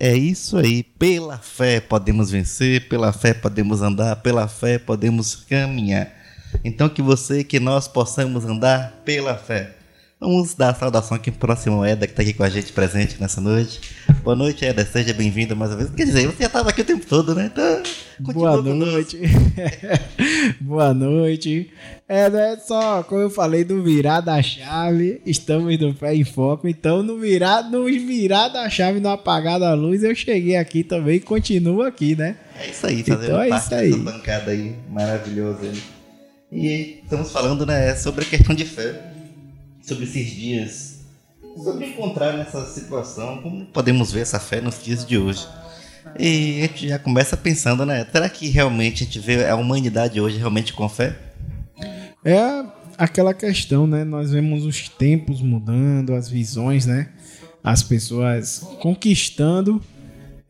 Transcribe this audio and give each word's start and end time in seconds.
É 0.00 0.16
isso 0.16 0.56
aí. 0.56 0.82
Pela 0.82 1.38
fé 1.38 1.80
podemos 1.80 2.30
vencer, 2.30 2.88
pela 2.88 3.12
fé 3.12 3.34
podemos 3.34 3.82
andar, 3.82 4.16
pela 4.16 4.46
fé 4.46 4.78
podemos 4.78 5.34
caminhar. 5.34 6.12
Então 6.64 6.88
que 6.88 7.02
você, 7.02 7.42
que 7.42 7.58
nós 7.58 7.88
possamos 7.88 8.44
andar 8.44 9.02
pela 9.04 9.36
fé. 9.36 9.74
Vamos 10.20 10.54
dar 10.54 10.70
a 10.70 10.74
saudação 10.74 11.16
aqui 11.16 11.30
pro 11.30 11.40
próximo 11.40 11.84
Eda 11.84 12.06
que 12.06 12.12
está 12.12 12.22
aqui 12.22 12.32
com 12.32 12.42
a 12.42 12.50
gente 12.50 12.72
presente 12.72 13.20
nessa 13.20 13.40
noite. 13.40 13.80
Boa 14.28 14.36
noite, 14.36 14.62
Eda. 14.62 14.84
Seja 14.84 15.14
bem-vindo 15.14 15.56
mais 15.56 15.70
uma 15.70 15.78
vez. 15.78 15.88
Quer 15.88 16.04
dizer, 16.04 16.26
você 16.26 16.40
já 16.40 16.48
estava 16.48 16.68
aqui 16.68 16.82
o 16.82 16.84
tempo 16.84 17.06
todo, 17.06 17.34
né? 17.34 17.50
Então, 17.50 17.82
Boa 18.34 18.60
noite. 18.60 19.18
Boa 20.60 20.92
noite. 20.92 21.70
É, 22.06 22.26
é 22.26 22.56
só, 22.58 23.02
como 23.04 23.22
eu 23.22 23.30
falei, 23.30 23.64
do 23.64 23.82
virar 23.82 24.20
da 24.20 24.42
chave, 24.42 25.22
estamos 25.24 25.80
no 25.80 25.94
pé 25.94 26.14
em 26.14 26.24
foco. 26.24 26.68
Então, 26.68 27.02
no 27.02 27.18
virar, 27.18 27.70
no 27.70 27.86
virar 27.86 28.48
da 28.48 28.68
chave, 28.68 29.00
no 29.00 29.08
apagar 29.08 29.58
da 29.58 29.72
luz, 29.72 30.02
eu 30.02 30.14
cheguei 30.14 30.56
aqui 30.56 30.84
também 30.84 31.16
e 31.16 31.20
continuo 31.20 31.80
aqui, 31.80 32.14
né? 32.14 32.36
É 32.60 32.68
isso 32.68 32.86
aí, 32.86 33.02
fazendo 33.02 33.24
então, 33.24 33.42
é 33.42 33.48
parte 33.48 33.64
isso 33.64 33.74
aí. 33.76 33.90
dessa 33.92 34.02
bancada 34.02 34.50
aí, 34.50 34.76
maravilhoso 34.90 35.60
aí. 35.62 35.82
E 36.52 37.00
estamos 37.02 37.32
falando, 37.32 37.64
né, 37.64 37.94
sobre 37.94 38.26
a 38.26 38.28
questão 38.28 38.54
de 38.54 38.66
fé, 38.66 39.10
sobre 39.80 40.04
esses 40.04 40.30
dias, 40.30 40.87
sobre 41.62 41.86
encontrar 41.86 42.36
nessa 42.36 42.64
situação, 42.66 43.42
como 43.42 43.66
podemos 43.66 44.12
ver 44.12 44.20
essa 44.20 44.38
fé 44.38 44.60
nos 44.60 44.82
dias 44.82 45.04
de 45.04 45.18
hoje. 45.18 45.46
E 46.18 46.58
a 46.58 46.66
gente 46.66 46.88
já 46.88 46.98
começa 46.98 47.36
pensando, 47.36 47.84
né, 47.84 48.06
será 48.10 48.28
que 48.28 48.48
realmente 48.48 49.02
a 49.02 49.06
gente 49.06 49.18
vê 49.18 49.46
a 49.46 49.56
humanidade 49.56 50.20
hoje 50.20 50.38
realmente 50.38 50.72
com 50.72 50.88
fé? 50.88 51.16
É 52.24 52.64
aquela 52.96 53.32
questão, 53.32 53.86
né? 53.86 54.04
Nós 54.04 54.32
vemos 54.32 54.64
os 54.64 54.88
tempos 54.88 55.40
mudando, 55.40 56.14
as 56.14 56.28
visões, 56.28 56.84
né? 56.84 57.10
As 57.62 57.82
pessoas 57.82 58.66
conquistando 58.80 59.80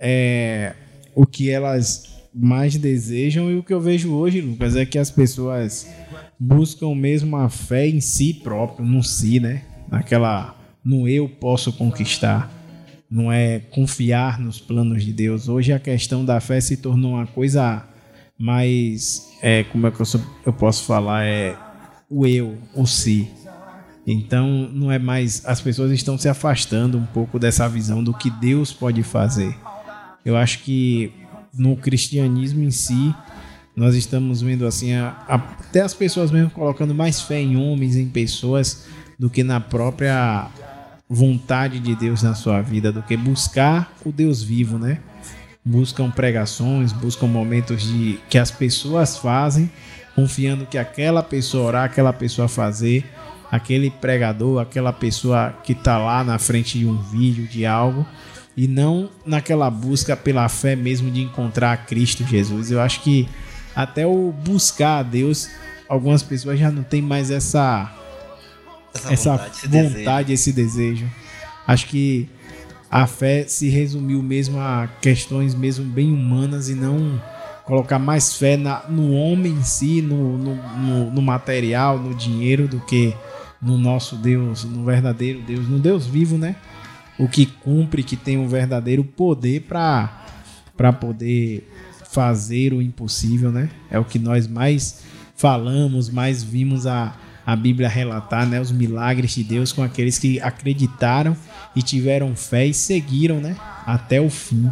é, 0.00 0.74
o 1.14 1.26
que 1.26 1.50
elas 1.50 2.09
mais 2.34 2.76
desejam 2.76 3.50
e 3.50 3.56
o 3.56 3.62
que 3.62 3.72
eu 3.72 3.80
vejo 3.80 4.15
hoje, 4.15 4.40
Lucas, 4.40 4.76
é 4.76 4.87
que 4.87 4.98
as 4.98 5.10
pessoas 5.10 5.88
buscam 6.38 6.95
mesmo 6.95 7.37
a 7.37 7.48
fé 7.48 7.87
em 7.87 8.00
si 8.00 8.32
próprio, 8.32 8.87
no 8.87 9.02
si, 9.02 9.40
né? 9.40 9.62
Naquela 9.90 10.57
no 10.88 11.06
eu 11.06 11.28
posso 11.28 11.70
conquistar. 11.72 12.50
Não 13.10 13.30
é 13.30 13.58
confiar 13.58 14.38
nos 14.40 14.58
planos 14.58 15.04
de 15.04 15.12
Deus. 15.12 15.48
Hoje 15.48 15.72
a 15.72 15.78
questão 15.78 16.24
da 16.24 16.40
fé 16.40 16.60
se 16.60 16.76
tornou 16.78 17.12
uma 17.12 17.26
coisa 17.26 17.84
mais 18.38 19.28
é, 19.42 19.64
como 19.64 19.86
é 19.86 19.90
que 19.90 20.00
eu, 20.00 20.06
sou- 20.06 20.20
eu 20.46 20.52
posso 20.52 20.84
falar 20.84 21.24
é 21.24 21.56
o 22.09 22.26
eu, 22.26 22.56
o 22.74 22.86
si. 22.86 23.28
Então 24.06 24.48
não 24.72 24.90
é 24.90 24.98
mais 24.98 25.44
as 25.44 25.60
pessoas 25.60 25.90
estão 25.92 26.16
se 26.16 26.28
afastando 26.28 26.96
um 26.96 27.04
pouco 27.06 27.38
dessa 27.38 27.68
visão 27.68 28.02
do 28.02 28.14
que 28.14 28.30
Deus 28.30 28.72
pode 28.72 29.02
fazer. 29.02 29.54
Eu 30.24 30.36
acho 30.36 30.60
que 30.60 31.12
no 31.52 31.76
cristianismo 31.76 32.62
em 32.62 32.70
si 32.70 33.14
nós 33.76 33.94
estamos 33.94 34.40
vendo 34.40 34.66
assim 34.66 34.92
a- 34.94 35.16
a- 35.28 35.34
até 35.34 35.80
as 35.82 35.92
pessoas 35.94 36.30
mesmo 36.30 36.50
colocando 36.50 36.94
mais 36.94 37.20
fé 37.20 37.40
em 37.40 37.56
homens, 37.56 37.96
em 37.96 38.09
pessoas 38.09 38.86
do 39.18 39.28
que 39.28 39.42
na 39.42 39.60
própria 39.60 40.46
vontade 41.09 41.80
de 41.80 41.95
Deus 41.95 42.23
na 42.23 42.34
sua 42.34 42.60
vida, 42.60 42.92
do 42.92 43.02
que 43.02 43.16
buscar 43.16 43.92
o 44.04 44.12
Deus 44.12 44.42
vivo, 44.42 44.78
né? 44.78 44.98
Buscam 45.65 46.10
pregações, 46.10 46.92
buscam 46.92 47.26
momentos 47.26 47.82
de 47.82 48.18
que 48.28 48.38
as 48.38 48.50
pessoas 48.50 49.16
fazem, 49.16 49.70
confiando 50.15 50.66
que 50.66 50.76
aquela 50.76 51.23
pessoa 51.23 51.66
orar, 51.66 51.84
aquela 51.84 52.12
pessoa 52.12 52.48
fazer, 52.48 53.04
aquele 53.50 53.90
pregador, 53.90 54.60
aquela 54.60 54.92
pessoa 54.92 55.54
que 55.65 55.73
está 55.73 55.96
lá 55.98 56.23
na 56.23 56.38
frente 56.38 56.78
de 56.78 56.87
um 56.87 56.96
vídeo, 56.96 57.46
de 57.46 57.65
algo, 57.65 58.06
e 58.56 58.66
não 58.66 59.09
naquela 59.24 59.70
busca 59.70 60.16
pela 60.16 60.48
fé 60.48 60.74
mesmo 60.74 61.10
de 61.10 61.22
encontrar 61.22 61.87
Cristo 61.87 62.24
Jesus. 62.24 62.70
Eu 62.70 62.80
acho 62.80 63.00
que 63.00 63.28
até 63.74 64.06
o 64.06 64.32
buscar 64.44 64.98
a 64.98 65.03
Deus, 65.03 65.48
algumas 65.88 66.22
pessoas 66.22 66.59
já 66.59 66.71
não 66.71 66.83
têm 66.83 67.00
mais 67.00 67.31
essa 67.31 67.97
essa 68.94 69.49
esse 69.53 69.69
vontade, 69.69 70.28
desejo. 70.28 70.32
esse 70.32 70.53
desejo. 70.53 71.06
Acho 71.66 71.87
que 71.87 72.28
a 72.91 73.06
fé 73.06 73.44
se 73.47 73.69
resumiu 73.69 74.22
mesmo 74.22 74.59
a 74.59 74.88
questões 75.00 75.54
mesmo 75.54 75.84
bem 75.84 76.10
humanas 76.12 76.69
e 76.69 76.75
não 76.75 77.21
colocar 77.65 77.98
mais 77.98 78.34
fé 78.34 78.56
na- 78.56 78.84
no 78.88 79.12
homem 79.12 79.53
em 79.53 79.62
si, 79.62 80.00
no, 80.00 80.38
no, 80.38 80.54
no- 80.54 81.10
no 81.12 81.22
material, 81.22 81.98
no 81.98 82.15
dinheiro, 82.15 82.66
do 82.66 82.81
que 82.81 83.15
no 83.60 83.77
nosso 83.77 84.16
Deus, 84.16 84.65
no 84.65 84.84
verdadeiro 84.84 85.43
Deus, 85.43 85.69
no 85.69 85.78
Deus 85.78 86.06
vivo, 86.06 86.38
né? 86.38 86.56
O 87.19 87.28
que 87.28 87.44
cumpre, 87.44 88.03
que 88.03 88.16
tem 88.16 88.38
um 88.38 88.48
verdadeiro 88.48 89.04
poder 89.04 89.62
para 89.62 90.25
para 90.77 90.93
poder 90.93 91.69
fazer 92.09 92.72
o 92.72 92.81
impossível, 92.81 93.50
né? 93.50 93.69
É 93.91 93.98
o 93.98 94.04
que 94.04 94.19
nós 94.19 94.47
mais 94.47 95.00
falamos, 95.37 96.09
mais 96.09 96.43
vimos 96.43 96.87
a, 96.87 97.15
a 97.50 97.56
Bíblia 97.56 97.88
relatar, 97.88 98.47
né? 98.47 98.60
Os 98.60 98.70
milagres 98.70 99.31
de 99.31 99.42
Deus 99.42 99.72
com 99.72 99.82
aqueles 99.82 100.19
que 100.19 100.38
acreditaram 100.38 101.34
e 101.75 101.81
tiveram 101.82 102.36
fé 102.36 102.66
e 102.66 102.75
seguiram, 102.75 103.41
né? 103.41 103.56
Até 103.86 104.20
o 104.20 104.28
fim. 104.28 104.70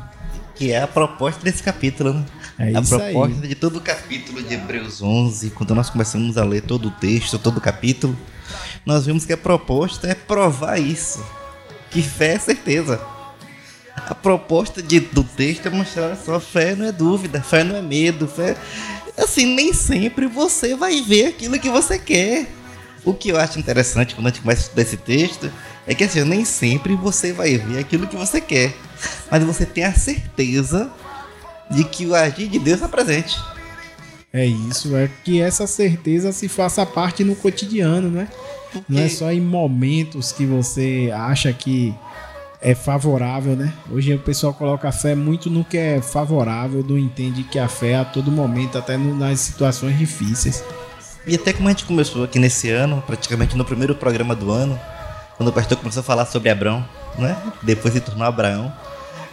Que 0.54 0.72
é 0.72 0.82
a 0.82 0.86
proposta 0.86 1.42
desse 1.42 1.62
capítulo, 1.62 2.12
né? 2.12 2.24
É 2.58 2.74
a 2.76 2.82
proposta 2.82 3.40
aí. 3.40 3.48
de 3.48 3.54
todo 3.54 3.76
o 3.76 3.80
capítulo 3.80 4.42
de 4.42 4.52
Hebreus 4.52 5.00
11, 5.00 5.50
quando 5.50 5.74
nós 5.74 5.88
começamos 5.88 6.36
a 6.36 6.44
ler 6.44 6.60
todo 6.60 6.88
o 6.88 6.90
texto, 6.90 7.38
todo 7.38 7.56
o 7.56 7.60
capítulo, 7.62 8.14
nós 8.84 9.06
vimos 9.06 9.24
que 9.24 9.32
a 9.32 9.38
proposta 9.38 10.06
é 10.08 10.14
provar 10.14 10.78
isso. 10.78 11.24
Que 11.90 12.02
fé 12.02 12.34
é 12.34 12.38
certeza. 12.38 13.00
A 13.96 14.14
proposta 14.14 14.82
de- 14.82 15.00
do 15.00 15.24
texto 15.24 15.64
é 15.64 15.70
mostrar 15.70 16.14
só 16.14 16.38
fé 16.38 16.76
não 16.76 16.84
é 16.84 16.92
dúvida, 16.92 17.40
fé 17.40 17.64
não 17.64 17.74
é 17.74 17.80
medo, 17.80 18.28
fé. 18.28 18.54
Assim, 19.16 19.46
nem 19.46 19.72
sempre 19.72 20.26
você 20.26 20.76
vai 20.76 21.00
ver 21.00 21.28
aquilo 21.28 21.58
que 21.58 21.70
você 21.70 21.98
quer. 21.98 22.46
O 23.06 23.14
que 23.14 23.28
eu 23.28 23.38
acho 23.38 23.58
interessante 23.60 24.16
quando 24.16 24.26
a 24.26 24.30
gente 24.30 24.40
começa 24.40 24.62
a 24.62 24.64
estudar 24.64 24.82
esse 24.82 24.96
texto 24.96 25.52
é 25.86 25.94
que 25.94 26.02
assim, 26.02 26.24
nem 26.24 26.44
sempre 26.44 26.96
você 26.96 27.32
vai 27.32 27.56
ver 27.56 27.78
aquilo 27.78 28.08
que 28.08 28.16
você 28.16 28.40
quer. 28.40 28.74
Mas 29.30 29.44
você 29.44 29.64
tem 29.64 29.84
a 29.84 29.92
certeza 29.92 30.90
de 31.70 31.84
que 31.84 32.04
o 32.04 32.16
agir 32.16 32.48
de 32.48 32.58
Deus 32.58 32.78
está 32.78 32.88
presente. 32.88 33.38
É 34.32 34.44
isso, 34.44 34.96
é 34.96 35.08
que 35.24 35.40
essa 35.40 35.68
certeza 35.68 36.32
se 36.32 36.48
faça 36.48 36.84
parte 36.84 37.22
no 37.22 37.36
cotidiano, 37.36 38.10
né? 38.10 38.28
Não 38.88 39.00
é 39.00 39.08
só 39.08 39.30
em 39.30 39.40
momentos 39.40 40.32
que 40.32 40.44
você 40.44 41.10
acha 41.14 41.52
que 41.52 41.94
é 42.60 42.74
favorável, 42.74 43.54
né? 43.54 43.72
Hoje 43.88 44.12
o 44.14 44.18
pessoal 44.18 44.52
coloca 44.52 44.88
a 44.88 44.92
fé 44.92 45.14
muito 45.14 45.48
no 45.48 45.64
que 45.64 45.78
é 45.78 46.02
favorável, 46.02 46.84
não 46.86 46.98
entende 46.98 47.44
que 47.44 47.58
a 47.58 47.68
fé 47.68 47.92
é 47.92 47.96
a 47.98 48.04
todo 48.04 48.32
momento, 48.32 48.76
até 48.76 48.96
nas 48.98 49.40
situações 49.40 49.96
difíceis. 49.96 50.64
E 51.26 51.34
até 51.34 51.52
como 51.52 51.68
a 51.68 51.72
gente 51.72 51.84
começou 51.84 52.24
aqui 52.24 52.38
nesse 52.38 52.70
ano, 52.70 53.02
praticamente 53.06 53.56
no 53.56 53.64
primeiro 53.64 53.94
programa 53.94 54.34
do 54.34 54.50
ano, 54.50 54.78
quando 55.36 55.48
o 55.48 55.52
pastor 55.52 55.76
começou 55.76 56.00
a 56.00 56.04
falar 56.04 56.24
sobre 56.26 56.48
Abraão, 56.50 56.86
né? 57.18 57.36
Depois 57.62 57.92
se 57.94 58.00
tornou 58.00 58.24
Abraão. 58.26 58.72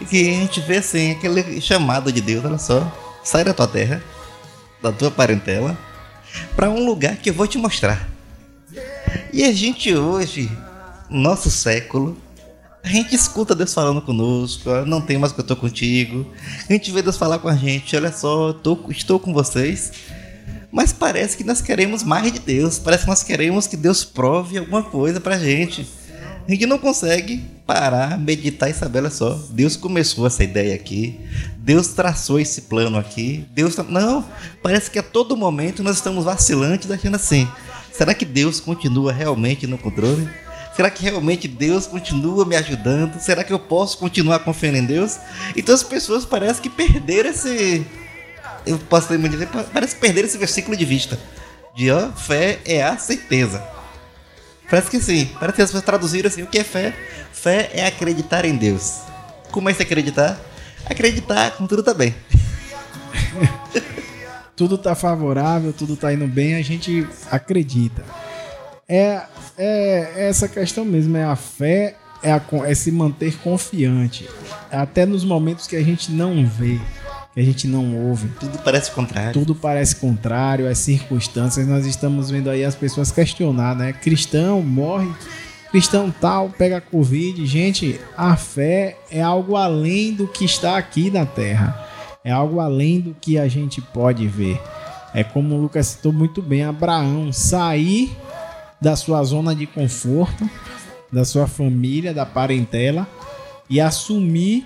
E 0.01 0.05
que 0.05 0.19
a 0.29 0.33
gente 0.39 0.59
vê 0.61 0.77
assim, 0.77 1.11
aquele 1.11 1.61
chamado 1.61 2.11
de 2.11 2.19
Deus, 2.19 2.43
olha 2.43 2.57
só, 2.57 2.91
sai 3.23 3.43
da 3.43 3.53
tua 3.53 3.67
terra, 3.67 4.03
da 4.81 4.91
tua 4.91 5.11
parentela, 5.11 5.77
para 6.55 6.69
um 6.69 6.83
lugar 6.85 7.15
que 7.17 7.29
eu 7.29 7.33
vou 7.33 7.45
te 7.47 7.57
mostrar. 7.59 8.09
E 9.31 9.43
a 9.43 9.51
gente 9.53 9.93
hoje, 9.95 10.51
nosso 11.09 11.51
século, 11.51 12.17
a 12.83 12.87
gente 12.87 13.13
escuta 13.15 13.53
Deus 13.55 13.71
falando 13.73 14.01
conosco, 14.01 14.69
"Ah, 14.69 14.83
não 14.83 14.99
tem 14.99 15.17
mais 15.17 15.31
que 15.31 15.39
eu 15.39 15.43
tô 15.45 15.55
contigo. 15.55 16.25
A 16.67 16.73
gente 16.73 16.91
vê 16.91 17.01
Deus 17.03 17.17
falar 17.17 17.37
com 17.37 17.47
a 17.47 17.55
gente, 17.55 17.95
olha 17.95 18.11
só, 18.11 18.51
tô- 18.51 18.79
estou 18.89 19.19
com 19.19 19.31
vocês. 19.31 19.91
Mas 20.73 20.91
parece 20.91 21.37
que 21.37 21.43
nós 21.43 21.61
queremos 21.61 22.01
mais 22.01 22.33
de 22.33 22.39
Deus. 22.39 22.79
Parece 22.79 23.03
que 23.03 23.09
nós 23.09 23.21
queremos 23.21 23.67
que 23.67 23.77
Deus 23.77 24.03
prove 24.03 24.57
alguma 24.57 24.81
coisa 24.81 25.21
pra 25.21 25.37
gente. 25.37 25.87
A 26.47 26.51
gente 26.51 26.65
não 26.65 26.79
consegue 26.79 27.45
parar, 27.63 28.17
meditar 28.17 28.71
e 28.71 28.73
saber, 28.73 28.97
olha 28.97 29.11
só, 29.11 29.39
Deus 29.51 29.75
começou 29.75 30.25
essa 30.25 30.43
ideia 30.43 30.73
aqui. 30.73 31.19
Deus 31.59 31.89
traçou 31.89 32.39
esse 32.39 32.61
plano 32.61 32.97
aqui. 32.97 33.45
Deus. 33.53 33.77
Não, 33.87 34.25
parece 34.63 34.89
que 34.89 34.97
a 34.97 35.03
todo 35.03 35.37
momento 35.37 35.83
nós 35.83 35.97
estamos 35.97 36.25
vacilantes, 36.25 36.89
achando 36.89 37.17
assim. 37.17 37.47
Será 37.91 38.15
que 38.15 38.25
Deus 38.25 38.59
continua 38.59 39.13
realmente 39.13 39.67
no 39.67 39.77
controle? 39.77 40.27
Será 40.75 40.89
que 40.89 41.03
realmente 41.03 41.47
Deus 41.47 41.85
continua 41.85 42.45
me 42.45 42.55
ajudando? 42.55 43.19
Será 43.19 43.43
que 43.43 43.53
eu 43.53 43.59
posso 43.59 43.99
continuar 43.99 44.39
confiando 44.39 44.79
em 44.79 44.85
Deus? 44.85 45.19
Então 45.55 45.75
as 45.75 45.83
pessoas 45.83 46.25
parecem 46.25 46.63
que 46.63 46.69
perderam 46.69 47.29
esse, 47.29 47.85
eu 48.65 48.77
posso 48.77 49.11
lembrar 49.11 49.29
dizer, 49.29 49.47
pa- 49.47 49.63
parece 49.63 49.95
perder 49.95 50.25
esse 50.25 50.37
versículo 50.37 50.75
de 50.75 50.85
vista. 50.85 51.19
De 51.75 51.89
ó, 51.91 52.11
fé 52.11 52.59
é 52.65 52.83
a 52.83 52.97
certeza. 52.97 53.63
Parece 54.69 54.89
que 54.89 54.99
sim, 54.99 55.29
parece 55.39 55.55
que 55.55 55.61
as 55.61 55.69
pessoas 55.69 55.83
traduziram 55.83 56.27
assim, 56.27 56.41
o 56.43 56.47
que 56.47 56.59
é 56.59 56.63
fé? 56.63 56.93
Fé 57.31 57.69
é 57.73 57.85
acreditar 57.85 58.45
em 58.45 58.55
Deus. 58.55 59.01
Como 59.51 59.69
é 59.69 59.73
se 59.73 59.81
acreditar? 59.83 60.39
Acreditar 60.85 61.51
quando 61.51 61.69
tudo 61.69 61.83
tá 61.83 61.93
bem. 61.93 62.13
Tudo 64.55 64.77
tá 64.77 64.93
favorável, 64.93 65.73
tudo 65.73 65.95
tá 65.95 66.13
indo 66.13 66.27
bem, 66.27 66.53
a 66.53 66.61
gente 66.61 67.07
acredita. 67.31 68.03
É, 68.87 69.23
é 69.57 70.27
essa 70.29 70.47
questão 70.47 70.85
mesmo, 70.85 71.17
é 71.17 71.23
a 71.23 71.35
fé 71.35 71.95
é, 72.21 72.31
a, 72.31 72.41
é 72.65 72.75
se 72.75 72.91
manter 72.91 73.35
confiante. 73.39 74.29
Até 74.71 75.05
nos 75.07 75.25
momentos 75.25 75.65
que 75.65 75.75
a 75.75 75.83
gente 75.83 76.11
não 76.11 76.45
vê, 76.45 76.79
que 77.33 77.39
a 77.39 77.43
gente 77.43 77.67
não 77.67 77.95
ouve. 77.95 78.29
Tudo 78.39 78.59
parece 78.59 78.91
contrário. 78.91 79.33
Tudo 79.33 79.55
parece 79.55 79.95
contrário, 79.95 80.69
as 80.69 80.77
circunstâncias. 80.77 81.67
Nós 81.67 81.85
estamos 81.85 82.29
vendo 82.29 82.49
aí 82.49 82.63
as 82.63 82.75
pessoas 82.75 83.11
questionar, 83.11 83.75
né? 83.75 83.91
Cristão 83.91 84.61
morre, 84.61 85.09
cristão 85.71 86.13
tal, 86.21 86.49
pega 86.49 86.79
Covid. 86.79 87.45
Gente, 87.45 87.99
a 88.15 88.35
fé 88.35 88.97
é 89.09 89.21
algo 89.21 89.55
além 89.55 90.13
do 90.13 90.27
que 90.27 90.45
está 90.45 90.77
aqui 90.77 91.09
na 91.09 91.25
terra. 91.25 91.87
É 92.23 92.31
algo 92.31 92.59
além 92.59 93.01
do 93.01 93.15
que 93.19 93.37
a 93.37 93.47
gente 93.47 93.81
pode 93.81 94.27
ver. 94.27 94.61
É 95.13 95.23
como 95.23 95.55
o 95.55 95.61
Lucas 95.61 95.87
citou 95.87 96.13
muito 96.13 96.41
bem, 96.41 96.63
Abraão 96.63 97.31
sair 97.33 98.15
da 98.79 98.95
sua 98.95 99.23
zona 99.23 99.55
de 99.55 99.65
conforto, 99.65 100.49
da 101.11 101.25
sua 101.25 101.47
família, 101.47 102.13
da 102.13 102.25
parentela 102.25 103.07
e 103.69 103.79
assumir 103.79 104.65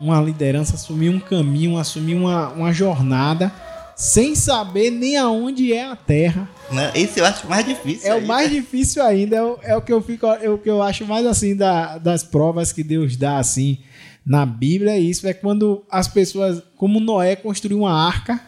uma 0.00 0.20
liderança, 0.20 0.74
assumir 0.74 1.10
um 1.10 1.20
caminho, 1.20 1.76
assumir 1.76 2.14
uma, 2.14 2.48
uma 2.48 2.72
jornada 2.72 3.52
sem 3.94 4.34
saber 4.34 4.90
nem 4.90 5.18
aonde 5.18 5.74
é 5.74 5.84
a 5.84 5.94
terra. 5.94 6.48
Não, 6.72 6.90
esse 6.94 7.20
eu 7.20 7.26
acho 7.26 7.46
mais 7.46 7.66
difícil. 7.66 8.08
É 8.08 8.12
ainda. 8.12 8.24
o 8.24 8.28
mais 8.28 8.50
difícil 8.50 9.02
ainda. 9.02 9.36
É 9.36 9.42
o, 9.42 9.58
é 9.62 9.76
o 9.76 9.82
que 9.82 9.92
eu 9.92 10.00
fico, 10.00 10.26
é 10.26 10.48
o 10.48 10.56
que 10.56 10.70
eu 10.70 10.82
acho 10.82 11.04
mais 11.04 11.26
assim 11.26 11.54
da, 11.54 11.98
das 11.98 12.22
provas 12.24 12.72
que 12.72 12.82
Deus 12.82 13.14
dá 13.14 13.38
assim 13.38 13.78
na 14.24 14.46
Bíblia. 14.46 14.98
Isso 14.98 15.28
é 15.28 15.34
quando 15.34 15.84
as 15.90 16.08
pessoas, 16.08 16.62
como 16.76 16.98
Noé, 16.98 17.36
construiu 17.36 17.80
uma 17.80 17.92
arca 17.92 18.40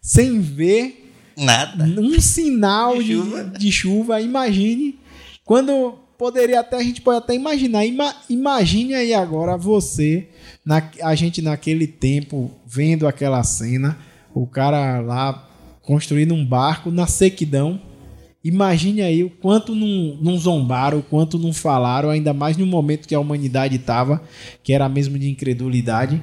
sem 0.00 0.40
ver 0.40 1.12
nada, 1.36 1.84
um 1.84 2.20
sinal 2.20 3.02
de, 3.02 3.18
de 3.58 3.72
chuva. 3.72 4.20
Imagine 4.20 4.96
quando 5.44 5.98
poderia 6.20 6.60
até 6.60 6.76
a 6.76 6.82
gente 6.82 7.00
pode 7.00 7.16
até 7.16 7.34
imaginar. 7.34 7.86
Ima, 7.86 8.14
imagine 8.28 8.92
aí 8.92 9.14
agora 9.14 9.56
você, 9.56 10.28
na, 10.62 10.86
a 11.00 11.14
gente 11.14 11.40
naquele 11.40 11.86
tempo 11.86 12.50
vendo 12.66 13.08
aquela 13.08 13.42
cena, 13.42 13.96
o 14.34 14.46
cara 14.46 15.00
lá 15.00 15.48
construindo 15.80 16.34
um 16.34 16.44
barco 16.44 16.90
na 16.90 17.06
sequidão. 17.06 17.80
Imagine 18.44 19.00
aí 19.00 19.24
o 19.24 19.30
quanto 19.30 19.74
não, 19.74 20.18
não 20.20 20.36
zombaram, 20.36 20.98
o 20.98 21.02
quanto 21.02 21.38
não 21.38 21.54
falaram, 21.54 22.10
ainda 22.10 22.34
mais 22.34 22.54
no 22.58 22.66
momento 22.66 23.08
que 23.08 23.14
a 23.14 23.20
humanidade 23.20 23.76
estava, 23.76 24.22
que 24.62 24.74
era 24.74 24.90
mesmo 24.90 25.18
de 25.18 25.30
incredulidade. 25.30 26.22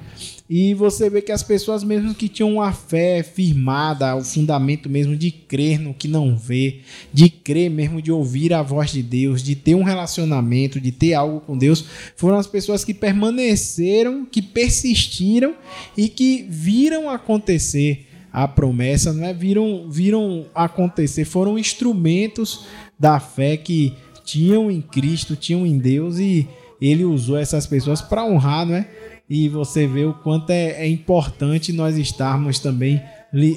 E 0.49 0.73
você 0.73 1.09
vê 1.09 1.21
que 1.21 1.31
as 1.31 1.43
pessoas 1.43 1.83
mesmo 1.83 2.15
que 2.15 2.29
tinham 2.29 2.61
a 2.61 2.71
fé 2.71 3.21
firmada, 3.21 4.15
o 4.15 4.23
fundamento 4.23 4.89
mesmo 4.89 5.13
de 5.13 5.29
crer 5.29 5.77
no 5.77 5.93
que 5.93 6.07
não 6.07 6.37
vê, 6.37 6.79
de 7.13 7.29
crer 7.29 7.69
mesmo 7.69 8.01
de 8.01 8.13
ouvir 8.13 8.53
a 8.53 8.61
voz 8.61 8.91
de 8.91 9.03
Deus, 9.03 9.43
de 9.43 9.55
ter 9.55 9.75
um 9.75 9.83
relacionamento, 9.83 10.79
de 10.79 10.91
ter 10.91 11.13
algo 11.13 11.41
com 11.41 11.57
Deus, 11.57 11.83
foram 12.15 12.37
as 12.37 12.47
pessoas 12.47 12.85
que 12.85 12.93
permaneceram, 12.93 14.25
que 14.25 14.41
persistiram 14.41 15.53
e 15.97 16.07
que 16.07 16.45
viram 16.49 17.09
acontecer 17.09 18.07
a 18.31 18.47
promessa, 18.47 19.11
não 19.11 19.25
é? 19.25 19.33
Viram, 19.33 19.89
viram 19.89 20.45
acontecer, 20.55 21.25
foram 21.25 21.59
instrumentos 21.59 22.65
da 22.97 23.19
fé 23.19 23.57
que 23.57 23.93
tinham 24.23 24.71
em 24.71 24.81
Cristo, 24.81 25.35
tinham 25.35 25.65
em 25.65 25.77
Deus 25.77 26.19
e 26.19 26.47
ele 26.79 27.03
usou 27.03 27.37
essas 27.37 27.65
pessoas 27.65 28.01
para 28.01 28.23
honrar, 28.23 28.65
não 28.65 28.75
é? 28.75 28.87
E 29.29 29.49
você 29.49 29.85
vê 29.85 30.05
o 30.05 30.13
quanto 30.13 30.51
é, 30.51 30.83
é 30.83 30.87
importante 30.87 31.73
nós 31.73 31.97
estarmos 31.97 32.59
também 32.59 33.01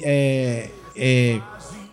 é, 0.03 0.69
é, 0.97 1.41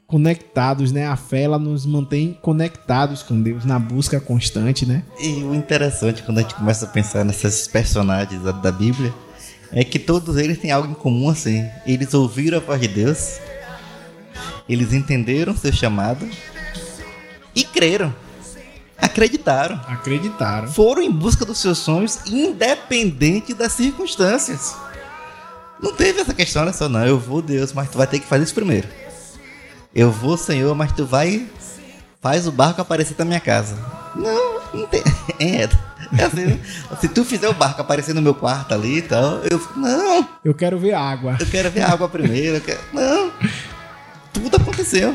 conectados, 0.07 0.91
né? 0.91 1.07
A 1.07 1.17
fé 1.17 1.43
ela 1.43 1.59
nos 1.59 1.87
mantém 1.87 2.37
conectados 2.43 3.23
com 3.23 3.41
Deus 3.41 3.65
na 3.65 3.79
busca 3.79 4.21
constante, 4.21 4.85
né? 4.85 5.05
E 5.21 5.45
o 5.45 5.55
interessante 5.55 6.23
quando 6.23 6.39
a 6.39 6.43
gente 6.43 6.55
começa 6.55 6.87
a 6.87 6.89
pensar 6.89 7.25
nesses 7.25 7.69
personagens 7.69 8.43
da, 8.43 8.51
da 8.51 8.73
Bíblia 8.73 9.15
é 9.71 9.85
que 9.85 9.99
todos 9.99 10.37
eles 10.37 10.59
têm 10.59 10.73
algo 10.73 10.91
em 10.91 10.95
comum 10.95 11.29
assim. 11.29 11.65
Eles 11.87 12.15
ouviram 12.15 12.59
a 12.59 12.61
voz 12.61 12.81
de 12.81 12.89
Deus, 12.89 13.39
eles 14.69 14.93
entenderam 14.93 15.57
seu 15.57 15.73
chamado 15.73 16.29
e 17.55 17.63
creram. 17.63 18.13
Acreditaram. 19.01 19.81
Acreditaram. 19.87 20.69
Foram 20.69 21.03
em 21.03 21.11
busca 21.11 21.45
dos 21.45 21.59
seus 21.59 21.79
sonhos, 21.79 22.19
independente 22.27 23.55
das 23.55 23.73
circunstâncias. 23.73 24.75
Não 25.81 25.93
teve 25.95 26.21
essa 26.21 26.35
questão, 26.35 26.63
olha 26.63 26.73
só, 26.73 26.89
não. 26.89 27.07
Eu 27.07 27.19
vou, 27.19 27.41
Deus, 27.41 27.73
mas 27.73 27.89
tu 27.89 27.97
vai 27.97 28.07
ter 28.07 28.19
que 28.19 28.27
fazer 28.27 28.45
isso 28.45 28.55
primeiro. 28.55 28.89
Eu 29.95 30.11
vou, 30.11 30.37
Senhor, 30.37 30.75
mas 30.75 30.93
tu 30.93 31.07
vai. 31.07 31.47
Faz 32.21 32.49
o 32.49 32.53
barco 32.53 32.81
aparecer 32.81 33.15
na 33.17 33.25
minha 33.25 33.41
casa. 33.41 33.77
Não, 34.17 34.61
não 34.75 34.87
tem. 34.87 35.03
É, 35.41 35.69
é 36.21 36.25
assim, 36.25 36.47
né? 36.47 36.59
se 37.01 37.07
tu 37.07 37.25
fizer 37.25 37.49
o 37.49 37.55
barco 37.55 37.81
aparecer 37.81 38.13
no 38.13 38.21
meu 38.21 38.35
quarto 38.35 38.75
ali 38.75 38.99
e 38.99 39.03
tal, 39.03 39.41
eu. 39.49 39.65
Não! 39.77 40.29
Eu 40.45 40.53
quero 40.53 40.77
ver 40.77 40.95
água. 40.95 41.37
Eu 41.39 41.47
quero 41.47 41.71
ver 41.71 41.83
água 41.83 42.09
primeiro. 42.09 42.61
Quero, 42.61 42.81
não! 42.93 43.31
Tudo 44.33 44.57
aconteceu. 44.57 45.15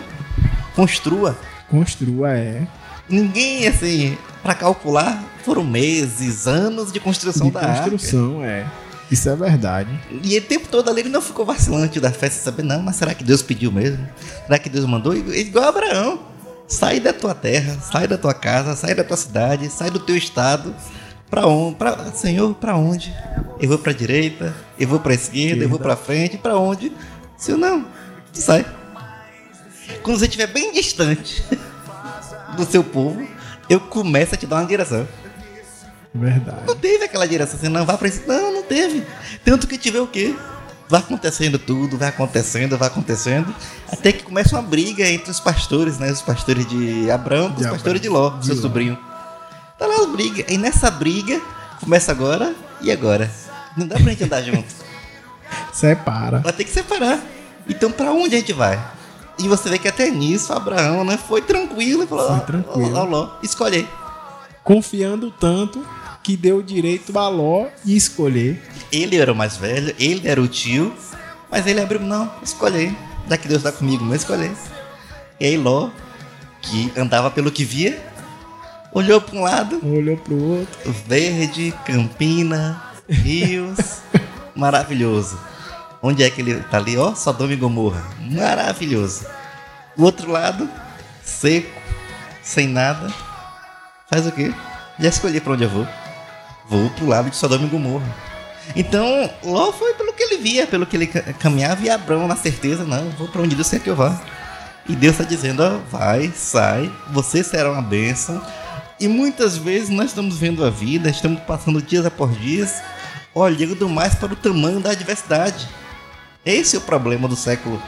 Construa. 0.74 1.36
Construa, 1.70 2.38
é 2.38 2.66
ninguém, 3.14 3.68
assim, 3.68 4.18
para 4.42 4.56
calcular, 4.56 5.24
foram 5.46 5.64
meses, 5.64 6.48
anos 6.48 6.92
de 6.92 7.00
construção 7.00 7.48
de 7.48 7.54
da 7.54 7.62
construção, 7.62 8.42
arca. 8.42 8.52
é. 8.52 8.66
Isso 9.12 9.30
é 9.30 9.36
verdade. 9.36 9.90
E 10.24 10.38
o 10.38 10.42
tempo 10.42 10.68
todo 10.68 10.90
ali 10.90 11.02
ele 11.02 11.10
não 11.10 11.22
ficou 11.22 11.46
vacilante 11.46 12.00
da 12.00 12.12
festa, 12.12 12.42
saber, 12.42 12.64
não, 12.64 12.82
mas 12.82 12.96
será 12.96 13.14
que 13.14 13.24
Deus 13.24 13.44
pediu 13.44 13.72
mesmo? 13.72 14.08
Será 14.48 14.58
que 14.58 14.70
Deus 14.70 14.86
mandou? 14.86 15.16
Igual 15.16 15.66
Abraão. 15.66 16.20
Sai 16.68 17.00
da 17.00 17.14
tua 17.14 17.36
terra, 17.36 17.78
sai 17.80 18.08
da 18.08 18.18
tua 18.18 18.34
casa, 18.34 18.76
sai 18.76 18.96
da 18.96 19.04
tua 19.04 19.18
cidade, 19.18 19.70
sai 19.70 19.92
do 19.92 20.00
teu 20.00 20.16
estado. 20.16 20.74
Para 21.30 21.46
onde? 21.46 21.76
Pra, 21.76 22.12
Senhor, 22.14 22.56
para 22.56 22.76
onde? 22.76 23.14
Eu 23.60 23.70
vou 23.70 23.78
para 23.78 23.94
direita, 23.94 24.56
eu 24.80 24.88
vou 24.88 25.00
para 25.00 25.14
esquerda, 25.14 25.40
esquerda, 25.40 25.64
eu 25.66 25.70
vou 25.70 25.78
para 25.80 25.96
frente, 25.96 26.38
para 26.38 26.58
onde? 26.58 26.92
Senhor, 27.38 27.58
não, 27.58 27.86
sai. 28.32 28.66
Quando 30.02 30.18
você 30.18 30.26
estiver 30.26 30.48
bem 30.48 30.72
distante 30.72 31.44
do 32.54 32.66
seu 32.66 32.84
povo, 32.84 33.26
eu 33.70 33.80
começo 33.80 34.36
a 34.36 34.38
te 34.38 34.46
dar 34.46 34.58
uma 34.58 34.66
direção. 34.66 35.08
Verdade. 36.14 36.62
Não 36.68 36.76
teve 36.76 37.06
aquela 37.06 37.28
direção 37.28 37.58
assim, 37.58 37.70
não, 37.70 37.86
vá 37.86 37.98
pra 37.98 38.08
isso. 38.08 38.22
Não, 38.28 38.54
não 38.54 38.64
teve. 38.64 39.04
Tanto 39.44 39.68
que 39.68 39.78
tiver 39.78 40.00
o 40.00 40.08
quê? 40.08 40.36
Vai 40.88 41.00
acontecendo 41.00 41.58
tudo, 41.58 41.98
vai 41.98 42.10
acontecendo, 42.10 42.78
vai 42.78 42.88
acontecendo. 42.88 43.54
Até 43.92 44.12
que 44.12 44.24
começa 44.24 44.56
uma 44.56 44.62
briga 44.62 45.08
entre 45.10 45.32
os 45.32 45.40
pastores, 45.40 45.98
né? 45.98 46.12
Os 46.12 46.22
pastores 46.22 46.68
de 46.68 47.10
Abraão 47.10 47.52
com 47.52 47.62
os 47.62 47.68
pastores 47.68 48.00
de 48.00 48.10
Ló, 48.10 48.38
de 48.38 48.46
seu 48.46 48.56
Ló. 48.56 48.62
sobrinho. 48.62 48.98
Tá 49.80 49.88
lá 49.88 49.96
as 50.02 50.06
brigas. 50.12 50.46
E 50.50 50.58
nessa 50.58 50.92
briga, 50.92 51.42
começa 51.80 52.12
agora 52.12 52.54
e 52.80 52.92
agora. 52.92 53.32
Não 53.76 53.88
dá 53.88 53.96
pra 53.96 54.12
gente 54.12 54.24
andar 54.26 54.44
junto. 54.44 54.72
Separa. 55.74 56.40
Vai 56.40 56.54
ter 56.54 56.64
que 56.64 56.72
separar. 56.72 57.20
Então 57.68 57.92
pra 57.92 58.12
onde 58.12 58.36
a 58.36 58.40
gente 58.40 58.54
vai? 58.54 58.80
E 59.38 59.48
você 59.48 59.70
vê 59.70 59.78
que 59.78 59.88
até 59.88 60.10
nisso 60.10 60.54
Abraão 60.54 61.04
né, 61.04 61.18
foi 61.18 61.42
tranquilo 61.42 62.04
e 62.04 62.08
falou: 62.08 62.28
foi 62.28 62.46
tranquilo. 62.46 62.96
Ó, 62.96 63.04
Ló, 63.04 63.30
escolher. 63.42 63.88
Confiando 64.64 65.32
tanto 65.32 65.86
que 66.22 66.38
deu 66.38 66.62
direito 66.62 67.18
a 67.18 67.28
Ló 67.28 67.68
e 67.86 67.96
escolher. 67.96 68.62
Ele 68.92 69.18
era 69.18 69.32
o 69.32 69.36
mais 69.36 69.58
velho, 69.58 69.94
ele 70.00 70.28
era 70.28 70.42
o 70.42 70.48
tio, 70.48 70.94
mas 71.50 71.66
ele 71.68 71.82
abriu: 71.82 72.00
não, 72.00 72.32
escolher. 72.42 72.96
Já 73.28 73.38
que 73.38 73.48
Deus 73.48 73.64
está 73.64 73.72
comigo, 73.72 74.04
mas 74.04 74.22
escolher. 74.22 74.52
E 75.40 75.46
aí 75.46 75.58
Ló, 75.58 75.90
que 76.62 76.92
andava 76.98 77.32
pelo 77.32 77.52
que 77.52 77.66
via, 77.66 78.02
olhou 78.94 79.20
para 79.20 79.36
um 79.36 79.44
lado, 79.44 79.82
olhou 79.84 80.18
para 80.18 80.34
o 80.34 80.60
outro. 80.60 80.96
Verde, 81.08 81.74
Campina, 81.86 82.82
rios, 83.10 84.02
maravilhoso. 84.56 85.38
Onde 86.06 86.22
é 86.22 86.30
que 86.30 86.42
ele 86.42 86.60
tá 86.64 86.76
ali? 86.78 86.98
Ó, 86.98 87.16
Sodoma 87.16 87.54
e 87.54 87.56
Gomorra. 87.56 88.04
Maravilhoso. 88.20 89.26
O 89.96 90.04
outro 90.04 90.30
lado, 90.30 90.70
seco, 91.24 91.72
sem 92.44 92.68
nada. 92.68 93.08
Faz 94.10 94.28
o 94.28 94.32
quê? 94.34 94.54
Já 95.00 95.08
escolhi 95.08 95.40
para 95.40 95.54
onde 95.54 95.64
eu 95.64 95.70
vou. 95.70 95.88
Vou 96.68 96.90
pro 96.90 97.08
lado 97.08 97.30
de 97.30 97.38
Sodoma 97.38 97.66
e 97.66 97.70
Gomorra. 97.70 98.06
Então, 98.76 99.30
Ló 99.46 99.72
foi 99.72 99.94
pelo 99.94 100.12
que 100.12 100.24
ele 100.24 100.38
via, 100.40 100.68
pelo 100.68 100.86
que 100.86 100.98
ele 100.98 101.08
caminhava, 101.08 101.82
e 101.82 101.90
Abraão 101.90 102.28
na 102.28 102.36
certeza, 102.36 102.84
não, 102.84 103.10
vou 103.12 103.30
para 103.30 103.42
onde 103.42 103.56
Deus 103.56 103.70
quer 103.70 103.80
que 103.80 103.90
eu 103.90 103.96
vá. 103.96 104.22
E 104.88 104.98
Deus 104.98 105.14
está 105.14 105.24
dizendo, 105.24 105.64
ó, 105.64 105.78
vai, 105.90 106.34
sai, 106.36 106.92
você 107.12 107.42
será 107.46 107.72
uma 107.72 107.82
bênção. 107.82 108.42
E 109.00 109.08
muitas 109.08 109.56
vezes 109.56 109.90
nós 109.90 110.08
estamos 110.08 110.38
vendo 110.38 110.66
a 110.66 110.70
vida, 110.70 111.10
estamos 111.10 111.42
passando 111.44 111.82
dias 111.82 112.06
após 112.06 112.38
dias, 112.38 112.82
olhando 113.34 113.88
mais 113.88 114.16
para 114.16 114.34
o 114.34 114.36
tamanho 114.36 114.82
da 114.82 114.92
adversidade. 114.92 115.68
Esse 116.46 116.76
é 116.76 116.80
o 116.80 116.82
problema 116.82 117.28
do 117.28 117.36
século 117.36 117.82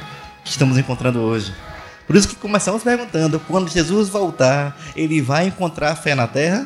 que 0.44 0.50
estamos 0.50 0.78
encontrando 0.78 1.20
hoje. 1.20 1.54
Por 2.08 2.16
isso 2.16 2.28
que 2.28 2.36
começamos 2.36 2.84
perguntando: 2.84 3.40
quando 3.48 3.70
Jesus 3.70 4.08
voltar, 4.08 4.78
ele 4.96 5.22
vai 5.22 5.48
encontrar 5.48 5.96
fé 5.96 6.16
na 6.16 6.28
terra? 6.28 6.66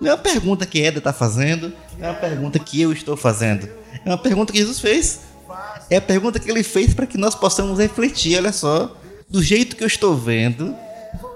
Não 0.00 0.10
é 0.10 0.14
uma 0.14 0.20
pergunta 0.20 0.66
que 0.66 0.82
Eda 0.82 0.98
está 0.98 1.12
fazendo, 1.12 1.72
é 1.98 2.06
uma 2.06 2.14
pergunta 2.14 2.58
que 2.58 2.80
eu 2.80 2.92
estou 2.92 3.16
fazendo. 3.16 3.68
É 4.04 4.08
uma 4.10 4.18
pergunta 4.18 4.52
que 4.52 4.58
Jesus 4.58 4.80
fez. 4.80 5.20
É 5.88 5.96
a 5.96 6.00
pergunta 6.00 6.38
que 6.38 6.50
ele 6.50 6.62
fez 6.62 6.92
para 6.92 7.06
que 7.06 7.16
nós 7.16 7.34
possamos 7.34 7.78
refletir. 7.78 8.36
Olha 8.36 8.52
só, 8.52 8.94
do 9.28 9.42
jeito 9.42 9.76
que 9.76 9.84
eu 9.84 9.86
estou 9.86 10.16
vendo, 10.16 10.74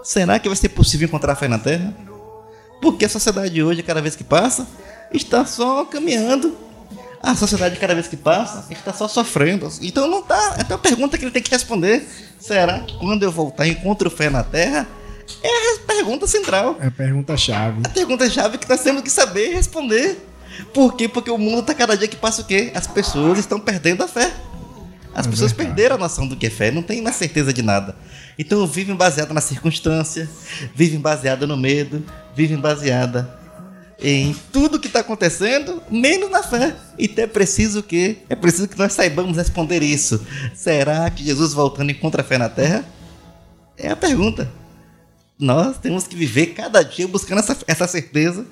será 0.03 0.39
que 0.39 0.49
vai 0.49 0.57
ser 0.57 0.71
possível 0.71 1.07
encontrar 1.07 1.35
fé 1.37 1.49
na 1.49 1.59
terra? 1.59 1.95
Porque 2.83 3.05
a 3.05 3.09
sociedade 3.09 3.63
hoje, 3.63 3.83
cada 3.83 4.03
vez 4.03 4.15
que 4.15 4.25
passa, 4.25 4.67
está 5.13 5.45
só 5.47 5.85
caminhando. 5.85 6.68
A 7.23 7.35
sociedade, 7.35 7.77
cada 7.77 7.95
vez 7.95 8.07
que 8.07 8.17
passa, 8.17 8.65
está 8.73 8.93
só 8.93 9.09
sofrendo. 9.09 9.71
Então 9.83 10.09
não 10.09 10.23
tá. 10.23 10.57
Então 10.61 10.77
a 10.77 10.81
pergunta 10.81 11.19
que 11.19 11.25
ele 11.25 11.33
tem 11.33 11.43
que 11.43 11.51
responder: 11.51 12.07
será 12.39 12.81
que 12.81 12.97
quando 12.99 13.23
eu 13.23 13.33
voltar 13.33 13.67
encontro 13.67 14.09
fé 14.11 14.31
na 14.31 14.45
terra? 14.45 14.87
É 15.43 15.75
a 15.75 15.79
pergunta 15.87 16.27
central. 16.27 16.77
É 16.81 16.87
a 16.87 16.91
pergunta-chave. 16.91 17.83
A 17.85 17.89
pergunta-chave 17.89 18.59
que 18.59 18.69
nós 18.69 18.81
temos 18.81 19.03
que 19.03 19.11
saber 19.11 19.53
responder. 19.53 20.17
Por 20.73 20.95
quê? 20.95 21.09
Porque 21.09 21.31
o 21.31 21.39
mundo 21.39 21.61
está 21.61 21.75
cada 21.75 21.97
dia 21.97 22.09
que 22.09 22.17
passa 22.17 22.43
o 22.43 22.45
quê? 22.45 22.73
As 22.75 22.87
pessoas 22.87 23.39
estão 23.39 23.61
perdendo 23.61 24.03
a 24.03 24.09
fé. 24.09 24.33
As 25.15 25.27
é 25.27 25.31
pessoas 25.31 25.53
verdade. 25.53 25.75
perderam 25.77 25.97
a 25.97 25.99
noção 25.99 26.27
do 26.27 26.37
que 26.37 26.47
é 26.47 26.51
fé, 26.51 26.71
não 26.71 26.83
tem 26.83 27.03
mais 27.03 27.17
certeza 27.17 27.53
de 27.53 27.63
nada. 27.63 27.97
Então 28.39 28.67
vivem 28.67 28.95
baseada 28.95 29.35
na 29.35 29.41
circunstância, 29.41 30.29
vivem 30.75 31.01
baseada 31.01 31.47
no 31.47 31.57
medo, 31.57 32.05
vivem 32.35 32.57
baseada 32.57 33.38
em 34.01 34.35
tudo 34.53 34.79
que 34.79 34.87
está 34.87 35.01
acontecendo, 35.01 35.83
menos 35.91 36.31
na 36.31 36.43
fé. 36.43 36.75
Então 36.99 37.25
é 37.25 37.27
preciso 37.27 37.83
que 37.83 38.19
é 38.29 38.37
preciso 38.37 38.69
que 38.69 38.79
nós 38.79 38.93
saibamos 38.93 39.37
responder 39.37 39.83
isso. 39.83 40.25
Será 40.55 41.11
que 41.11 41.25
Jesus 41.25 41.53
voltando 41.53 41.91
encontra 41.91 42.23
fé 42.23 42.39
na 42.39 42.49
Terra? 42.49 42.85
É 43.77 43.89
a 43.89 43.97
pergunta. 43.97 44.51
Nós 45.39 45.79
temos 45.79 46.07
que 46.07 46.17
viver 46.17 46.47
cada 46.47 46.83
dia 46.83 47.07
buscando 47.07 47.39
essa, 47.39 47.57
essa 47.67 47.87
certeza 47.87 48.45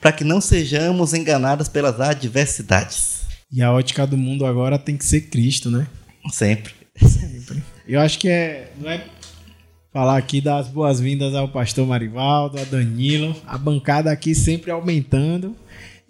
para 0.00 0.12
que 0.12 0.24
não 0.24 0.40
sejamos 0.40 1.14
enganados 1.14 1.68
pelas 1.68 2.00
adversidades. 2.00 3.20
E 3.50 3.62
a 3.62 3.72
ótica 3.72 4.06
do 4.06 4.16
mundo 4.16 4.44
agora 4.44 4.78
tem 4.78 4.96
que 4.96 5.04
ser 5.04 5.22
Cristo, 5.22 5.70
né? 5.70 5.86
Sempre. 6.30 6.74
Sempre. 7.00 7.62
Eu 7.86 8.00
acho 8.00 8.18
que 8.18 8.28
é, 8.28 8.72
não 8.78 8.90
é 8.90 9.06
falar 9.94 10.16
aqui 10.16 10.40
das 10.40 10.66
boas-vindas 10.66 11.36
ao 11.36 11.46
pastor 11.46 11.86
Marivaldo, 11.86 12.58
a 12.58 12.64
Danilo, 12.64 13.32
a 13.46 13.56
bancada 13.56 14.10
aqui 14.10 14.34
sempre 14.34 14.72
aumentando 14.72 15.54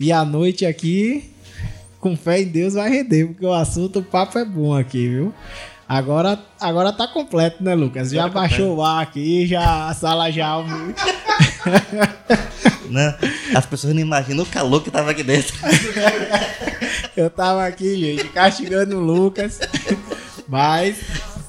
e 0.00 0.10
a 0.10 0.24
noite 0.24 0.64
aqui 0.64 1.30
com 2.00 2.16
fé 2.16 2.40
em 2.40 2.46
Deus 2.46 2.72
vai 2.72 2.88
render, 2.88 3.26
porque 3.26 3.44
o 3.44 3.52
assunto, 3.52 3.98
o 3.98 4.02
papo 4.02 4.38
é 4.38 4.44
bom 4.44 4.74
aqui, 4.74 5.06
viu? 5.06 5.34
Agora, 5.86 6.42
agora 6.58 6.94
tá 6.94 7.06
completo, 7.06 7.62
né, 7.62 7.74
Lucas? 7.74 8.10
Já 8.10 8.26
baixou 8.26 8.76
o 8.76 8.82
ar 8.82 9.02
aqui, 9.02 9.46
já 9.46 9.88
a 9.88 9.92
sala 9.92 10.30
já. 10.30 10.64
não, 12.88 13.14
as 13.54 13.66
pessoas 13.66 13.92
não 13.92 14.00
imaginam 14.00 14.44
o 14.44 14.46
calor 14.46 14.82
que 14.82 14.90
tava 14.90 15.10
aqui 15.10 15.22
dentro. 15.22 15.54
Eu 17.14 17.28
tava 17.28 17.66
aqui, 17.66 18.00
gente, 18.00 18.28
castigando 18.28 18.96
o 18.96 19.00
Lucas. 19.00 19.60
Mas, 20.48 20.96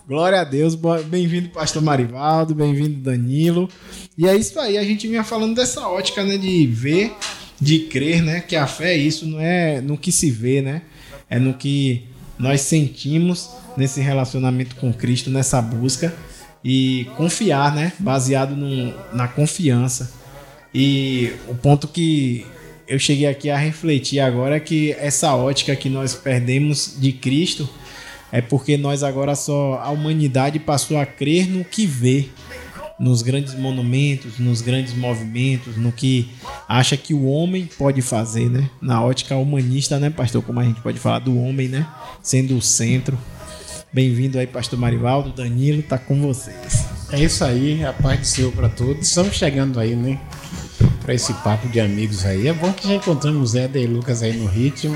glória 0.07 0.39
a 0.39 0.43
Deus, 0.43 0.75
bem-vindo, 1.07 1.49
Pastor 1.49 1.81
Marivaldo, 1.81 2.53
bem-vindo, 2.53 2.99
Danilo. 3.01 3.67
E 4.15 4.27
é 4.27 4.35
isso 4.35 4.59
aí, 4.59 4.77
a 4.77 4.83
gente 4.83 5.07
vinha 5.07 5.23
falando 5.23 5.55
dessa 5.55 5.87
ótica, 5.87 6.23
né, 6.23 6.37
de 6.37 6.67
ver, 6.67 7.11
de 7.59 7.79
crer, 7.79 8.21
né, 8.21 8.39
que 8.39 8.55
a 8.55 8.67
fé 8.67 8.93
é 8.93 8.97
isso, 8.97 9.25
não 9.25 9.39
é 9.39 9.81
no 9.81 9.97
que 9.97 10.11
se 10.11 10.29
vê, 10.29 10.61
né, 10.61 10.83
é 11.27 11.39
no 11.39 11.55
que 11.55 12.03
nós 12.37 12.61
sentimos 12.61 13.49
nesse 13.75 13.99
relacionamento 13.99 14.75
com 14.75 14.93
Cristo, 14.93 15.31
nessa 15.31 15.59
busca 15.59 16.13
e 16.63 17.07
confiar, 17.17 17.73
né, 17.73 17.91
baseado 17.97 18.55
no, 18.55 18.93
na 19.11 19.27
confiança. 19.27 20.13
E 20.71 21.31
o 21.47 21.55
ponto 21.55 21.87
que 21.87 22.45
eu 22.87 22.99
cheguei 22.99 23.25
aqui 23.25 23.49
a 23.49 23.57
refletir 23.57 24.19
agora 24.19 24.57
é 24.57 24.59
que 24.59 24.91
essa 24.99 25.33
ótica 25.33 25.75
que 25.75 25.89
nós 25.89 26.13
perdemos 26.13 26.95
de 26.99 27.11
Cristo 27.11 27.67
é 28.31 28.41
porque 28.41 28.77
nós 28.77 29.03
agora 29.03 29.35
só 29.35 29.79
a 29.81 29.89
humanidade 29.89 30.59
passou 30.59 30.97
a 30.97 31.05
crer 31.05 31.47
no 31.47 31.63
que 31.63 31.85
vê, 31.85 32.29
nos 32.99 33.21
grandes 33.21 33.53
monumentos, 33.55 34.39
nos 34.39 34.61
grandes 34.61 34.93
movimentos, 34.93 35.75
no 35.75 35.91
que 35.91 36.29
acha 36.67 36.95
que 36.95 37.13
o 37.13 37.25
homem 37.25 37.67
pode 37.77 38.01
fazer, 38.01 38.49
né? 38.49 38.69
Na 38.81 39.03
ótica 39.03 39.35
humanista, 39.35 39.99
né, 39.99 40.09
pastor? 40.09 40.41
Como 40.43 40.59
a 40.59 40.63
gente 40.63 40.81
pode 40.81 40.99
falar 40.99 41.19
do 41.19 41.37
homem, 41.37 41.67
né? 41.67 41.87
Sendo 42.21 42.55
o 42.55 42.61
centro. 42.61 43.17
Bem-vindo 43.91 44.37
aí, 44.37 44.47
pastor 44.47 44.77
Marivaldo, 44.77 45.31
Danilo, 45.31 45.81
tá 45.81 45.97
com 45.97 46.21
vocês. 46.21 46.85
É 47.11 47.19
isso 47.19 47.43
aí, 47.45 47.85
a 47.85 47.93
paz 47.93 48.19
do 48.19 48.25
Senhor 48.25 48.51
para 48.51 48.67
todos. 48.67 49.07
Estamos 49.07 49.35
chegando 49.35 49.79
aí, 49.79 49.95
né? 49.95 50.19
Para 51.05 51.13
esse 51.13 51.33
papo 51.35 51.67
de 51.69 51.79
amigos 51.79 52.25
aí. 52.25 52.47
É 52.47 52.53
bom 52.53 52.73
que 52.73 52.87
já 52.87 52.95
encontramos 52.95 53.51
Zé 53.51 53.69
e 53.75 53.85
Lucas 53.85 54.23
aí 54.23 54.35
no 54.35 54.47
ritmo. 54.47 54.95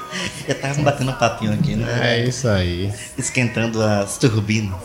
já 0.48 0.54
tava 0.54 0.82
batendo 0.82 1.10
um 1.10 1.14
papinho 1.14 1.52
aqui, 1.52 1.76
né? 1.76 2.16
É 2.16 2.26
isso 2.26 2.48
aí. 2.48 2.90
Esquentando 3.18 3.82
as 3.82 4.16
turbinas. 4.16 4.80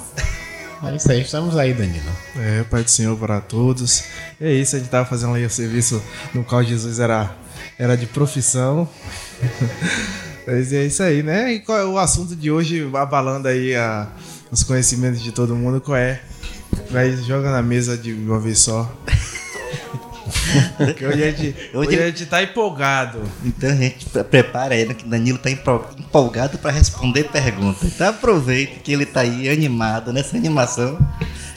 É 0.83 0.95
isso 0.95 1.09
aí, 1.09 1.21
estamos 1.21 1.57
aí, 1.57 1.73
Danilo. 1.73 2.11
É, 2.35 2.63
Pai 2.63 2.83
do 2.83 2.91
Senhor 2.91 3.17
para 3.17 3.39
todos. 3.39 4.03
É 4.39 4.51
isso, 4.51 4.75
a 4.75 4.79
gente 4.79 4.87
estava 4.87 5.05
fazendo 5.05 5.33
aí 5.33 5.45
o 5.45 5.49
serviço 5.49 6.03
no 6.33 6.43
qual 6.43 6.61
Jesus 6.61 6.99
era, 6.99 7.33
era 7.79 7.95
de 7.95 8.05
profissão. 8.05 8.87
Mas 10.45 10.73
é 10.73 10.85
isso 10.85 11.01
aí, 11.01 11.23
né? 11.23 11.53
E 11.53 11.59
qual 11.61 11.79
é 11.79 11.85
o 11.85 11.97
assunto 11.97 12.35
de 12.35 12.51
hoje, 12.51 12.87
abalando 12.93 13.47
aí 13.47 13.73
a, 13.75 14.09
os 14.51 14.61
conhecimentos 14.61 15.23
de 15.23 15.31
todo 15.31 15.55
mundo, 15.55 15.79
qual 15.79 15.97
é? 15.97 16.21
Vai, 16.91 17.15
joga 17.15 17.49
na 17.49 17.61
mesa 17.61 17.97
de 17.97 18.13
uma 18.13 18.39
vez 18.39 18.59
só. 18.59 18.91
Hoje 20.79 21.23
a, 21.23 21.31
gente, 21.31 21.55
hoje 21.73 21.99
a 21.99 22.07
gente 22.07 22.25
tá 22.25 22.41
empolgado. 22.41 23.21
Então 23.43 23.69
a 23.69 23.75
gente 23.75 24.05
prepara 24.29 24.73
aí, 24.73 24.93
que 24.93 25.07
Danilo 25.07 25.37
tá 25.37 25.49
empolgado 25.49 26.57
para 26.57 26.71
responder 26.71 27.25
perguntas. 27.25 27.83
Então 27.83 28.09
aproveita 28.09 28.79
que 28.79 28.91
ele 28.91 29.05
tá 29.05 29.21
aí 29.21 29.49
animado 29.49 30.11
nessa 30.11 30.35
animação. 30.35 30.97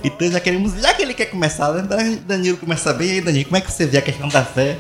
Então 0.05 0.31
já 0.31 0.41
queremos, 0.41 0.75
já 0.81 0.95
que 0.95 1.03
ele 1.03 1.15
quer 1.15 1.27
começar, 1.27 1.73
né, 1.73 2.19
Danilo 2.27 2.57
começar 2.57 2.93
bem 2.93 3.13
aí, 3.13 3.21
Danilo, 3.21 3.47
como 3.47 3.57
é 3.57 3.61
que 3.61 3.73
você 3.73 3.87
vê 3.87 3.99
a 3.99 4.03
questão 4.03 4.29
da 4.29 4.45
fé 4.45 4.79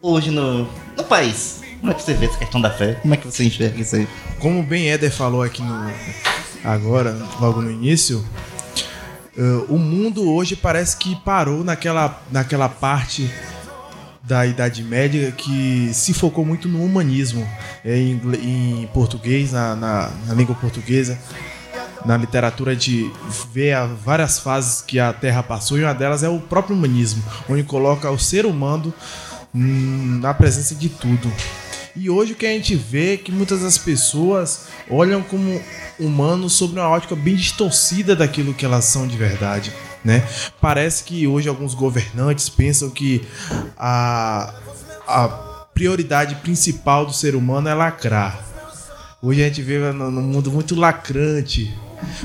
hoje 0.00 0.30
no, 0.30 0.68
no 0.96 1.04
país? 1.04 1.62
Como 1.80 1.90
é 1.90 1.94
que 1.94 2.02
você 2.02 2.14
vê 2.14 2.26
essa 2.26 2.38
questão 2.38 2.60
da 2.60 2.70
fé? 2.70 2.94
Como 2.94 3.14
é 3.14 3.16
que 3.16 3.26
você 3.26 3.44
enxerga 3.44 3.80
isso 3.80 3.96
aí? 3.96 4.06
Como 4.38 4.60
o 4.60 4.62
Ben 4.62 4.88
Eder 4.88 5.10
falou 5.10 5.42
aqui 5.42 5.62
no 5.62 5.90
agora, 6.64 7.16
logo 7.40 7.60
no 7.60 7.70
início, 7.70 8.24
Uh, 9.36 9.74
o 9.74 9.78
mundo 9.78 10.30
hoje 10.30 10.54
parece 10.54 10.96
que 10.96 11.16
parou 11.16 11.64
naquela, 11.64 12.22
naquela 12.30 12.68
parte 12.68 13.30
da 14.22 14.46
Idade 14.46 14.84
Média 14.84 15.32
que 15.32 15.90
se 15.94 16.12
focou 16.12 16.44
muito 16.44 16.68
no 16.68 16.84
humanismo 16.84 17.46
é, 17.84 17.96
em, 17.96 18.20
em, 18.42 18.86
português, 18.92 19.52
na, 19.52 19.74
na, 19.74 20.10
na, 20.26 20.34
língua 20.34 20.54
portuguesa, 20.54 21.18
na 22.04 22.16
literatura 22.16 22.76
de 22.76 23.10
ver 23.52 23.76
várias 24.04 24.38
fases 24.38 24.82
que 24.82 25.00
a 25.00 25.12
Terra 25.12 25.42
passou 25.42 25.78
e 25.78 25.82
uma 25.82 25.94
delas 25.94 26.22
é 26.22 26.28
o 26.28 26.38
próprio 26.38 26.76
humanismo, 26.76 27.22
onde 27.48 27.62
coloca 27.62 28.10
o 28.10 28.18
ser 28.18 28.46
humano 28.46 28.92
hum, 29.54 30.18
na 30.20 30.32
presença 30.34 30.74
de 30.74 30.88
tudo. 30.88 31.32
E 31.94 32.08
hoje 32.08 32.32
o 32.32 32.36
que 32.36 32.46
a 32.46 32.50
gente 32.50 32.74
vê 32.74 33.14
é 33.14 33.16
que 33.18 33.30
muitas 33.30 33.60
das 33.60 33.76
pessoas 33.76 34.66
olham 34.88 35.22
como 35.22 35.60
humanos 35.98 36.54
sobre 36.54 36.80
uma 36.80 36.88
ótica 36.88 37.14
bem 37.14 37.36
distorcida 37.36 38.16
daquilo 38.16 38.54
que 38.54 38.64
elas 38.64 38.86
são 38.86 39.06
de 39.06 39.16
verdade. 39.16 39.72
Né? 40.02 40.26
Parece 40.60 41.04
que 41.04 41.26
hoje 41.26 41.48
alguns 41.48 41.74
governantes 41.74 42.48
pensam 42.48 42.88
que 42.88 43.22
a, 43.76 44.54
a 45.06 45.28
prioridade 45.74 46.36
principal 46.36 47.04
do 47.04 47.12
ser 47.12 47.34
humano 47.34 47.68
é 47.68 47.74
lacrar. 47.74 48.42
Hoje 49.20 49.42
a 49.42 49.46
gente 49.46 49.62
vê 49.62 49.78
num 49.92 50.10
mundo 50.10 50.50
muito 50.50 50.74
lacrante, 50.74 51.72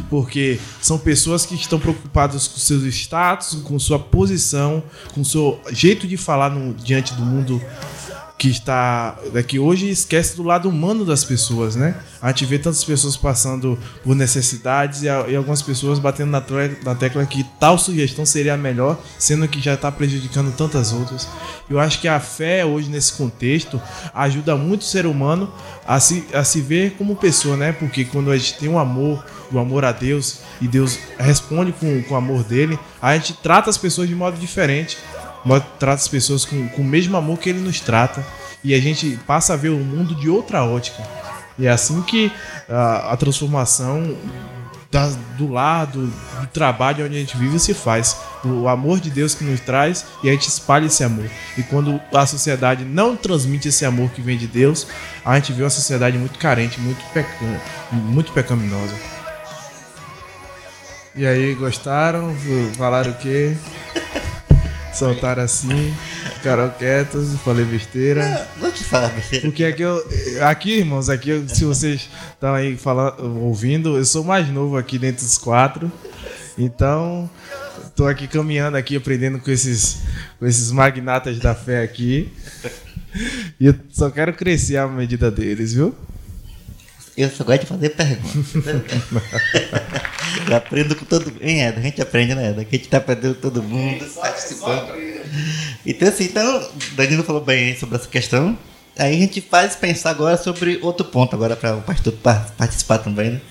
porque 0.10 0.60
são 0.82 0.98
pessoas 0.98 1.46
que 1.46 1.54
estão 1.54 1.78
preocupadas 1.78 2.48
com 2.48 2.58
seus 2.58 2.84
status, 2.86 3.62
com 3.64 3.78
sua 3.78 4.00
posição, 4.00 4.82
com 5.14 5.24
seu 5.24 5.60
jeito 5.72 6.08
de 6.08 6.18
falar 6.18 6.50
no, 6.50 6.74
diante 6.74 7.14
do 7.14 7.22
mundo 7.22 7.62
que 8.38 8.50
está 8.50 9.18
é 9.34 9.42
que 9.42 9.58
hoje 9.58 9.90
esquece 9.90 10.36
do 10.36 10.44
lado 10.44 10.70
humano 10.70 11.04
das 11.04 11.24
pessoas, 11.24 11.76
né? 11.76 11.96
A 12.22 12.28
gente 12.28 12.46
vê 12.46 12.60
tantas 12.60 12.84
pessoas 12.84 13.18
passando 13.18 13.78
por 14.04 14.16
necessidades 14.16 15.02
e, 15.02 15.06
e 15.06 15.36
algumas 15.36 15.62
pessoas 15.62 15.98
batendo 15.98 16.30
na, 16.30 16.44
na, 16.84 16.94
tecla 16.94 17.26
que 17.26 17.44
tal 17.60 17.80
sugestão 17.80 18.26
seria 18.26 18.54
a 18.54 18.58
melhor, 18.58 19.00
sendo 19.18 19.48
que 19.48 19.60
já 19.60 19.74
está 19.74 19.92
prejudicando 19.92 20.56
tantas 20.56 20.94
outras. 20.94 21.28
Eu 21.68 21.80
acho 21.80 22.00
que 22.00 22.08
a 22.08 22.20
fé 22.20 22.64
hoje 22.64 22.90
nesse 22.90 23.14
contexto 23.14 23.82
ajuda 24.14 24.56
muito 24.56 24.82
o 24.82 24.86
ser 24.86 25.08
humano 25.08 25.52
a 25.88 26.00
se, 26.00 26.26
a 26.32 26.44
se 26.44 26.62
ver 26.62 26.92
como 26.92 27.16
pessoa, 27.16 27.58
né? 27.58 27.72
Porque 27.72 28.06
quando 28.06 28.30
a 28.30 28.38
gente 28.38 28.58
tem 28.60 28.70
um 28.70 28.78
amor, 28.78 29.26
o 29.52 29.56
um 29.56 29.60
amor 29.60 29.84
a 29.84 29.92
Deus 29.92 30.42
e 30.62 30.68
Deus 30.68 31.00
responde 31.18 31.72
com, 31.72 32.04
com 32.04 32.14
o 32.14 32.18
amor 32.18 32.44
dele, 32.44 32.78
a 33.02 33.16
gente 33.16 33.34
trata 33.34 33.70
as 33.70 33.78
pessoas 33.78 34.08
de 34.08 34.14
modo 34.14 34.38
diferente 34.38 34.98
trata 35.80 36.02
as 36.02 36.08
pessoas 36.08 36.46
com, 36.46 36.68
com 36.70 36.82
o 36.82 36.86
mesmo 36.86 37.16
amor 37.18 37.38
que 37.38 37.50
ele 37.50 37.60
nos 37.60 37.80
trata 37.80 38.26
e 38.64 38.74
a 38.74 38.80
gente 38.80 39.18
passa 39.26 39.54
a 39.54 39.56
ver 39.56 39.70
o 39.70 39.78
mundo 39.78 40.16
de 40.16 40.30
outra 40.30 40.64
ótica. 40.64 41.04
E 41.58 41.66
é 41.66 41.70
assim 41.70 42.02
que 42.02 42.32
a, 42.70 43.14
a 43.14 43.18
transformação 43.18 44.16
da, 44.92 45.08
do 45.38 45.52
lado 45.52 46.08
do 46.08 46.48
trabalho 46.48 47.06
onde 47.06 47.16
a 47.16 47.20
gente 47.20 47.38
vive 47.38 47.60
se 47.60 47.74
faz. 47.74 48.18
O 48.44 48.68
amor 48.68 49.00
de 49.00 49.10
Deus 49.10 49.34
que 49.36 49.44
nos 49.44 49.60
traz 49.60 50.06
e 50.24 50.30
a 50.30 50.32
gente 50.32 50.48
espalha 50.48 50.86
esse 50.86 51.04
amor. 51.04 51.30
E 51.58 51.64
quando 51.64 52.00
a 52.14 52.26
sociedade 52.26 52.86
não 52.86 53.16
transmite 53.16 53.68
esse 53.68 53.86
amor 53.86 54.10
que 54.12 54.22
vem 54.22 54.38
de 54.38 54.48
Deus, 54.48 54.88
a 55.26 55.36
gente 55.36 55.52
vê 55.54 55.64
uma 55.64 55.70
sociedade 55.70 56.18
muito 56.18 56.40
carente, 56.40 56.80
muito, 56.80 57.04
peca, 57.14 57.30
muito 57.92 58.32
pecaminosa. 58.32 58.96
E 61.16 61.26
aí, 61.26 61.56
gostaram? 61.56 62.36
Falaram 62.78 63.12
o 63.12 63.16
quê? 63.16 63.58
Soltaram 64.98 65.44
assim, 65.44 65.94
ficaram 66.36 66.70
quietos, 66.70 67.34
falei 67.44 67.66
besteira. 67.66 68.48
Não 68.60 68.72
te 68.72 68.84
falar 68.84 69.10
besteira. 69.10 69.46
Porque 69.46 69.64
aqui 69.64 69.82
eu. 69.82 70.04
Aqui, 70.42 70.72
irmãos, 70.80 71.10
aqui, 71.10 71.30
eu- 71.30 71.48
se 71.48 71.64
vocês 71.66 72.10
estão 72.34 72.54
aí 72.54 72.76
falando, 72.78 73.22
ouvindo, 73.42 73.98
eu 73.98 74.06
sou 74.06 74.24
mais 74.24 74.48
novo 74.50 74.78
aqui 74.78 74.98
dentre 74.98 75.26
os 75.26 75.38
quatro. 75.38 75.92
Então, 76.58 77.30
tô 77.96 78.08
aqui 78.08 78.28
caminhando 78.28 78.78
aqui, 78.78 78.96
aprendendo 78.96 79.40
com 79.40 79.52
esses, 79.52 79.98
com 80.40 80.46
esses 80.46 80.72
magnatas 80.72 81.38
da 81.40 81.54
fé 81.54 81.84
aqui. 81.84 82.32
E 83.60 83.66
eu 83.68 83.76
só 83.90 84.10
quero 84.10 84.34
crescer 84.34 84.78
à 84.78 84.88
medida 84.88 85.32
deles, 85.32 85.74
viu? 85.74 85.96
Eu 87.18 87.30
só 87.32 87.44
gosto 87.44 87.62
de 87.62 87.66
fazer 87.68 87.90
perguntas. 87.90 88.54
aprendo 90.56 90.96
com 90.96 91.06
todo 91.06 91.26
mundo. 91.32 91.40
Eda? 91.42 91.80
A 91.80 91.82
gente 91.84 92.02
aprende, 92.02 92.36
né, 92.36 92.50
Eda? 92.50 92.62
Aqui 92.62 92.76
a 92.76 92.80
gente 92.80 92.90
tá 92.90 92.98
aprendendo 92.98 93.36
com 93.36 93.42
todo 93.42 93.64
mundo, 93.64 94.06
participando. 94.16 94.94
Então, 95.86 96.08
assim, 96.08 96.26
então, 96.26 96.70
Danilo 96.96 97.24
falou 97.24 97.44
bem 97.44 97.76
sobre 97.78 97.96
essa 97.96 98.08
questão. 98.08 98.58
Aí 98.98 99.16
a 99.16 99.20
gente 99.20 99.42
faz 99.42 99.76
pensar 99.76 100.12
agora 100.12 100.38
sobre 100.38 100.80
outro 100.82 101.06
ponto, 101.06 101.36
agora 101.36 101.56
para 101.56 101.76
o 101.76 101.82
pastor 101.82 102.14
par- 102.14 102.52
participar 102.58 103.00
também, 103.00 103.32
né? 103.32 103.42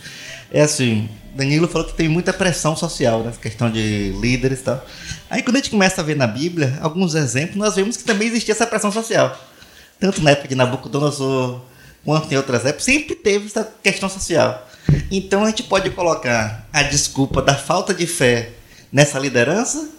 É 0.52 0.62
assim, 0.62 1.08
Danilo 1.34 1.68
falou 1.68 1.86
que 1.86 1.94
tem 1.94 2.08
muita 2.08 2.32
pressão 2.32 2.76
social 2.76 3.22
nessa 3.22 3.38
questão 3.38 3.70
de 3.70 4.12
líderes 4.20 4.60
e 4.60 4.62
tal. 4.62 4.84
Aí 5.30 5.42
quando 5.42 5.56
a 5.56 5.58
gente 5.58 5.70
começa 5.70 6.00
a 6.00 6.04
ver 6.04 6.16
na 6.16 6.26
Bíblia 6.26 6.78
alguns 6.80 7.14
exemplos, 7.14 7.56
nós 7.56 7.74
vemos 7.76 7.96
que 7.96 8.04
também 8.04 8.28
existia 8.28 8.52
essa 8.54 8.66
pressão 8.66 8.90
social. 8.90 9.36
Tanto 10.00 10.20
na 10.22 10.30
época 10.30 10.48
de 10.48 10.54
Nabucodonosor, 10.54 11.60
quanto 12.06 12.32
em 12.32 12.36
outras 12.36 12.64
épocas, 12.64 12.84
sempre 12.84 13.16
teve 13.16 13.46
essa 13.46 13.68
questão 13.82 14.08
social. 14.08 14.66
Então 15.10 15.42
a 15.42 15.48
gente 15.48 15.64
pode 15.64 15.90
colocar 15.90 16.66
a 16.72 16.84
desculpa 16.84 17.42
da 17.42 17.54
falta 17.54 17.92
de 17.92 18.06
fé 18.06 18.52
nessa 18.92 19.18
liderança, 19.18 19.90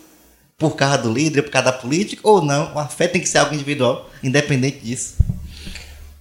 por 0.57 0.75
causa 0.75 0.97
do 0.99 1.13
líder, 1.13 1.43
por 1.43 1.51
causa 1.51 1.65
da 1.65 1.77
política, 1.77 2.21
ou 2.23 2.41
não, 2.41 2.79
a 2.79 2.87
fé 2.87 3.07
tem 3.07 3.21
que 3.21 3.27
ser 3.27 3.39
algo 3.39 3.53
individual, 3.53 4.09
independente 4.23 4.79
disso. 4.79 5.15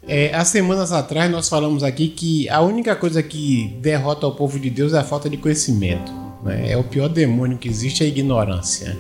É, 0.09 0.35
há 0.35 0.45
semanas 0.45 0.93
atrás 0.93 1.31
nós 1.31 1.49
falamos 1.49 1.83
aqui 1.83 2.09
que 2.09 2.49
a 2.49 2.61
única 2.61 2.95
coisa 2.95 3.23
que 3.23 3.77
derrota 3.81 4.27
o 4.27 4.33
povo 4.33 4.59
de 4.59 4.69
Deus 4.69 4.93
é 4.93 4.99
a 4.99 5.05
falta 5.05 5.31
de 5.31 5.37
conhecimento. 5.37 6.13
né? 6.45 6.73
É 6.73 6.77
o 6.77 6.85
pior 6.85 7.09
demônio 7.09 7.59
que 7.59 7.69
existe, 7.69 8.03
é 8.03 8.07
a 8.07 8.09
ignorância. 8.09 8.97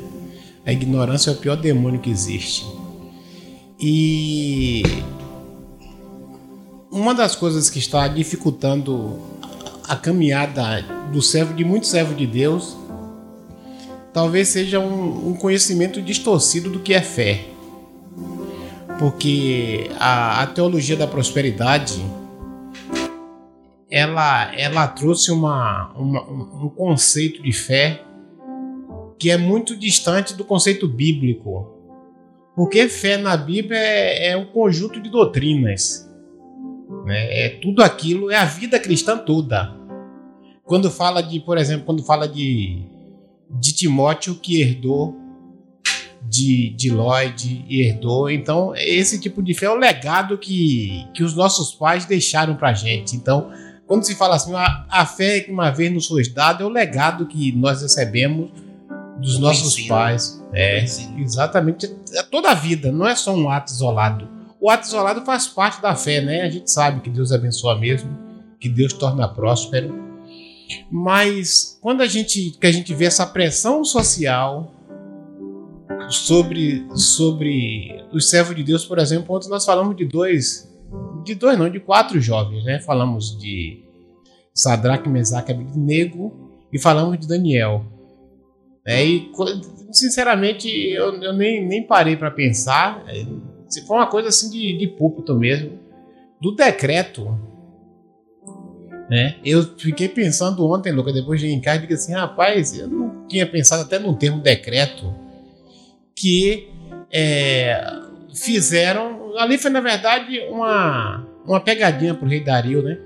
A 0.64 0.73
ignorância 0.73 1.31
é 1.31 1.33
o 1.33 1.37
pior 1.37 1.57
demônio 1.57 2.00
que 2.00 2.11
existe. 2.11 2.64
E 3.78 4.83
uma 6.97 7.15
das 7.15 7.37
coisas 7.37 7.69
que 7.71 7.79
está 7.79 8.09
dificultando 8.09 9.19
a 9.88 9.95
caminhada 9.97 10.83
do 11.12 11.21
servo, 11.23 11.55
de 11.55 11.65
muito 11.65 11.87
servo 11.87 12.15
de 12.15 12.26
Deus, 12.26 12.76
talvez 14.12 14.49
seja 14.49 14.81
um, 14.81 15.29
um 15.31 15.35
conhecimento 15.35 16.00
distorcido 16.03 16.71
do 16.71 16.81
que 16.81 16.95
é 16.95 17.03
fé 17.03 17.45
porque 18.99 19.91
a, 20.00 20.43
a 20.43 20.47
teologia 20.47 20.97
da 20.97 21.07
prosperidade 21.07 22.03
ela, 23.91 24.55
ela 24.59 24.88
trouxe 24.88 25.31
uma, 25.31 25.93
uma- 25.95 26.23
um 26.65 26.69
conceito 26.71 27.43
de 27.43 27.53
fé 27.53 28.03
que 29.19 29.31
é 29.31 29.37
muito 29.37 29.76
distante 29.76 30.35
do 30.35 30.45
conceito 30.47 30.88
bíblico. 30.88 31.73
Porque 32.55 32.88
fé 32.88 33.19
na 33.19 33.37
Bíblia 33.37 33.79
é, 33.79 34.31
é 34.31 34.37
um 34.37 34.47
conjunto 34.47 34.99
de 35.00 35.11
doutrinas. 35.11 36.06
Né? 37.07 37.47
É 37.47 37.49
tudo 37.49 37.83
aquilo, 37.83 38.31
é 38.31 38.37
a 38.37 38.45
vida 38.45 38.79
cristã 38.79 39.17
toda. 39.17 39.73
Quando 40.65 40.91
fala 40.91 41.23
de, 41.23 41.39
por 41.41 41.57
exemplo, 41.57 41.87
quando 41.87 42.03
fala 42.03 42.27
de, 42.27 42.83
de 43.49 43.73
Timóteo 43.73 44.35
que 44.35 44.61
herdou 44.61 45.15
de, 46.29 46.71
de 46.71 46.91
Lloyd 46.91 47.65
e 47.69 47.83
herdou. 47.83 48.29
Então, 48.29 48.75
esse 48.77 49.21
tipo 49.21 49.43
de 49.43 49.55
fé 49.55 49.67
é 49.67 49.71
o 49.71 49.77
legado 49.77 50.37
que, 50.37 51.07
que 51.15 51.23
os 51.23 51.35
nossos 51.35 51.73
pais 51.73 52.05
deixaram 52.05 52.57
pra 52.57 52.75
gente. 52.75 53.15
Então, 53.15 53.51
quando 53.87 54.05
se 54.05 54.15
fala 54.15 54.35
assim, 54.35 54.53
a, 54.55 54.87
a 54.91 55.07
fé 55.07 55.40
que 55.40 55.51
uma 55.53 55.71
vez 55.71 55.92
nos 55.92 56.09
foi 56.09 56.29
dada 56.29 56.64
é 56.64 56.66
o 56.66 56.71
legado 56.71 57.27
que 57.27 57.53
nós 57.53 57.83
recebemos 57.83 58.51
dos 59.19 59.38
nossos 59.38 59.75
ensino. 59.75 59.88
pais. 59.88 60.42
É, 60.53 60.85
exatamente. 61.19 61.95
É 62.12 62.23
toda 62.25 62.51
a 62.51 62.55
vida, 62.55 62.90
não 62.90 63.07
é 63.07 63.14
só 63.14 63.35
um 63.35 63.49
ato 63.49 63.73
isolado. 63.73 64.36
O 64.61 64.71
ato 64.71 64.87
isolado 64.87 65.25
faz 65.25 65.47
parte 65.47 65.81
da 65.83 65.95
fé, 65.95 66.21
né? 66.21 66.42
A 66.42 66.51
gente 66.51 66.71
sabe 66.71 67.01
que 67.01 67.11
Deus 67.11 67.33
abençoa 67.33 67.79
mesmo, 67.79 68.11
que 68.59 68.69
Deus 68.69 68.92
torna 68.92 69.29
próspero. 69.29 69.95
Mas 70.90 71.79
quando 71.81 72.01
a 72.01 72.07
gente, 72.07 72.53
que 72.59 72.66
a 72.66 72.73
gente 72.73 72.92
vê 72.95 73.05
essa 73.05 73.27
pressão 73.27 73.85
social 73.85 74.73
sobre, 76.09 76.87
sobre 76.95 78.05
os 78.12 78.29
servos 78.29 78.57
de 78.57 78.62
Deus, 78.62 78.85
por 78.85 78.99
exemplo, 78.99 79.35
ontem 79.35 79.49
nós 79.49 79.64
falamos 79.64 79.97
de 79.97 80.05
dois, 80.05 80.69
de 81.25 81.35
dois 81.35 81.59
não, 81.59 81.71
de 81.71 81.81
quatro 81.81 82.21
jovens, 82.21 82.64
né? 82.64 82.81
Falamos 82.81 83.38
de 83.38 83.85
Sadraque, 84.55 85.09
Mesaque 85.09 85.53
Abednego 85.53 86.66
e 86.73 86.79
falamos 86.79 87.19
de 87.19 87.29
Daniel. 87.29 87.85
É, 88.87 89.05
e, 89.05 89.31
sinceramente, 89.90 90.69
eu, 90.69 91.21
eu 91.21 91.33
nem, 91.33 91.66
nem 91.66 91.87
parei 91.87 92.16
para 92.16 92.31
pensar. 92.31 93.05
Se 93.68 93.87
foi 93.87 93.96
uma 93.96 94.07
coisa 94.07 94.29
assim 94.29 94.50
de, 94.50 94.76
de 94.79 94.87
púlpito 94.87 95.35
mesmo, 95.35 95.79
do 96.40 96.55
decreto. 96.55 97.38
Né? 99.09 99.37
Eu 99.44 99.62
fiquei 99.76 100.09
pensando 100.09 100.66
ontem, 100.66 100.92
Lucas, 100.92 101.14
depois 101.14 101.40
de 101.40 101.46
ir 101.46 101.52
em 101.52 101.61
casa, 101.61 101.79
e 101.79 101.81
digo 101.83 101.94
assim: 101.94 102.12
rapaz, 102.12 102.76
eu 102.79 102.88
não 102.88 103.26
tinha 103.26 103.46
pensado 103.46 103.83
até 103.83 103.98
num 103.98 104.14
termo 104.14 104.40
decreto 104.40 105.14
que 106.14 106.68
é, 107.12 107.81
fizeram. 108.35 109.37
Ali 109.38 109.59
foi, 109.59 109.70
na 109.70 109.81
verdade, 109.81 110.40
uma, 110.50 111.26
uma 111.44 111.61
pegadinha 111.61 112.14
pro 112.14 112.29
rei 112.29 112.42
Dario, 112.42 112.83
né? 112.83 112.98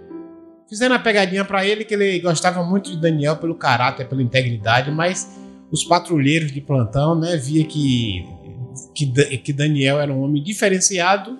Fizeram 0.68 0.94
uma 0.94 1.02
pegadinha 1.02 1.44
para 1.44 1.66
ele 1.66 1.84
que 1.84 1.94
ele 1.94 2.20
gostava 2.20 2.62
muito 2.62 2.92
de 2.92 2.96
Daniel 2.96 3.36
pelo 3.36 3.56
caráter, 3.56 4.08
pela 4.08 4.22
integridade, 4.22 4.88
mas 4.90 5.36
os 5.70 5.82
patrulheiros 5.84 6.52
de 6.52 6.60
plantão, 6.60 7.18
né, 7.18 7.36
via 7.36 7.64
que, 7.64 8.24
que, 8.94 9.06
que 9.38 9.52
Daniel 9.52 10.00
era 10.00 10.12
um 10.12 10.22
homem 10.22 10.42
diferenciado 10.42 11.38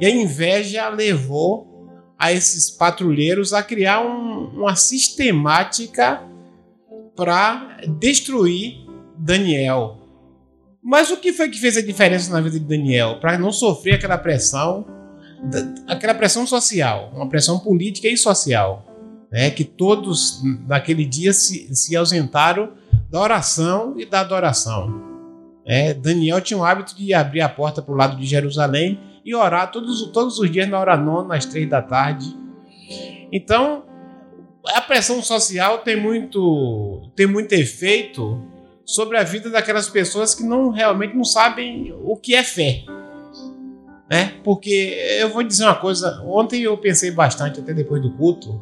e 0.00 0.06
a 0.06 0.10
inveja 0.10 0.88
levou 0.88 1.88
a 2.18 2.32
esses 2.32 2.70
patrulheiros 2.70 3.52
a 3.52 3.62
criar 3.62 4.00
um- 4.00 4.60
uma 4.60 4.76
sistemática 4.76 6.22
para 7.16 7.78
destruir 8.00 8.86
Daniel. 9.18 9.98
Mas 10.82 11.10
o 11.10 11.16
que 11.16 11.32
foi 11.32 11.48
que 11.48 11.58
fez 11.58 11.76
a 11.76 11.82
diferença 11.82 12.30
na 12.32 12.40
vida 12.40 12.58
de 12.58 12.64
Daniel? 12.64 13.20
Para 13.20 13.38
não 13.38 13.52
sofrer 13.52 13.94
aquela 13.94 14.18
pressão, 14.18 14.84
aquela 15.86 16.14
pressão 16.14 16.46
social, 16.46 17.12
uma 17.14 17.28
pressão 17.28 17.58
política 17.58 18.08
e 18.08 18.16
social, 18.16 18.84
né? 19.30 19.50
que 19.50 19.64
todos 19.64 20.40
naquele 20.66 21.04
dia 21.04 21.32
se, 21.32 21.74
se 21.74 21.94
ausentaram 21.96 22.72
da 23.10 23.20
oração 23.20 23.94
e 23.98 24.04
da 24.06 24.20
adoração. 24.20 25.11
É, 25.64 25.94
Daniel 25.94 26.40
tinha 26.40 26.58
o 26.58 26.64
hábito 26.64 26.96
de 26.96 27.14
abrir 27.14 27.40
a 27.40 27.48
porta 27.48 27.80
para 27.80 27.94
o 27.94 27.96
lado 27.96 28.16
de 28.16 28.26
Jerusalém 28.26 29.00
e 29.24 29.34
orar 29.34 29.70
todos, 29.70 30.10
todos 30.12 30.38
os 30.38 30.50
dias 30.50 30.68
na 30.68 30.78
hora 30.78 30.96
nona, 30.96 31.36
às 31.36 31.46
três 31.46 31.68
da 31.68 31.80
tarde. 31.80 32.36
Então, 33.30 33.84
a 34.66 34.80
pressão 34.80 35.22
social 35.22 35.78
tem 35.78 35.96
muito, 35.96 37.10
tem 37.14 37.26
muito 37.26 37.52
efeito 37.52 38.42
sobre 38.84 39.16
a 39.16 39.22
vida 39.22 39.48
daquelas 39.50 39.88
pessoas 39.88 40.34
que 40.34 40.42
não 40.42 40.70
realmente 40.70 41.16
não 41.16 41.24
sabem 41.24 41.94
o 42.02 42.16
que 42.16 42.34
é 42.34 42.42
fé. 42.42 42.84
Né? 44.10 44.34
Porque 44.44 44.98
eu 45.18 45.30
vou 45.30 45.42
dizer 45.42 45.64
uma 45.64 45.76
coisa, 45.76 46.22
ontem 46.26 46.62
eu 46.62 46.76
pensei 46.76 47.10
bastante, 47.10 47.60
até 47.60 47.72
depois 47.72 48.02
do 48.02 48.10
culto, 48.12 48.60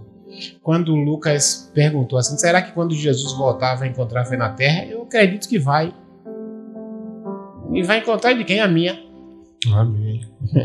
quando 0.62 0.92
o 0.92 0.96
Lucas 0.96 1.70
perguntou 1.74 2.18
assim: 2.18 2.38
será 2.38 2.62
que 2.62 2.72
quando 2.72 2.94
Jesus 2.94 3.32
voltar 3.36 3.74
vai 3.74 3.88
encontrar 3.88 4.24
fé 4.24 4.36
na 4.36 4.50
terra? 4.50 4.84
Eu 4.86 5.02
acredito 5.02 5.48
que 5.48 5.58
vai. 5.58 5.92
E 7.72 7.82
vai 7.82 7.98
encontrar 7.98 8.32
de 8.32 8.44
quem? 8.44 8.60
A 8.60 8.68
minha. 8.68 9.10
Amém. 9.72 10.22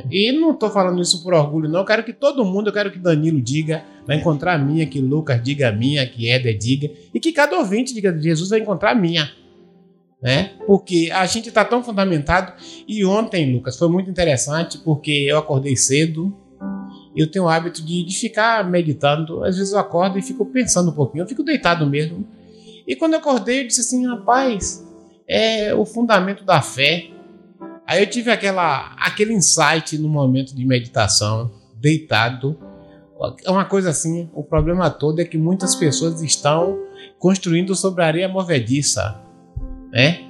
E 0.09 0.31
não 0.31 0.53
tô 0.53 0.69
falando 0.69 1.01
isso 1.01 1.21
por 1.21 1.33
orgulho, 1.33 1.69
não. 1.69 1.81
Eu 1.81 1.85
quero 1.85 2.03
que 2.03 2.13
todo 2.13 2.45
mundo, 2.45 2.69
eu 2.69 2.73
quero 2.73 2.91
que 2.91 2.97
Danilo 2.97 3.41
diga, 3.41 3.83
vai 4.07 4.17
encontrar 4.17 4.53
a 4.53 4.57
minha, 4.57 4.85
que 4.85 5.01
Lucas 5.01 5.41
diga 5.43 5.69
a 5.69 5.71
minha, 5.71 6.07
que 6.07 6.29
Éder 6.29 6.57
diga, 6.57 6.89
e 7.13 7.19
que 7.19 7.33
cada 7.33 7.57
ouvinte 7.57 7.93
diga, 7.93 8.17
Jesus 8.17 8.49
vai 8.49 8.59
encontrar 8.59 8.91
a 8.91 8.95
minha. 8.95 9.29
Né? 10.21 10.53
Porque 10.65 11.09
a 11.13 11.25
gente 11.25 11.51
tá 11.51 11.65
tão 11.65 11.83
fundamentado. 11.83 12.53
E 12.87 13.05
ontem, 13.05 13.53
Lucas, 13.53 13.77
foi 13.77 13.89
muito 13.89 14.09
interessante, 14.09 14.77
porque 14.77 15.11
eu 15.11 15.37
acordei 15.37 15.75
cedo. 15.75 16.33
Eu 17.15 17.29
tenho 17.29 17.45
o 17.45 17.49
hábito 17.49 17.83
de, 17.83 18.03
de 18.03 18.15
ficar 18.15 18.67
meditando. 18.67 19.43
Às 19.43 19.57
vezes 19.57 19.73
eu 19.73 19.79
acordo 19.79 20.17
e 20.17 20.21
fico 20.21 20.45
pensando 20.45 20.89
um 20.89 20.93
pouquinho. 20.93 21.23
Eu 21.23 21.27
fico 21.27 21.43
deitado 21.43 21.85
mesmo. 21.85 22.25
E 22.87 22.95
quando 22.95 23.13
eu 23.13 23.19
acordei, 23.19 23.61
eu 23.61 23.67
disse 23.67 23.81
assim, 23.81 24.07
rapaz, 24.07 24.85
é 25.27 25.73
o 25.73 25.85
fundamento 25.85 26.43
da 26.43 26.61
fé. 26.61 27.09
Aí 27.87 28.01
eu 28.01 28.09
tive 28.09 28.31
aquela, 28.31 28.95
aquele 28.99 29.33
insight 29.33 29.97
no 29.97 30.09
momento 30.09 30.55
de 30.55 30.65
meditação, 30.65 31.51
deitado. 31.75 32.57
É 33.43 33.49
uma 33.49 33.65
coisa 33.65 33.89
assim, 33.89 34.29
o 34.33 34.43
problema 34.43 34.89
todo 34.89 35.19
é 35.19 35.25
que 35.25 35.37
muitas 35.37 35.75
pessoas 35.75 36.21
estão 36.21 36.79
construindo 37.19 37.75
sobre 37.75 38.03
areia 38.03 38.27
movediça, 38.27 39.21
né? 39.91 40.25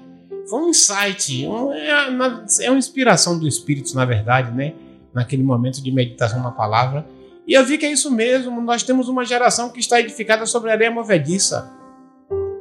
Foi 0.48 0.62
um 0.62 0.70
insight, 0.70 1.48
um, 1.48 1.74
é, 1.74 2.08
uma, 2.10 2.46
é 2.62 2.70
uma 2.70 2.78
inspiração 2.78 3.40
do 3.40 3.48
Espírito, 3.48 3.96
na 3.96 4.06
verdade, 4.06 4.52
né? 4.52 4.74
Naquele 5.14 5.44
momento 5.44 5.82
de 5.82 5.92
meditação 5.92 6.44
na 6.44 6.52
palavra. 6.52 7.06
E 7.48 7.54
eu 7.54 7.66
vi 7.66 7.78
que 7.78 7.86
é 7.86 7.92
isso 7.92 8.12
mesmo. 8.12 8.62
Nós 8.62 8.84
temos 8.84 9.08
uma 9.08 9.24
geração 9.24 9.70
que 9.70 9.80
está 9.80 10.00
edificada 10.00 10.46
sobre 10.46 10.72
areia 10.72 10.92
movediça. 10.92 11.72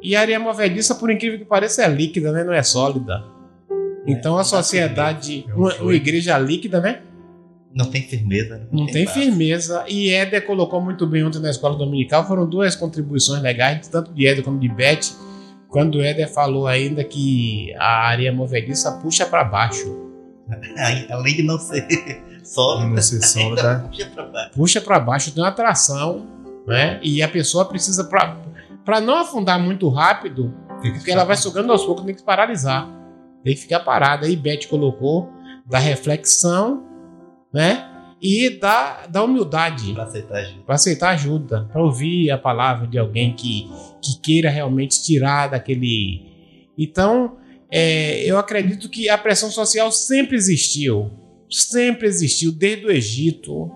E 0.04 0.14
a 0.14 0.20
areia 0.20 0.38
movediça, 0.38 0.94
por 0.94 1.10
incrível 1.10 1.38
que 1.38 1.46
pareça, 1.46 1.82
é 1.82 1.88
líquida, 1.88 2.30
né? 2.30 2.44
Não 2.44 2.52
é 2.52 2.62
sólida. 2.62 3.24
Então 4.06 4.36
a 4.36 4.44
sociedade, 4.44 5.46
uma, 5.56 5.74
uma 5.76 5.94
igreja 5.94 6.36
líquida, 6.38 6.78
né? 6.78 7.00
Não 7.74 7.86
tem 7.90 8.02
firmeza. 8.02 8.58
né? 8.58 8.66
Não 8.70 8.84
tem 8.86 9.06
base. 9.06 9.18
firmeza. 9.18 9.82
E 9.88 10.10
Éder 10.10 10.44
colocou 10.46 10.80
muito 10.80 11.06
bem 11.06 11.24
ontem 11.24 11.40
na 11.40 11.48
escola 11.50 11.74
dominical. 11.76 12.26
Foram 12.26 12.46
duas 12.46 12.76
contribuições 12.76 13.42
legais, 13.42 13.88
tanto 13.88 14.12
de 14.12 14.26
Éder 14.26 14.44
como 14.44 14.60
de 14.60 14.68
Beth. 14.68 15.00
Quando 15.68 15.96
o 15.96 16.02
Éder 16.02 16.30
falou 16.30 16.66
ainda 16.68 17.02
que 17.02 17.74
a 17.78 18.06
areia 18.08 18.30
movediça 18.30 18.92
puxa 18.92 19.24
para 19.26 19.42
baixo. 19.42 19.90
Além 21.10 21.34
de 21.34 21.42
não 21.42 21.58
ser 21.58 21.84
sólida, 22.44 22.88
Não 22.90 23.02
ser 23.02 23.22
sólida. 23.22 23.70
ainda 23.78 23.88
puxa 23.88 24.06
pra 24.14 24.24
baixo. 24.26 24.50
Puxa 24.54 24.80
para 24.82 25.00
baixo, 25.00 25.32
tem 25.32 25.42
uma 25.42 25.48
atração, 25.48 26.26
né? 26.66 27.00
E 27.02 27.22
a 27.22 27.28
pessoa 27.28 27.64
precisa, 27.64 28.08
para 28.84 29.00
não 29.00 29.16
afundar 29.16 29.58
muito 29.58 29.88
rápido, 29.88 30.54
porque 30.80 31.10
ela 31.10 31.24
vai 31.24 31.36
sugando 31.36 31.72
aos 31.72 31.84
poucos, 31.84 32.04
tem 32.04 32.14
que 32.14 32.22
paralisar. 32.22 32.88
Tem 33.42 33.54
que 33.54 33.60
ficar 33.60 33.80
parada. 33.80 34.26
Aí 34.26 34.36
Beth 34.36 34.66
colocou 34.68 35.28
da 35.66 35.78
reflexão, 35.78 36.84
né? 37.52 37.90
E 38.20 38.50
da, 38.58 39.06
da 39.06 39.22
humildade. 39.22 39.92
Pra 39.92 40.04
aceitar 40.04 40.38
ajuda. 40.38 40.62
para 40.64 40.74
aceitar 40.74 41.10
ajuda, 41.10 41.68
para 41.70 41.82
ouvir 41.82 42.30
a 42.30 42.38
palavra 42.38 42.86
de 42.86 42.98
alguém 42.98 43.34
que, 43.34 43.70
que 44.02 44.18
queira 44.20 44.48
realmente 44.48 45.02
tirar 45.02 45.48
daquele. 45.48 46.32
Então, 46.76 47.36
é, 47.70 48.22
eu 48.24 48.38
acredito 48.38 48.88
que 48.88 49.08
a 49.08 49.18
pressão 49.18 49.50
social 49.50 49.92
sempre 49.92 50.36
existiu. 50.36 51.10
Sempre 51.50 52.08
existiu, 52.08 52.50
desde 52.50 52.86
o 52.86 52.90
Egito. 52.90 53.70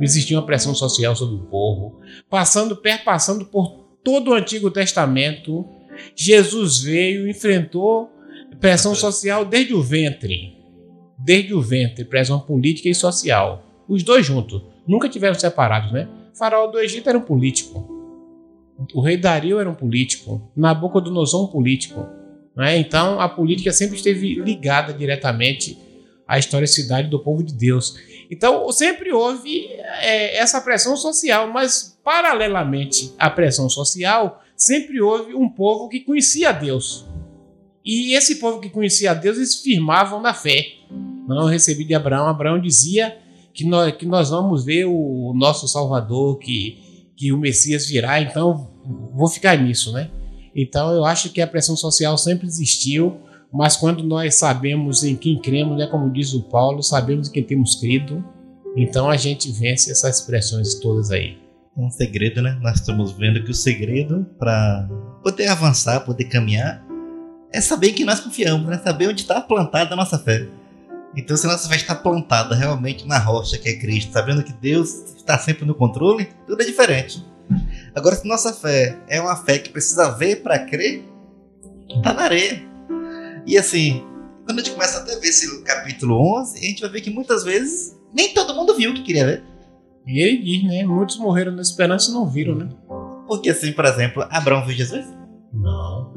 Existia 0.00 0.38
uma 0.38 0.46
pressão 0.46 0.74
social 0.74 1.14
sobre 1.14 1.36
o 1.36 1.46
povo, 1.46 2.00
passando, 2.28 2.76
perpassando 2.76 3.44
por 3.44 3.83
todo 4.04 4.30
o 4.30 4.34
Antigo 4.34 4.70
Testamento. 4.70 5.66
Jesus 6.14 6.80
veio, 6.80 7.28
enfrentou 7.28 8.10
pressão 8.60 8.94
social 8.94 9.44
desde 9.44 9.74
o 9.74 9.82
ventre. 9.82 10.54
Desde 11.18 11.54
o 11.54 11.60
ventre, 11.60 12.04
pressão 12.04 12.38
política 12.38 12.88
e 12.88 12.94
social. 12.94 13.64
Os 13.88 14.02
dois 14.02 14.24
juntos. 14.24 14.62
Nunca 14.86 15.08
tiveram 15.08 15.34
separados, 15.34 15.92
né? 15.92 16.08
O 16.32 16.36
faraó 16.36 16.66
do 16.66 16.78
Egito 16.78 17.08
era 17.08 17.18
um 17.18 17.22
político. 17.22 17.90
O 18.92 19.00
rei 19.00 19.16
Dario 19.16 19.58
era 19.58 19.70
um 19.70 19.74
político. 19.74 20.50
Nabucodonosor 20.56 21.44
um 21.44 21.46
político. 21.46 22.06
Né? 22.56 22.78
Então 22.78 23.20
a 23.20 23.28
política 23.28 23.72
sempre 23.72 23.96
esteve 23.96 24.34
ligada 24.34 24.92
diretamente 24.92 25.78
à 26.26 26.38
historicidade 26.38 27.08
do 27.08 27.18
povo 27.18 27.42
de 27.42 27.54
Deus. 27.54 27.96
Então 28.30 28.70
sempre 28.72 29.12
houve 29.12 29.66
é, 30.00 30.36
essa 30.36 30.60
pressão 30.60 30.96
social, 30.96 31.48
mas 31.52 31.93
paralelamente 32.04 33.12
à 33.18 33.30
pressão 33.30 33.68
social, 33.68 34.42
sempre 34.54 35.00
houve 35.00 35.34
um 35.34 35.48
povo 35.48 35.88
que 35.88 36.00
conhecia 36.00 36.52
Deus. 36.52 37.06
E 37.84 38.14
esse 38.14 38.36
povo 38.36 38.60
que 38.60 38.70
conhecia 38.70 39.14
Deus, 39.14 39.36
eles 39.36 39.60
firmavam 39.60 40.20
na 40.20 40.32
fé. 40.32 40.64
Não 41.26 41.46
recebi 41.46 41.84
de 41.84 41.94
Abraão. 41.94 42.28
Abraão 42.28 42.60
dizia 42.60 43.16
que 43.52 43.64
nós, 43.64 43.94
que 43.96 44.04
nós 44.04 44.30
vamos 44.30 44.64
ver 44.64 44.84
o 44.84 45.32
nosso 45.34 45.66
Salvador, 45.66 46.38
que, 46.38 47.10
que 47.16 47.32
o 47.32 47.38
Messias 47.38 47.86
virá, 47.86 48.20
então 48.20 48.70
vou 49.12 49.28
ficar 49.28 49.56
nisso, 49.56 49.92
né? 49.92 50.10
Então 50.54 50.92
eu 50.92 51.04
acho 51.04 51.30
que 51.30 51.40
a 51.40 51.46
pressão 51.46 51.76
social 51.76 52.16
sempre 52.18 52.46
existiu, 52.46 53.16
mas 53.52 53.76
quando 53.76 54.02
nós 54.02 54.34
sabemos 54.34 55.04
em 55.04 55.16
quem 55.16 55.38
cremos, 55.38 55.78
né, 55.78 55.86
como 55.86 56.10
diz 56.10 56.34
o 56.34 56.42
Paulo, 56.42 56.82
sabemos 56.82 57.28
em 57.28 57.32
quem 57.32 57.42
temos 57.42 57.76
crido, 57.76 58.24
então 58.76 59.08
a 59.08 59.16
gente 59.16 59.50
vence 59.50 59.90
essas 59.90 60.20
pressões 60.20 60.74
todas 60.74 61.10
aí. 61.10 61.43
Um 61.76 61.90
segredo, 61.90 62.40
né? 62.40 62.56
Nós 62.62 62.76
estamos 62.76 63.12
vendo 63.12 63.42
que 63.42 63.50
o 63.50 63.54
segredo 63.54 64.24
para 64.38 64.88
poder 65.22 65.48
avançar, 65.48 66.00
poder 66.00 66.24
caminhar, 66.24 66.84
é 67.52 67.60
saber 67.60 67.92
que 67.92 68.04
nós 68.04 68.20
confiamos, 68.20 68.66
né? 68.68 68.80
Saber 68.84 69.08
onde 69.08 69.22
está 69.22 69.40
plantada 69.40 69.94
a 69.94 69.96
nossa 69.96 70.18
fé. 70.18 70.46
Então, 71.16 71.36
se 71.36 71.46
nossa 71.46 71.68
fé 71.68 71.76
está 71.76 71.94
plantada 71.94 72.54
realmente 72.54 73.06
na 73.06 73.18
rocha 73.18 73.58
que 73.58 73.68
é 73.68 73.76
Cristo, 73.76 74.12
sabendo 74.12 74.42
que 74.42 74.52
Deus 74.52 74.90
está 75.16 75.36
sempre 75.38 75.64
no 75.64 75.74
controle, 75.74 76.28
tudo 76.46 76.62
é 76.62 76.64
diferente. 76.64 77.24
Agora, 77.94 78.14
se 78.14 78.26
nossa 78.26 78.52
fé 78.52 78.96
é 79.08 79.20
uma 79.20 79.36
fé 79.36 79.58
que 79.58 79.70
precisa 79.70 80.10
ver 80.10 80.42
para 80.42 80.58
crer, 80.60 81.04
tá 82.02 82.12
na 82.12 82.22
areia. 82.22 82.62
E 83.46 83.58
assim, 83.58 84.04
quando 84.44 84.60
a 84.60 84.62
gente 84.62 84.74
começa 84.74 84.98
até 84.98 85.16
ver 85.16 85.28
esse 85.28 85.62
capítulo 85.62 86.40
11, 86.40 86.58
a 86.58 86.62
gente 86.62 86.80
vai 86.80 86.90
ver 86.90 87.00
que 87.00 87.10
muitas 87.10 87.44
vezes 87.44 87.96
nem 88.12 88.32
todo 88.32 88.54
mundo 88.54 88.76
viu 88.76 88.90
o 88.90 88.94
que 88.94 89.02
queria 89.02 89.26
ver. 89.26 89.53
E 90.06 90.22
ele 90.22 90.42
diz, 90.42 90.64
né? 90.64 90.84
Muitos 90.84 91.16
morreram 91.18 91.52
na 91.52 91.62
esperança 91.62 92.10
e 92.10 92.14
não 92.14 92.26
viram, 92.28 92.54
né? 92.54 92.68
Porque 93.26 93.50
assim, 93.50 93.72
por 93.72 93.84
exemplo, 93.86 94.26
Abraão 94.30 94.64
viu 94.66 94.74
Jesus? 94.76 95.06
Não. 95.52 96.12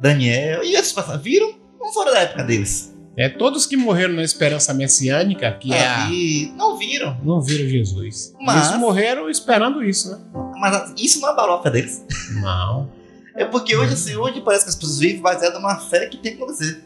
Daniel 0.00 0.62
e 0.64 0.74
esses 0.74 0.92
passaram, 0.92 1.20
viram? 1.22 1.54
Não 1.80 1.92
foram 1.92 2.12
da 2.12 2.20
época 2.20 2.42
deles. 2.44 2.92
É, 3.16 3.28
todos 3.28 3.64
que 3.64 3.76
morreram 3.76 4.14
na 4.14 4.24
esperança 4.24 4.74
messiânica, 4.74 5.52
que 5.52 5.72
é 5.72 5.86
a... 5.86 6.08
Não 6.56 6.76
viram. 6.76 7.16
não 7.22 7.40
viram 7.40 7.68
Jesus. 7.68 8.34
Mas- 8.40 8.68
Eles 8.70 8.80
morreram 8.80 9.30
esperando 9.30 9.84
isso, 9.84 10.10
né? 10.10 10.18
Mas 10.58 10.92
isso 11.00 11.20
não 11.20 11.28
abalou 11.28 11.58
a 11.58 11.62
fé 11.62 11.70
deles. 11.70 12.04
Não. 12.42 12.90
É 13.36 13.44
porque 13.44 13.74
hoje, 13.74 13.94
assim, 13.94 14.14
hoje 14.14 14.40
parece 14.42 14.62
que 14.62 14.68
as 14.70 14.76
pessoas 14.76 15.00
vivem 15.00 15.20
baseadas 15.20 15.60
numa 15.60 15.74
fé 15.74 16.06
que 16.06 16.18
tem 16.18 16.36
que 16.36 16.40
acontecer. 16.40 16.84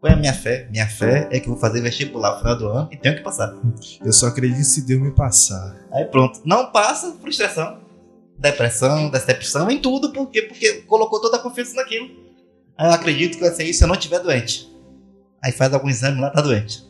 Qual 0.00 0.10
é 0.10 0.14
a 0.14 0.18
minha 0.18 0.32
fé? 0.32 0.66
Minha 0.70 0.86
fé 0.86 1.28
é 1.30 1.38
que 1.38 1.46
eu 1.46 1.52
vou 1.52 1.60
fazer 1.60 1.82
vestibular 1.82 2.32
no 2.32 2.38
final 2.38 2.56
do 2.56 2.68
ano 2.68 2.88
e 2.90 2.96
tenho 2.96 3.16
que 3.16 3.22
passar. 3.22 3.54
Eu 4.02 4.12
só 4.14 4.28
acredito 4.28 4.64
se 4.64 4.86
Deus 4.86 5.00
me 5.00 5.10
passar. 5.10 5.76
Aí 5.92 6.06
pronto. 6.06 6.40
Não 6.42 6.72
passa, 6.72 7.14
frustração, 7.20 7.80
depressão, 8.38 9.10
decepção, 9.10 9.70
em 9.70 9.78
tudo. 9.78 10.10
Por 10.10 10.30
quê? 10.30 10.42
Porque 10.42 10.82
colocou 10.86 11.20
toda 11.20 11.36
a 11.36 11.40
confiança 11.40 11.74
naquilo. 11.74 12.08
Aí 12.78 12.88
eu 12.88 12.94
acredito 12.94 13.34
que 13.34 13.42
vai 13.42 13.50
ser 13.50 13.64
isso 13.64 13.80
se 13.80 13.84
eu 13.84 13.88
não 13.88 13.94
estiver 13.94 14.20
doente. 14.20 14.66
Aí 15.44 15.52
faz 15.52 15.72
algum 15.74 15.88
exame 15.90 16.18
lá, 16.18 16.30
tá 16.30 16.40
doente. 16.40 16.82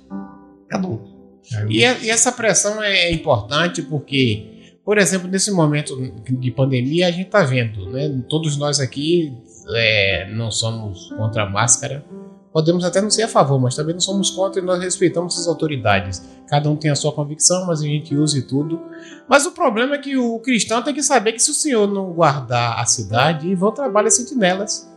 Acabou. 0.66 1.02
E, 1.68 1.80
e 1.80 2.10
essa 2.10 2.30
pressão 2.30 2.80
é 2.80 3.10
importante 3.10 3.82
porque, 3.82 4.76
por 4.84 4.98
exemplo, 4.98 5.26
nesse 5.28 5.50
momento 5.50 5.96
de 6.28 6.50
pandemia, 6.52 7.08
a 7.08 7.10
gente 7.10 7.26
está 7.26 7.42
vendo, 7.42 7.90
né? 7.90 8.22
Todos 8.28 8.56
nós 8.56 8.78
aqui 8.78 9.36
é, 9.74 10.30
não 10.30 10.48
somos 10.52 11.08
contra 11.16 11.42
a 11.42 11.50
máscara. 11.50 12.04
Podemos 12.52 12.84
até 12.84 13.00
não 13.00 13.10
ser 13.10 13.22
a 13.22 13.28
favor, 13.28 13.60
mas 13.60 13.76
também 13.76 13.94
não 13.94 14.00
somos 14.00 14.30
contra 14.30 14.60
e 14.60 14.64
nós 14.64 14.82
respeitamos 14.82 15.38
as 15.38 15.46
autoridades. 15.46 16.20
Cada 16.48 16.68
um 16.68 16.74
tem 16.74 16.90
a 16.90 16.96
sua 16.96 17.12
convicção, 17.12 17.64
mas 17.66 17.80
a 17.80 17.84
gente 17.84 18.16
usa 18.16 18.38
e 18.38 18.42
tudo. 18.42 18.80
Mas 19.28 19.46
o 19.46 19.52
problema 19.52 19.94
é 19.94 19.98
que 19.98 20.16
o 20.16 20.40
cristão 20.40 20.82
tem 20.82 20.92
que 20.92 21.02
saber 21.02 21.32
que 21.32 21.38
se 21.38 21.50
o 21.50 21.54
Senhor 21.54 21.86
não 21.86 22.12
guardar 22.12 22.80
a 22.80 22.84
cidade, 22.86 23.54
vão 23.54 23.70
trabalhar 23.70 24.10
sentinelas. 24.10 24.90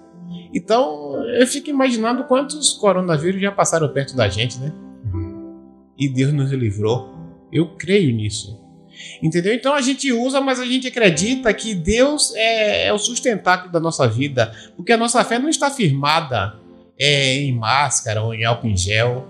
Então, 0.51 1.23
eu 1.35 1.45
fico 1.45 1.69
imaginando 1.69 2.23
quantos 2.23 2.73
coronavírus 2.73 3.39
já 3.39 3.51
passaram 3.51 3.87
perto 3.89 4.15
da 4.15 4.27
gente, 4.27 4.57
né? 4.57 4.71
E 5.95 6.09
Deus 6.09 6.33
nos 6.33 6.51
livrou. 6.51 7.13
Eu 7.51 7.75
creio 7.75 8.15
nisso. 8.15 8.63
Entendeu? 9.21 9.53
Então 9.53 9.73
a 9.73 9.81
gente 9.81 10.11
usa, 10.11 10.41
mas 10.41 10.59
a 10.59 10.65
gente 10.65 10.87
acredita 10.87 11.53
que 11.53 11.75
Deus 11.75 12.33
é, 12.35 12.87
é 12.87 12.93
o 12.93 12.97
sustentáculo 12.97 13.71
da 13.71 13.79
nossa 13.79 14.07
vida. 14.07 14.51
Porque 14.75 14.91
a 14.91 14.97
nossa 14.97 15.23
fé 15.23 15.37
não 15.37 15.49
está 15.49 15.69
firmada 15.69 16.62
é, 16.97 17.35
em 17.35 17.53
máscara 17.57 18.21
ou 18.21 18.33
em 18.33 18.43
álcool 18.43 18.67
em 18.67 18.77
gel. 18.77 19.27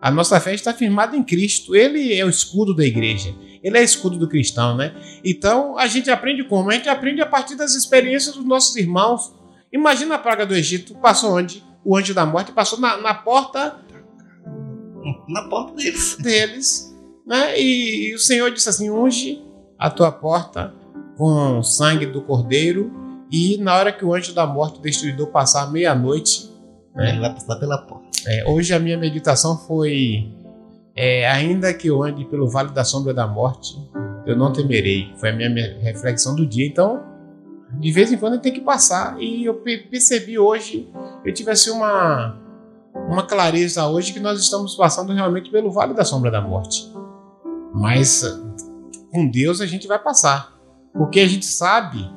A 0.00 0.10
nossa 0.10 0.38
fé 0.40 0.54
está 0.54 0.74
firmada 0.74 1.16
em 1.16 1.22
Cristo. 1.22 1.74
Ele 1.74 2.12
é 2.14 2.24
o 2.24 2.28
escudo 2.28 2.74
da 2.74 2.84
igreja. 2.84 3.34
Ele 3.62 3.78
é 3.78 3.80
o 3.80 3.84
escudo 3.84 4.18
do 4.18 4.28
cristão, 4.28 4.76
né? 4.76 4.94
Então 5.24 5.78
a 5.78 5.86
gente 5.86 6.10
aprende 6.10 6.44
como? 6.44 6.70
A 6.70 6.74
gente 6.74 6.88
aprende 6.88 7.22
a 7.22 7.26
partir 7.26 7.56
das 7.56 7.74
experiências 7.74 8.34
dos 8.34 8.44
nossos 8.44 8.76
irmãos. 8.76 9.32
Imagina 9.72 10.16
a 10.16 10.18
praga 10.18 10.44
do 10.44 10.54
Egito. 10.54 10.94
Passou 10.96 11.36
onde? 11.36 11.64
O 11.82 11.96
anjo 11.96 12.12
da 12.12 12.26
morte 12.26 12.52
passou 12.52 12.78
na, 12.78 12.98
na 12.98 13.14
porta 13.14 13.80
Na 15.28 15.48
porta 15.48 15.74
deles. 15.74 16.16
deles, 16.16 16.96
né? 17.26 17.58
E, 17.58 18.10
e 18.10 18.14
o 18.14 18.18
Senhor 18.18 18.50
disse 18.50 18.68
assim: 18.68 18.90
unge 18.90 19.42
a 19.78 19.90
tua 19.90 20.12
porta 20.12 20.74
com 21.16 21.58
o 21.58 21.62
sangue 21.62 22.06
do 22.06 22.22
cordeiro, 22.22 22.92
e 23.30 23.56
na 23.58 23.74
hora 23.74 23.92
que 23.92 24.04
o 24.04 24.14
anjo 24.14 24.34
da 24.34 24.46
morte, 24.46 24.78
o 24.78 24.82
destruidor, 24.82 25.28
passar 25.28 25.70
meia-noite, 25.70 26.43
né? 26.94 27.34
pela 27.58 27.78
porta. 27.78 28.06
É, 28.26 28.48
hoje 28.48 28.72
a 28.72 28.78
minha 28.78 28.96
meditação 28.96 29.58
foi: 29.58 30.32
é, 30.94 31.28
ainda 31.28 31.72
que 31.74 31.88
eu 31.88 32.02
ande 32.02 32.24
pelo 32.26 32.48
vale 32.48 32.70
da 32.70 32.84
sombra 32.84 33.12
da 33.12 33.26
morte, 33.26 33.76
eu 34.26 34.36
não 34.36 34.52
temerei. 34.52 35.12
Foi 35.16 35.30
a 35.30 35.32
minha 35.32 35.78
reflexão 35.80 36.34
do 36.34 36.46
dia. 36.46 36.66
Então, 36.66 37.02
de 37.78 37.90
vez 37.92 38.12
em 38.12 38.16
quando 38.16 38.40
tem 38.40 38.52
que 38.52 38.60
passar. 38.60 39.20
E 39.20 39.44
eu 39.44 39.54
pe- 39.54 39.86
percebi 39.90 40.38
hoje, 40.38 40.88
eu 41.24 41.34
tive 41.34 41.50
assim 41.50 41.70
uma, 41.70 42.38
uma 43.08 43.22
clareza 43.26 43.86
hoje 43.86 44.12
que 44.12 44.20
nós 44.20 44.40
estamos 44.40 44.74
passando 44.76 45.12
realmente 45.12 45.50
pelo 45.50 45.70
vale 45.70 45.92
da 45.94 46.04
sombra 46.04 46.30
da 46.30 46.40
morte. 46.40 46.90
Mas 47.74 48.22
com 49.10 49.28
Deus 49.28 49.60
a 49.60 49.66
gente 49.66 49.86
vai 49.88 49.98
passar. 49.98 50.52
Porque 50.92 51.18
a 51.18 51.26
gente 51.26 51.44
sabe 51.46 52.08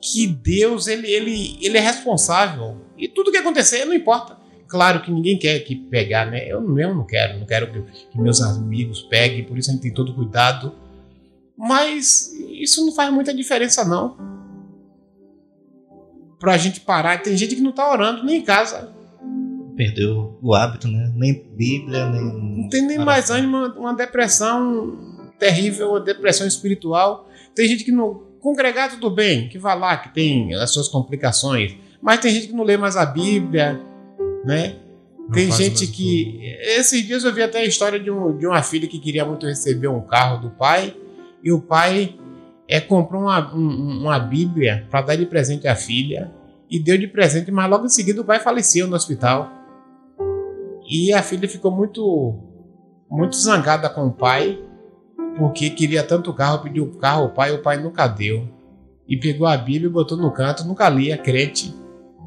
que 0.00 0.26
Deus 0.26 0.88
ele, 0.88 1.06
ele, 1.08 1.56
ele 1.62 1.78
é 1.78 1.80
responsável. 1.80 2.76
E 2.98 3.08
tudo 3.08 3.30
que 3.30 3.38
acontecer 3.38 3.84
não 3.84 3.94
importa. 3.94 4.36
Claro 4.68 5.00
que 5.00 5.10
ninguém 5.10 5.38
quer 5.38 5.60
que 5.60 5.74
pegar, 5.74 6.26
né? 6.26 6.46
Eu 6.46 6.60
mesmo 6.60 6.94
não 6.94 7.06
quero, 7.06 7.38
não 7.38 7.46
quero 7.46 7.72
que, 7.72 8.08
que 8.10 8.20
meus 8.20 8.42
amigos 8.42 9.02
peguem, 9.02 9.44
por 9.44 9.56
isso 9.56 9.70
a 9.70 9.72
gente 9.72 9.82
tem 9.82 9.94
todo 9.94 10.14
cuidado. 10.14 10.74
Mas 11.56 12.32
isso 12.50 12.84
não 12.84 12.92
faz 12.92 13.12
muita 13.12 13.34
diferença, 13.34 13.84
não. 13.84 14.16
Pra 16.38 16.58
gente 16.58 16.80
parar. 16.80 17.20
Tem 17.22 17.36
gente 17.36 17.56
que 17.56 17.62
não 17.62 17.72
tá 17.72 17.90
orando 17.90 18.22
nem 18.24 18.36
em 18.36 18.44
casa. 18.44 18.92
Perdeu 19.74 20.38
o 20.42 20.54
hábito, 20.54 20.86
né? 20.86 21.12
Nem 21.16 21.34
Bíblia, 21.56 22.08
nem. 22.10 22.22
Não 22.62 22.68
tem 22.68 22.82
nem 22.82 22.98
mais 22.98 23.30
ânimo, 23.30 23.56
uma, 23.56 23.74
uma 23.74 23.94
depressão 23.94 25.24
terrível, 25.38 25.90
uma 25.90 26.00
depressão 26.00 26.46
espiritual. 26.46 27.28
Tem 27.54 27.66
gente 27.66 27.84
que 27.84 27.92
não. 27.92 28.28
Congregar 28.38 28.90
tudo 28.90 29.10
bem, 29.10 29.48
que 29.48 29.58
vá 29.58 29.74
lá, 29.74 29.96
que 29.96 30.14
tem 30.14 30.54
as 30.54 30.72
suas 30.72 30.86
complicações. 30.86 31.74
Mas 32.00 32.20
tem 32.20 32.32
gente 32.32 32.48
que 32.48 32.52
não 32.54 32.64
lê 32.64 32.76
mais 32.76 32.96
a 32.96 33.04
Bíblia, 33.06 33.80
né? 34.44 34.76
Não 35.18 35.30
Tem 35.32 35.50
gente 35.52 35.86
que. 35.88 36.40
Esses 36.78 37.06
dias 37.06 37.24
eu 37.24 37.34
vi 37.34 37.42
até 37.42 37.58
a 37.58 37.64
história 37.64 37.98
de, 38.00 38.10
um, 38.10 38.36
de 38.36 38.46
uma 38.46 38.62
filha 38.62 38.88
que 38.88 38.98
queria 38.98 39.24
muito 39.24 39.46
receber 39.46 39.88
um 39.88 40.00
carro 40.00 40.40
do 40.40 40.50
pai, 40.50 40.94
e 41.44 41.52
o 41.52 41.60
pai 41.60 42.14
é, 42.66 42.80
comprou 42.80 43.22
uma, 43.22 43.54
um- 43.54 44.00
uma 44.02 44.18
Bíblia 44.18 44.86
para 44.90 45.02
dar 45.02 45.16
de 45.16 45.26
presente 45.26 45.66
à 45.68 45.74
filha, 45.74 46.30
e 46.70 46.78
deu 46.78 46.96
de 46.96 47.06
presente, 47.06 47.50
mas 47.50 47.68
logo 47.68 47.86
em 47.86 47.90
seguida 47.90 48.20
o 48.20 48.24
pai 48.24 48.38
faleceu 48.40 48.86
no 48.86 48.96
hospital. 48.96 49.50
E 50.88 51.12
a 51.12 51.22
filha 51.22 51.48
ficou 51.48 51.70
muito, 51.70 52.38
muito 53.10 53.36
zangada 53.36 53.88
com 53.90 54.06
o 54.06 54.12
pai, 54.12 54.58
porque 55.36 55.68
queria 55.70 56.02
tanto 56.02 56.32
carro, 56.32 56.62
pediu 56.62 56.84
o 56.84 56.96
carro 56.98 57.24
ao 57.24 57.30
pai, 57.30 57.50
e 57.52 57.54
o 57.56 57.62
pai 57.62 57.76
nunca 57.78 58.06
deu. 58.06 58.48
E 59.06 59.16
pegou 59.16 59.46
a 59.46 59.56
Bíblia 59.56 59.88
e 59.88 59.92
botou 59.92 60.16
no 60.16 60.30
canto, 60.32 60.64
nunca 60.64 60.88
lia, 60.88 61.16
crente. 61.18 61.74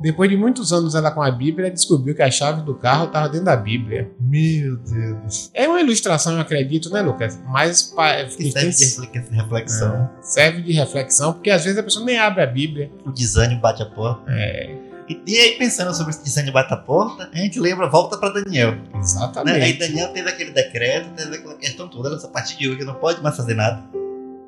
Depois 0.01 0.29
de 0.29 0.35
muitos 0.35 0.73
anos 0.73 0.95
ela 0.95 1.11
com 1.11 1.21
a 1.21 1.29
Bíblia, 1.29 1.69
descobriu 1.69 2.15
que 2.15 2.21
a 2.23 2.31
chave 2.31 2.61
do 2.63 2.73
carro 2.73 3.05
estava 3.05 3.29
dentro 3.29 3.45
da 3.45 3.55
Bíblia. 3.55 4.09
Meu 4.19 4.77
Deus. 4.77 5.51
É 5.53 5.67
uma 5.67 5.79
ilustração, 5.79 6.33
eu 6.33 6.39
acredito, 6.41 6.89
né, 6.89 7.01
Lucas? 7.01 7.39
Mas 7.47 7.93
Que 8.35 8.51
serve 8.51 8.71
de 8.71 8.85
refle- 8.85 9.35
reflexão. 9.37 10.09
serve 10.21 10.61
de 10.63 10.73
reflexão, 10.73 11.33
porque 11.33 11.49
às 11.51 11.63
vezes 11.63 11.77
a 11.77 11.83
pessoa 11.83 12.03
nem 12.05 12.17
abre 12.17 12.41
a 12.41 12.47
Bíblia. 12.47 12.91
O 13.05 13.11
desânimo 13.11 13.61
bate 13.61 13.83
a 13.83 13.85
porta. 13.85 14.23
É, 14.31 14.75
E, 15.09 15.21
e 15.27 15.37
aí, 15.37 15.57
pensando 15.57 15.93
sobre 15.93 16.11
esse 16.11 16.23
desânimo 16.23 16.53
bate 16.53 16.73
a 16.73 16.77
porta, 16.77 17.29
a 17.33 17.37
gente 17.37 17.59
lembra, 17.59 17.87
volta 17.89 18.17
pra 18.17 18.29
Daniel. 18.29 18.71
Né? 18.71 18.81
Aí 18.93 18.99
exatamente. 19.01 19.77
Daniel 19.79 20.13
teve 20.13 20.29
aquele 20.29 20.51
decreto, 20.51 21.09
teve 21.15 21.35
aquela 21.35 21.55
questão 21.55 21.87
toda, 21.89 22.09
nessa 22.09 22.27
partir 22.29 22.57
de 22.57 22.69
hoje 22.69 22.83
não 22.85 22.95
pode 22.95 23.21
mais 23.21 23.35
fazer 23.35 23.53
nada. 23.55 23.83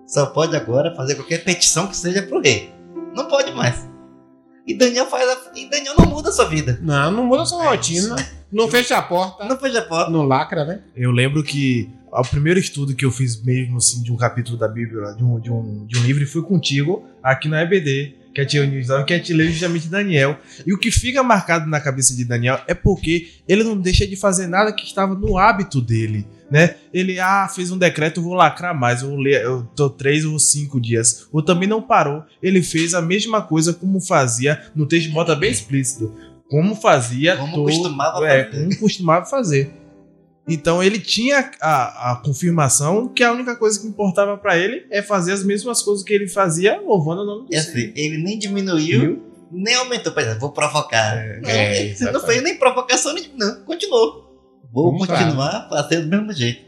Só 0.07 0.25
pode 0.27 0.55
agora 0.55 0.95
fazer 0.95 1.15
qualquer 1.15 1.43
petição 1.43 1.87
que 1.87 1.95
seja 1.97 2.21
pro 2.23 2.41
rei. 2.41 2.73
Não 3.15 3.27
pode 3.27 3.51
mais. 3.53 3.87
E 4.65 4.73
Daniel 4.73 5.07
faz 5.07 5.29
a... 5.29 5.37
E 5.55 5.69
Daniel 5.69 5.93
não 5.97 6.05
muda 6.05 6.29
a 6.29 6.31
sua 6.31 6.45
vida. 6.45 6.79
Não, 6.81 7.11
não 7.11 7.25
muda 7.25 7.43
a 7.43 7.45
sua 7.45 7.69
rotina. 7.69 8.15
Não 8.51 8.69
fecha 8.69 8.97
a 8.97 9.01
porta. 9.01 9.45
Não 9.45 9.57
fecha 9.57 9.79
a 9.79 9.81
porta. 9.81 10.11
Não 10.11 10.23
lacra, 10.23 10.63
né? 10.63 10.81
Eu 10.95 11.11
lembro 11.11 11.43
que 11.43 11.89
o 12.11 12.23
primeiro 12.23 12.59
estudo 12.59 12.95
que 12.95 13.03
eu 13.03 13.11
fiz 13.11 13.41
mesmo 13.43 13.77
assim 13.77 14.03
de 14.03 14.11
um 14.11 14.15
capítulo 14.15 14.57
da 14.57 14.67
Bíblia, 14.67 15.13
de 15.13 15.23
um, 15.23 15.39
de 15.39 15.51
um, 15.51 15.85
de 15.85 15.97
um 15.97 16.03
livro, 16.03 16.25
foi 16.27 16.43
contigo 16.43 17.03
aqui 17.21 17.47
na 17.49 17.63
EBD, 17.63 18.15
que 18.33 18.41
a 18.41 18.45
tia 18.45 18.61
Eunice 18.61 18.89
que 19.05 19.13
a 19.13 19.17
gente 19.17 19.33
leu 19.33 19.47
justamente 19.49 19.87
Daniel. 19.87 20.37
E 20.65 20.73
o 20.73 20.77
que 20.77 20.91
fica 20.91 21.23
marcado 21.23 21.67
na 21.67 21.79
cabeça 21.79 22.15
de 22.15 22.23
Daniel 22.23 22.59
é 22.67 22.73
porque 22.73 23.31
ele 23.47 23.63
não 23.63 23.77
deixa 23.77 24.07
de 24.07 24.15
fazer 24.15 24.47
nada 24.47 24.71
que 24.71 24.85
estava 24.85 25.15
no 25.15 25.37
hábito 25.37 25.81
dele. 25.81 26.25
Né? 26.53 26.75
Ele, 26.93 27.19
ah, 27.19 27.47
fez 27.53 27.71
um 27.71 27.77
decreto, 27.79 28.21
vou 28.21 28.35
lacrar 28.35 28.79
mais, 28.79 29.01
eu 29.01 29.09
vou 29.09 29.17
ler, 29.17 29.41
eu 29.43 29.63
tô 29.75 29.89
três 29.89 30.23
ou 30.23 30.37
cinco 30.37 30.79
dias. 30.79 31.27
Ou 31.31 31.41
também 31.41 31.67
não 31.67 31.81
parou, 31.81 32.21
ele 32.43 32.61
fez 32.61 32.93
a 32.93 33.01
mesma 33.01 33.41
coisa 33.41 33.73
como 33.73 33.99
fazia, 33.99 34.61
no 34.75 34.85
texto 34.85 35.11
bota 35.11 35.35
bem 35.35 35.49
explícito, 35.49 36.13
como 36.47 36.75
fazia 36.75 37.35
Como 37.37 37.55
todo- 37.55 37.65
costumava 37.65 38.27
é, 38.27 38.43
fazer. 38.45 38.63
como 38.65 38.79
costumava 38.79 39.25
fazer. 39.25 39.73
Então 40.47 40.83
ele 40.83 40.99
tinha 40.99 41.49
a, 41.59 42.11
a 42.11 42.15
confirmação 42.17 43.07
que 43.07 43.23
a 43.23 43.31
única 43.31 43.55
coisa 43.55 43.79
que 43.79 43.87
importava 43.87 44.37
pra 44.37 44.55
ele 44.55 44.85
é 44.91 45.01
fazer 45.01 45.31
as 45.31 45.43
mesmas 45.43 45.81
coisas 45.81 46.03
que 46.03 46.13
ele 46.13 46.27
fazia 46.27 46.79
louvando 46.81 47.21
o 47.23 47.25
nome 47.25 47.47
do 47.47 47.55
É 47.55 47.61
Senhor. 47.61 47.77
assim, 47.89 47.93
ele 47.95 48.17
nem 48.21 48.37
diminuiu, 48.37 49.23
nem 49.51 49.73
aumentou. 49.75 50.11
Por 50.13 50.21
exemplo, 50.21 50.39
vou 50.41 50.51
provocar. 50.51 51.15
Não, 51.41 51.49
É, 51.49 51.95
não 52.11 52.19
fez 52.27 52.43
nem 52.43 52.57
provocação, 52.59 53.15
não, 53.37 53.63
continuou. 53.63 54.32
Vou 54.73 54.91
Vamos 54.91 55.07
lá. 55.07 55.17
continuar 55.17 55.67
fazendo 55.69 56.03
do 56.03 56.09
mesmo 56.09 56.33
jeito. 56.33 56.65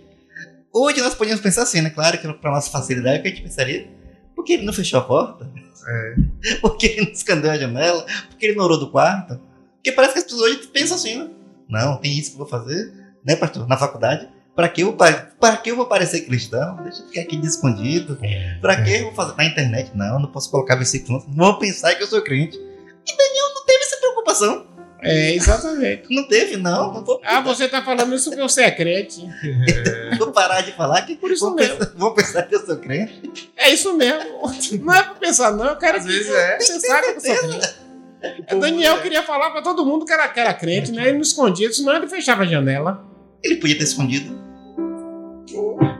Hoje 0.74 1.02
nós 1.02 1.16
podíamos 1.16 1.42
pensar 1.42 1.64
assim, 1.64 1.82
né? 1.82 1.90
Claro 1.90 2.18
que 2.20 2.32
para 2.34 2.52
nossa 2.52 2.70
facilidade, 2.70 3.20
o 3.20 3.22
que 3.24 3.28
a 3.28 3.32
gente 3.32 3.42
pensaria? 3.44 3.88
Por 4.36 4.44
que 4.44 4.54
ele 4.54 4.64
não 4.66 4.74
fechou 4.74 5.00
a 5.00 5.04
porta? 5.04 5.50
Por 6.62 6.78
que 6.78 6.88
ele 6.88 7.02
não 7.06 7.12
escandeu 7.12 7.52
a 7.52 7.58
janela? 7.58 8.06
Por 8.30 8.38
que 8.38 8.46
ele 8.48 8.56
não 8.56 8.66
orou 8.66 8.80
do 8.80 8.90
quarto? 8.92 9.40
Porque 9.76 9.92
parece 9.92 10.14
que 10.14 10.20
as 10.20 10.26
pessoas 10.26 10.42
hoje 10.42 10.68
pensam 10.68 10.98
assim, 10.98 11.18
né? 11.18 11.30
Não, 11.70 11.98
tem 11.98 12.18
isso 12.18 12.30
que 12.32 12.36
eu 12.36 12.40
vou 12.40 12.48
fazer, 12.48 12.92
né, 13.24 13.36
pastor? 13.36 13.68
Na 13.68 13.78
faculdade. 13.78 14.28
Pra 14.56 14.68
que 14.70 14.82
eu, 14.82 14.94
pa- 14.94 15.28
pra 15.40 15.58
que 15.58 15.70
eu 15.70 15.76
vou 15.76 15.86
parecer 15.86 16.22
cristão? 16.22 16.78
Deixa 16.84 17.02
eu 17.02 17.08
ficar 17.08 17.22
aqui 17.22 17.38
de 17.38 17.46
escondido. 17.48 18.18
Pra 18.62 18.82
que 18.84 18.92
eu 18.96 19.04
vou 19.06 19.14
fazer 19.14 19.36
na 19.38 19.46
internet? 19.46 19.92
Não, 19.96 20.20
não 20.20 20.32
posso 20.32 20.50
colocar 20.50 20.76
versículo. 20.76 21.24
Não 21.28 21.46
vou 21.52 21.60
pensar 21.60 21.94
que 21.96 22.02
eu 22.04 22.08
sou 22.08 22.22
crente. 22.24 22.58
E 22.58 23.18
Daniel 23.18 23.54
não 23.54 23.66
teve 23.66 23.84
essa 23.84 23.98
preocupação. 23.98 24.66
É, 25.06 25.36
exatamente. 25.36 26.04
Não 26.10 26.28
teve, 26.28 26.58
não. 26.58 26.94
Não 26.94 27.04
vou, 27.04 27.22
Ah, 27.24 27.42
você 27.42 27.68
tá 27.68 27.82
falando 27.84 28.14
isso 28.16 28.30
porque 28.30 28.42
você 28.42 28.64
é 28.64 28.72
crente. 28.72 29.26
vou 30.18 30.32
parar 30.32 30.62
de 30.62 30.72
falar 30.74 31.02
que 31.04 31.16
Por 31.16 31.32
isso 31.32 31.46
vou 31.46 31.56
mesmo. 31.56 31.78
pensar, 31.78 31.92
vou 31.96 32.14
pensar 32.14 32.44
que 32.44 32.56
eu 32.56 32.66
sou 32.66 32.78
crente. 32.78 33.52
É 33.56 33.70
isso 33.70 33.94
mesmo. 33.96 34.42
Não 34.84 34.94
é 34.94 35.04
pra 35.04 35.14
pensar, 35.16 35.52
não. 35.52 35.66
Eu 35.66 35.76
quero 35.78 35.98
Às 35.98 36.06
que 36.06 36.12
vezes 36.12 36.32
é. 36.32 36.60
Você 36.60 36.80
sabe 36.80 37.14
que 37.14 37.28
eu 37.30 37.36
sou 37.36 37.50
crente. 37.50 37.86
Daniel 38.60 39.02
queria 39.02 39.22
falar 39.22 39.52
pra 39.52 39.62
todo 39.62 39.86
mundo 39.86 40.06
que 40.06 40.12
era, 40.12 40.28
que 40.28 40.40
era 40.40 40.54
crente, 40.54 40.92
né? 40.92 41.04
Ele 41.04 41.14
não 41.14 41.22
escondia, 41.22 41.72
senão 41.72 41.96
ele 41.96 42.08
fechava 42.08 42.42
a 42.44 42.46
janela. 42.48 43.04
Ele 43.44 43.58
podia 43.58 43.78
ter 43.78 43.84
escondido. 43.84 44.36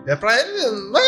É 0.08 0.16
pra 0.16 0.40
ele, 0.40 0.92
né? 0.92 1.02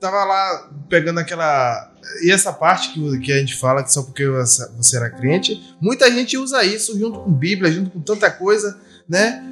Tava 0.00 0.24
lá 0.24 0.70
pegando 0.88 1.20
aquela. 1.20 1.92
E 2.22 2.30
essa 2.30 2.52
parte 2.52 2.92
que, 2.92 3.18
que 3.20 3.32
a 3.32 3.38
gente 3.38 3.54
fala 3.54 3.82
que 3.82 3.92
só 3.92 4.02
porque 4.02 4.26
você 4.26 4.96
era 4.96 5.10
crente, 5.10 5.76
muita 5.80 6.10
gente 6.10 6.38
usa 6.38 6.64
isso 6.64 6.98
junto 6.98 7.20
com 7.20 7.32
Bíblia, 7.32 7.70
junto 7.70 7.90
com 7.90 8.00
tanta 8.00 8.30
coisa, 8.30 8.80
né? 9.08 9.46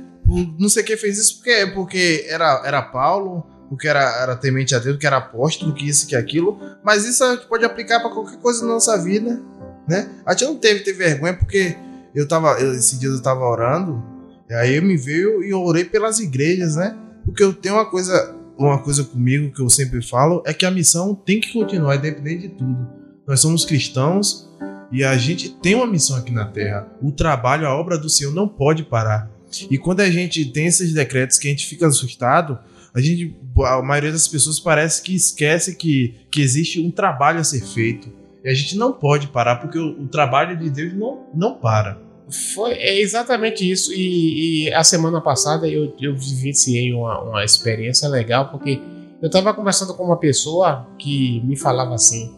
Não 0.59 0.69
sei 0.69 0.83
quem 0.83 0.97
fez 0.97 1.19
isso 1.19 1.37
porque, 1.37 1.67
porque 1.75 2.27
era, 2.29 2.63
era 2.65 2.83
Paulo, 2.83 3.47
porque 3.69 3.87
era, 3.87 4.23
era 4.23 4.37
temente 4.37 4.75
a 4.75 4.79
Deus, 4.79 4.99
que 4.99 5.07
era 5.07 5.19
apóstolo, 5.19 5.75
que 5.75 5.87
isso, 5.87 6.07
que 6.07 6.17
aquilo. 6.17 6.59
Mas 6.83 7.05
isso 7.05 7.23
a 7.25 7.35
gente 7.35 7.47
pode 7.47 7.65
aplicar 7.65 8.01
pra 8.01 8.11
qualquer 8.11 8.39
coisa 8.39 8.63
na 8.63 8.75
nossa 8.75 8.97
vida, 9.03 9.41
né? 9.87 10.09
A 10.25 10.33
gente 10.33 10.45
não 10.45 10.57
teve 10.57 10.81
ter 10.81 10.93
vergonha 10.93 11.35
porque 11.35 11.77
eu 12.15 12.27
tava. 12.27 12.61
esse 12.61 12.99
dia 12.99 13.09
eu 13.09 13.23
tava 13.23 13.41
orando, 13.41 14.03
e 14.49 14.55
aí 14.55 14.77
eu 14.77 14.83
me 14.83 14.97
veio 14.97 15.43
e 15.43 15.53
orei 15.53 15.85
pelas 15.85 16.19
igrejas, 16.19 16.77
né? 16.77 16.97
Porque 17.25 17.43
eu 17.43 17.53
tenho 17.53 17.75
uma 17.75 17.87
coisa 17.87 18.38
uma 18.59 18.79
coisa 18.79 19.05
comigo 19.05 19.53
que 19.53 19.63
eu 19.63 19.71
sempre 19.71 20.03
falo 20.03 20.43
é 20.45 20.53
que 20.53 20.67
a 20.67 20.71
missão 20.71 21.15
tem 21.15 21.41
que 21.41 21.53
continuar, 21.53 21.97
independente 21.97 22.49
de 22.49 22.55
tudo. 22.55 22.89
Nós 23.27 23.41
somos 23.41 23.65
cristãos 23.65 24.51
e 24.91 25.05
a 25.05 25.17
gente 25.17 25.51
tem 25.51 25.75
uma 25.75 25.87
missão 25.87 26.17
aqui 26.17 26.33
na 26.33 26.47
Terra. 26.47 26.89
O 27.01 27.13
trabalho, 27.13 27.67
a 27.67 27.75
obra 27.75 27.97
do 27.97 28.09
Senhor 28.09 28.35
não 28.35 28.49
pode 28.49 28.83
parar. 28.83 29.31
E 29.71 29.79
quando 29.79 30.01
a 30.01 30.11
gente 30.11 30.45
tem 30.47 30.67
esses 30.67 30.93
decretos 30.93 31.39
que 31.39 31.47
a 31.47 31.51
gente 31.51 31.67
fica 31.67 31.87
assustado, 31.87 32.59
a 32.93 33.01
gente, 33.01 33.37
a 33.65 33.81
maioria 33.81 34.11
das 34.11 34.27
pessoas 34.27 34.59
parece 34.59 35.03
que 35.03 35.15
esquece 35.15 35.77
que, 35.77 36.17
que 36.31 36.41
existe 36.41 36.81
um 36.81 36.91
trabalho 36.91 37.39
a 37.39 37.45
ser 37.45 37.63
feito. 37.63 38.13
E 38.45 38.49
a 38.49 38.55
gente 38.55 38.77
não 38.77 38.93
pode 38.93 39.29
parar 39.29 39.57
porque 39.57 39.79
o, 39.79 40.03
o 40.03 40.09
trabalho 40.09 40.57
de 40.57 40.69
Deus 40.69 40.93
não, 40.95 41.27
não 41.35 41.55
para. 41.55 42.08
Foi 42.55 42.73
é 42.73 43.01
exatamente 43.01 43.69
isso. 43.69 43.93
E, 43.93 44.67
e 44.67 44.75
a 44.75 44.85
semana 44.85 45.21
passada 45.21 45.67
eu, 45.67 45.95
eu 46.01 46.15
vivenciei 46.17 46.93
uma, 46.93 47.23
uma 47.23 47.45
experiência 47.45 48.09
legal, 48.09 48.51
porque 48.51 48.81
eu 49.21 49.27
estava 49.27 49.55
conversando 49.55 49.95
com 49.95 50.05
uma 50.05 50.19
pessoa 50.19 50.87
que 50.99 51.41
me 51.45 51.57
falava 51.57 51.95
assim: 51.95 52.35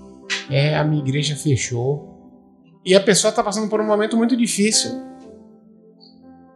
é, 0.48 0.76
a 0.76 0.84
minha 0.84 1.02
igreja 1.02 1.34
fechou. 1.36 2.08
E 2.84 2.94
a 2.94 3.00
pessoa 3.00 3.28
está 3.30 3.42
passando 3.42 3.68
por 3.68 3.80
um 3.80 3.86
momento 3.86 4.16
muito 4.16 4.36
difícil. 4.36 4.90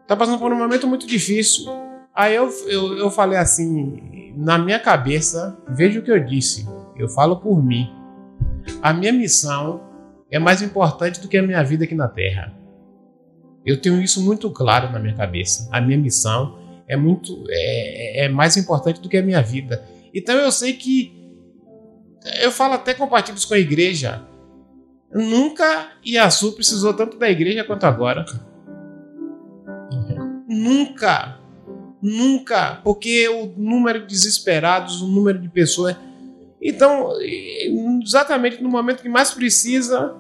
Está 0.03 0.17
passando 0.17 0.39
por 0.39 0.53
um 0.53 0.57
momento 0.57 0.87
muito 0.87 1.07
difícil. 1.07 1.67
Aí 2.15 2.35
eu, 2.35 2.49
eu, 2.67 2.97
eu 2.97 3.11
falei 3.11 3.37
assim, 3.37 4.33
na 4.37 4.57
minha 4.57 4.79
cabeça, 4.79 5.59
veja 5.69 5.99
o 5.99 6.03
que 6.03 6.11
eu 6.11 6.25
disse. 6.25 6.67
Eu 6.97 7.09
falo 7.09 7.37
por 7.37 7.63
mim. 7.63 7.91
A 8.81 8.93
minha 8.93 9.13
missão 9.13 9.83
é 10.31 10.39
mais 10.39 10.63
importante 10.63 11.21
do 11.21 11.29
que 11.29 11.37
a 11.37 11.43
minha 11.43 11.63
vida 11.63 11.85
aqui 11.85 11.95
na 11.95 12.09
Terra. 12.09 12.64
Eu 13.65 13.81
tenho 13.81 14.01
isso 14.03 14.23
muito 14.23 14.51
claro 14.51 14.93
na 14.93 14.99
minha 14.99 15.15
cabeça. 15.15 15.69
A 15.73 15.81
minha 15.81 15.99
missão 15.99 16.59
é 16.87 16.97
muito 16.97 17.45
é, 17.49 18.25
é 18.25 18.29
mais 18.29 18.57
importante 18.57 19.01
do 19.01 19.09
que 19.09 19.17
a 19.17 19.23
minha 19.23 19.43
vida. 19.43 19.83
Então 20.15 20.35
eu 20.35 20.53
sei 20.53 20.75
que 20.75 21.25
eu 22.41 22.51
falo 22.51 22.75
até 22.75 22.95
com 22.95 23.07
partidos 23.07 23.45
com 23.45 23.55
a 23.55 23.59
igreja. 23.59 24.23
Nunca 25.13 25.93
Iaçu 26.05 26.53
precisou 26.53 26.93
tanto 26.95 27.19
da 27.19 27.31
igreja 27.31 27.65
quanto 27.65 27.85
agora. 27.85 28.25
Nunca. 30.49 31.39
Nunca. 32.03 32.81
Porque 32.83 33.29
o 33.29 33.47
número 33.57 34.01
de 34.01 34.07
desesperados, 34.07 35.01
o 35.01 35.07
número 35.07 35.39
de 35.39 35.49
pessoas. 35.49 35.97
Então, 36.61 37.11
exatamente 38.03 38.63
no 38.63 38.69
momento 38.69 39.03
que 39.03 39.09
mais 39.09 39.31
precisa, 39.31 40.15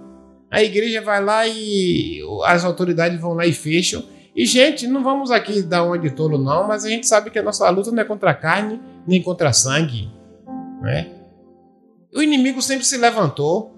A 0.55 0.62
igreja 0.62 1.01
vai 1.01 1.21
lá 1.21 1.49
e 1.49 2.21
as 2.45 2.64
autoridades 2.64 3.21
vão 3.21 3.35
lá 3.35 3.45
e 3.45 3.53
fecham. 3.53 4.05
E, 4.37 4.47
gente, 4.47 4.87
não 4.87 5.03
vamos 5.03 5.33
aqui 5.33 5.61
dar 5.62 5.83
uma 5.83 5.99
de 5.99 6.11
tolo, 6.11 6.38
não, 6.38 6.69
mas 6.69 6.85
a 6.85 6.88
gente 6.88 7.09
sabe 7.09 7.29
que 7.29 7.40
a 7.40 7.43
nossa 7.43 7.69
luta 7.71 7.90
não 7.90 8.01
é 8.01 8.05
contra 8.05 8.31
a 8.31 8.35
carne 8.35 8.81
nem 9.05 9.21
contra 9.21 9.53
sangue. 9.53 10.09
Né? 10.81 11.11
O 12.14 12.23
inimigo 12.23 12.62
sempre 12.62 12.85
se 12.85 12.97
levantou. 12.97 13.75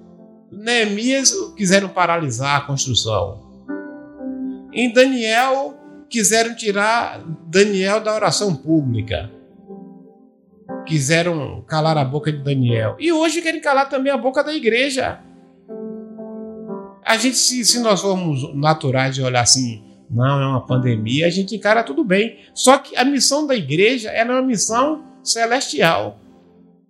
Neemias 0.53 1.33
quiseram 1.57 1.89
paralisar 1.89 2.59
a 2.59 2.61
construção. 2.67 3.41
Em 4.71 4.93
Daniel, 4.93 5.79
quiseram 6.11 6.55
tirar 6.55 7.25
Daniel 7.47 8.01
da 8.01 8.15
oração 8.15 8.55
pública. 8.55 9.31
Quiseram 10.85 11.65
calar 11.67 11.97
a 11.97 12.05
boca 12.05 12.31
de 12.31 12.45
Daniel. 12.45 12.97
E 12.99 13.11
hoje 13.11 13.41
querem 13.41 13.63
calar 13.63 13.89
também 13.89 14.13
a 14.13 14.19
boca 14.19 14.45
da 14.45 14.53
igreja. 14.53 15.21
A 17.07 17.17
gente, 17.17 17.37
se, 17.37 17.65
se 17.65 17.79
nós 17.79 18.01
formos 18.01 18.53
naturais 18.53 19.15
de 19.15 19.23
olhar 19.23 19.43
assim, 19.43 19.81
não, 20.11 20.41
é 20.41 20.47
uma 20.47 20.67
pandemia, 20.67 21.27
a 21.29 21.31
gente 21.31 21.55
encara 21.55 21.85
tudo 21.85 22.03
bem. 22.03 22.39
Só 22.53 22.79
que 22.79 22.97
a 22.97 23.05
missão 23.05 23.47
da 23.47 23.55
igreja 23.55 24.11
é 24.11 24.25
uma 24.25 24.43
missão 24.43 25.05
celestial. 25.23 26.19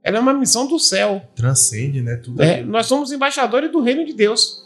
Ela 0.02 0.16
é 0.16 0.20
uma 0.20 0.33
missão 0.33 0.66
do 0.66 0.79
céu. 0.79 1.20
Transcende, 1.35 2.00
né? 2.00 2.16
Tudo 2.16 2.42
é, 2.42 2.62
nós 2.62 2.87
somos 2.87 3.12
embaixadores 3.12 3.70
do 3.70 3.83
reino 3.83 4.07
de 4.07 4.14
Deus. 4.14 4.64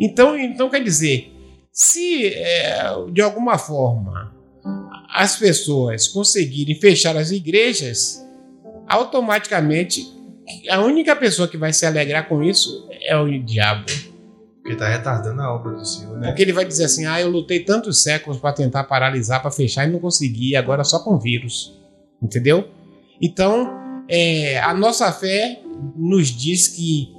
Então, 0.00 0.38
então 0.38 0.70
quer 0.70 0.84
dizer, 0.84 1.32
se 1.72 2.26
é, 2.26 2.84
de 3.10 3.22
alguma 3.22 3.58
forma 3.58 4.32
as 5.12 5.36
pessoas 5.36 6.06
conseguirem 6.06 6.78
fechar 6.78 7.16
as 7.16 7.32
igrejas, 7.32 8.24
automaticamente 8.86 10.06
a 10.70 10.80
única 10.80 11.16
pessoa 11.16 11.48
que 11.48 11.56
vai 11.56 11.72
se 11.72 11.84
alegrar 11.86 12.28
com 12.28 12.42
isso 12.42 12.88
é 13.02 13.16
o 13.16 13.28
diabo. 13.42 14.11
Porque 14.62 14.74
está 14.74 14.88
retardando 14.88 15.42
a 15.42 15.52
obra 15.52 15.72
do 15.72 15.84
Senhor, 15.84 16.16
né? 16.18 16.28
Porque 16.28 16.42
ele 16.42 16.52
vai 16.52 16.64
dizer 16.64 16.84
assim: 16.84 17.04
ah, 17.04 17.20
eu 17.20 17.28
lutei 17.28 17.60
tantos 17.60 18.00
séculos 18.00 18.38
para 18.38 18.52
tentar 18.52 18.84
paralisar, 18.84 19.42
para 19.42 19.50
fechar 19.50 19.88
e 19.88 19.90
não 19.90 19.98
consegui, 19.98 20.54
agora 20.54 20.84
só 20.84 21.00
com 21.00 21.18
vírus. 21.18 21.76
Entendeu? 22.22 22.68
Então, 23.20 23.68
é, 24.08 24.60
a 24.60 24.72
nossa 24.72 25.10
fé 25.10 25.60
nos 25.96 26.28
diz 26.28 26.68
que 26.68 27.12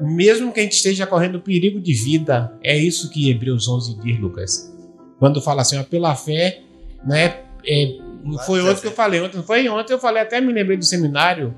mesmo 0.00 0.52
que 0.52 0.60
a 0.60 0.62
gente 0.62 0.76
esteja 0.76 1.06
correndo 1.06 1.40
perigo 1.40 1.80
de 1.80 1.92
vida, 1.92 2.52
é 2.62 2.76
isso 2.76 3.10
que 3.10 3.30
Hebreus 3.30 3.68
11 3.68 3.98
diz, 4.00 4.18
Lucas. 4.18 4.74
Quando 5.18 5.40
fala 5.40 5.62
assim, 5.62 5.78
ó, 5.78 5.82
pela 5.82 6.14
fé, 6.14 6.60
né? 7.04 7.40
É, 7.66 7.98
foi 8.44 8.62
ontem 8.62 8.80
que 8.80 8.86
eu 8.86 8.92
falei, 8.92 9.20
ontem, 9.20 9.42
foi 9.42 9.68
ontem 9.68 9.92
eu 9.92 9.98
falei, 9.98 10.22
até 10.22 10.40
me 10.40 10.52
lembrei 10.52 10.76
do 10.76 10.84
seminário, 10.84 11.54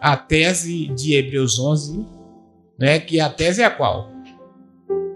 a 0.00 0.16
tese 0.16 0.88
de 0.88 1.14
Hebreus 1.14 1.58
11, 1.58 2.04
né? 2.78 2.98
Que 3.00 3.20
a 3.20 3.28
tese 3.28 3.62
é 3.62 3.64
a 3.64 3.70
qual? 3.70 4.10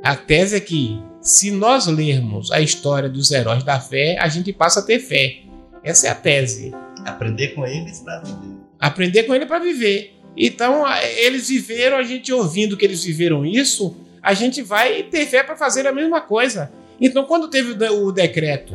A 0.02 0.16
tese 0.16 0.56
é 0.56 0.60
que 0.60 0.98
se 1.20 1.50
nós 1.50 1.86
lermos 1.86 2.50
a 2.50 2.60
história 2.60 3.08
dos 3.08 3.30
heróis 3.30 3.62
da 3.62 3.78
fé, 3.78 4.16
a 4.18 4.28
gente 4.28 4.52
passa 4.52 4.80
a 4.80 4.82
ter 4.82 4.98
fé. 4.98 5.42
Essa 5.84 6.06
é 6.08 6.10
a 6.10 6.14
tese. 6.14 6.72
Aprender 7.04 7.48
com 7.48 7.66
eles 7.66 8.00
para 8.00 8.20
viver. 8.20 8.56
Aprender 8.78 9.22
com 9.24 9.34
ele 9.34 9.46
para 9.46 9.58
viver. 9.58 10.14
Então, 10.36 10.84
eles 11.18 11.48
viveram, 11.48 11.98
a 11.98 12.02
gente 12.02 12.32
ouvindo 12.32 12.76
que 12.76 12.84
eles 12.84 13.04
viveram 13.04 13.44
isso, 13.44 13.94
a 14.22 14.32
gente 14.32 14.62
vai 14.62 15.02
ter 15.02 15.26
fé 15.26 15.42
para 15.42 15.56
fazer 15.56 15.86
a 15.86 15.92
mesma 15.92 16.20
coisa. 16.20 16.72
Então, 16.98 17.24
quando 17.24 17.48
teve 17.48 17.72
o 17.90 18.12
decreto, 18.12 18.74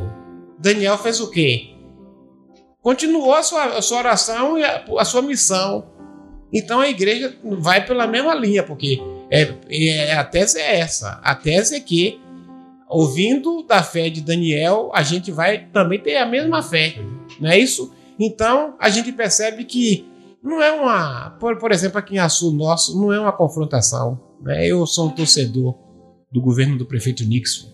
Daniel 0.58 0.98
fez 0.98 1.20
o 1.20 1.30
quê? 1.30 1.70
Continuou 2.80 3.34
a 3.34 3.42
sua, 3.42 3.64
a 3.78 3.82
sua 3.82 3.98
oração 3.98 4.56
e 4.56 4.64
a, 4.64 4.84
a, 4.98 5.04
sua 5.04 5.22
missão. 5.22 5.86
Então, 6.52 6.78
a 6.78 6.88
igreja 6.88 7.36
vai 7.42 7.84
pela 7.84 8.06
mesma 8.06 8.34
linha, 8.34 8.62
porque 8.62 9.00
é, 9.30 9.54
é, 9.68 10.14
a 10.14 10.24
tese 10.24 10.58
é 10.58 10.78
essa. 10.78 11.20
A 11.22 11.34
tese 11.34 11.76
é 11.76 11.80
que, 11.80 12.20
ouvindo 12.88 13.62
da 13.62 13.82
fé 13.82 14.08
de 14.08 14.20
Daniel, 14.20 14.90
a 14.94 15.02
gente 15.02 15.30
vai 15.30 15.66
também 15.72 15.98
ter 15.98 16.16
a 16.16 16.26
mesma 16.26 16.62
fé. 16.62 16.96
Não 17.40 17.50
é 17.50 17.58
isso? 17.58 17.92
Então, 18.18 18.74
a 18.78 18.88
gente 18.88 19.12
percebe 19.12 19.64
que 19.64 20.06
não 20.42 20.62
é 20.62 20.70
uma. 20.72 21.30
Por, 21.40 21.58
por 21.58 21.72
exemplo, 21.72 21.98
aqui 21.98 22.14
em 22.14 22.18
Açu 22.18 22.52
nosso, 22.52 22.98
não 22.98 23.12
é 23.12 23.18
uma 23.18 23.32
confrontação. 23.32 24.20
Né? 24.40 24.66
Eu 24.66 24.86
sou 24.86 25.08
um 25.08 25.10
torcedor 25.10 25.74
do 26.32 26.40
governo 26.40 26.78
do 26.78 26.86
prefeito 26.86 27.24
Nixon. 27.24 27.68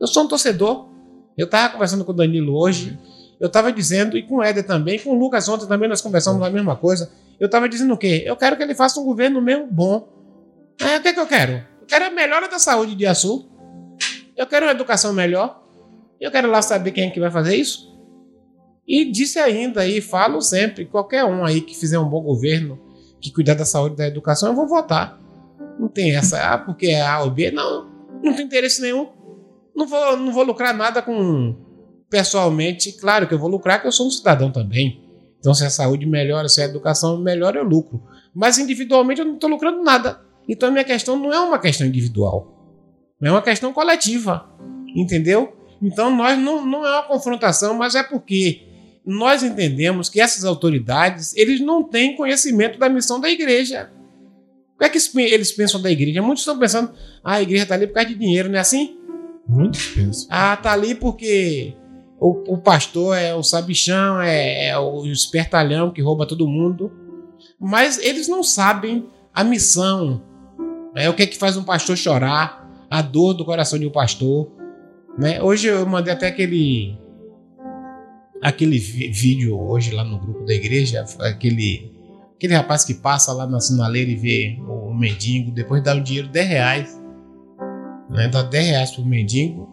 Eu 0.00 0.06
sou 0.06 0.24
um 0.24 0.28
torcedor. 0.28 0.88
Eu 1.36 1.46
estava 1.46 1.72
conversando 1.72 2.04
com 2.04 2.12
o 2.12 2.14
Danilo 2.14 2.56
hoje. 2.56 2.98
Eu 3.38 3.48
estava 3.48 3.70
dizendo, 3.70 4.16
e 4.16 4.22
com 4.22 4.36
o 4.36 4.42
Éder 4.42 4.64
também, 4.66 4.98
com 4.98 5.10
o 5.10 5.18
Lucas 5.18 5.46
ontem 5.48 5.66
também 5.66 5.88
nós 5.88 6.00
conversamos 6.00 6.40
a 6.42 6.48
mesma 6.48 6.74
coisa. 6.74 7.10
Eu 7.38 7.46
estava 7.46 7.68
dizendo 7.68 7.92
o 7.92 7.98
quê? 7.98 8.22
Eu 8.24 8.34
quero 8.34 8.56
que 8.56 8.62
ele 8.62 8.74
faça 8.74 8.98
um 8.98 9.04
governo 9.04 9.42
mesmo 9.42 9.66
bom. 9.70 10.08
É, 10.80 10.96
o 10.96 11.02
que, 11.02 11.08
é 11.08 11.12
que 11.12 11.20
eu 11.20 11.26
quero? 11.26 11.52
Eu 11.52 11.86
quero 11.86 12.06
a 12.06 12.10
melhora 12.10 12.48
da 12.48 12.58
saúde 12.58 12.94
de 12.94 13.06
Açu. 13.06 13.48
Eu 14.36 14.46
quero 14.46 14.66
uma 14.66 14.72
educação 14.72 15.12
melhor. 15.12 15.62
Eu 16.20 16.30
quero 16.30 16.50
lá 16.50 16.62
saber 16.62 16.92
quem 16.92 17.08
é 17.08 17.10
que 17.10 17.20
vai 17.20 17.30
fazer 17.30 17.56
isso. 17.56 17.94
E 18.86 19.04
disse 19.10 19.38
ainda 19.38 19.80
aí, 19.80 20.00
falo 20.00 20.40
sempre, 20.40 20.84
qualquer 20.84 21.24
um 21.24 21.44
aí 21.44 21.60
que 21.60 21.76
fizer 21.76 21.98
um 21.98 22.08
bom 22.08 22.22
governo, 22.22 22.78
que 23.20 23.32
cuidar 23.32 23.54
da 23.54 23.64
saúde 23.64 23.94
e 23.94 23.98
da 23.98 24.06
educação, 24.06 24.50
eu 24.50 24.54
vou 24.54 24.68
votar. 24.68 25.20
Não 25.78 25.88
tem 25.88 26.14
essa, 26.14 26.54
ah, 26.54 26.58
porque 26.58 26.86
é 26.86 27.02
A 27.02 27.20
ou 27.22 27.30
B, 27.30 27.50
não, 27.50 27.90
não 28.22 28.32
tem 28.34 28.46
interesse 28.46 28.80
nenhum. 28.80 29.08
Não 29.74 29.86
vou, 29.86 30.16
não 30.16 30.32
vou 30.32 30.44
lucrar 30.44 30.74
nada 30.74 31.02
com 31.02 31.56
pessoalmente, 32.08 32.92
claro 32.92 33.26
que 33.26 33.34
eu 33.34 33.38
vou 33.38 33.48
lucrar, 33.48 33.80
que 33.80 33.88
eu 33.88 33.92
sou 33.92 34.06
um 34.06 34.10
cidadão 34.10 34.52
também. 34.52 35.04
Então, 35.38 35.52
se 35.52 35.64
a 35.64 35.70
saúde 35.70 36.06
melhora, 36.06 36.48
se 36.48 36.62
a 36.62 36.64
educação 36.64 37.18
melhora, 37.18 37.58
eu 37.58 37.64
lucro. 37.64 38.02
Mas 38.34 38.58
individualmente 38.58 39.20
eu 39.20 39.26
não 39.26 39.34
estou 39.34 39.50
lucrando 39.50 39.82
nada. 39.82 40.20
Então, 40.48 40.68
a 40.68 40.72
minha 40.72 40.84
questão 40.84 41.18
não 41.18 41.32
é 41.32 41.40
uma 41.40 41.58
questão 41.58 41.86
individual, 41.86 42.52
é 43.22 43.30
uma 43.30 43.42
questão 43.42 43.72
coletiva. 43.72 44.48
Entendeu? 44.94 45.54
Então, 45.82 46.14
nós 46.14 46.38
não, 46.38 46.64
não 46.64 46.86
é 46.86 46.90
uma 46.90 47.02
confrontação, 47.02 47.74
mas 47.74 47.94
é 47.94 48.02
porque 48.02 48.62
nós 49.04 49.42
entendemos 49.42 50.08
que 50.08 50.20
essas 50.20 50.44
autoridades 50.44 51.34
eles 51.36 51.60
não 51.60 51.82
têm 51.84 52.16
conhecimento 52.16 52.78
da 52.78 52.88
missão 52.88 53.20
da 53.20 53.30
igreja. 53.30 53.90
O 54.74 54.78
que 54.78 54.84
é 54.84 54.88
que 54.88 54.98
eles 55.20 55.52
pensam 55.52 55.80
da 55.80 55.90
igreja? 55.90 56.20
Muitos 56.20 56.42
estão 56.42 56.58
pensando, 56.58 56.92
ah, 57.22 57.34
a 57.34 57.42
igreja 57.42 57.62
está 57.62 57.74
ali 57.74 57.86
por 57.86 57.94
causa 57.94 58.08
de 58.08 58.14
dinheiro, 58.14 58.48
não 58.48 58.56
é 58.56 58.60
assim? 58.60 58.98
Muitos 59.48 59.86
pensam. 59.86 60.26
Ah, 60.30 60.54
está 60.54 60.72
ali 60.72 60.94
porque 60.94 61.74
o, 62.18 62.54
o, 62.54 62.58
pastor 62.58 63.16
é 63.16 63.34
o 63.34 63.42
sabichão, 63.42 64.20
é, 64.20 64.68
é 64.68 64.78
o 64.78 65.06
espertalhão 65.06 65.90
que 65.90 66.02
rouba 66.02 66.26
todo 66.26 66.48
mundo. 66.48 66.90
Mas 67.60 67.98
eles 67.98 68.28
não 68.28 68.42
sabem 68.42 69.06
a 69.32 69.44
missão. 69.44 70.22
É 70.96 71.10
o 71.10 71.14
que 71.14 71.22
é 71.22 71.26
que 71.26 71.36
faz 71.36 71.58
um 71.58 71.62
pastor 71.62 71.94
chorar, 71.94 72.66
a 72.90 73.02
dor 73.02 73.34
do 73.34 73.44
coração 73.44 73.78
de 73.78 73.86
um 73.86 73.90
pastor. 73.90 74.50
Né? 75.18 75.42
Hoje 75.42 75.66
eu 75.68 75.86
mandei 75.86 76.12
até 76.12 76.26
aquele 76.26 76.98
aquele 78.42 78.78
vídeo 78.78 79.58
hoje 79.58 79.92
lá 79.92 80.04
no 80.04 80.18
grupo 80.18 80.44
da 80.44 80.54
igreja, 80.54 81.04
aquele, 81.20 81.92
aquele 82.34 82.54
rapaz 82.54 82.84
que 82.84 82.94
passa 82.94 83.32
lá 83.32 83.46
na 83.46 83.60
sinaleira 83.60 84.10
e 84.10 84.14
vê 84.14 84.58
o 84.68 84.94
mendigo, 84.94 85.50
depois 85.50 85.82
dá 85.82 85.94
o 85.94 86.00
dinheiro 86.00 86.28
10 86.28 86.48
reais, 86.48 87.02
né? 88.08 88.28
dá 88.28 88.42
10 88.42 88.66
reais 88.68 88.90
pro 88.92 89.04
mendigo. 89.04 89.68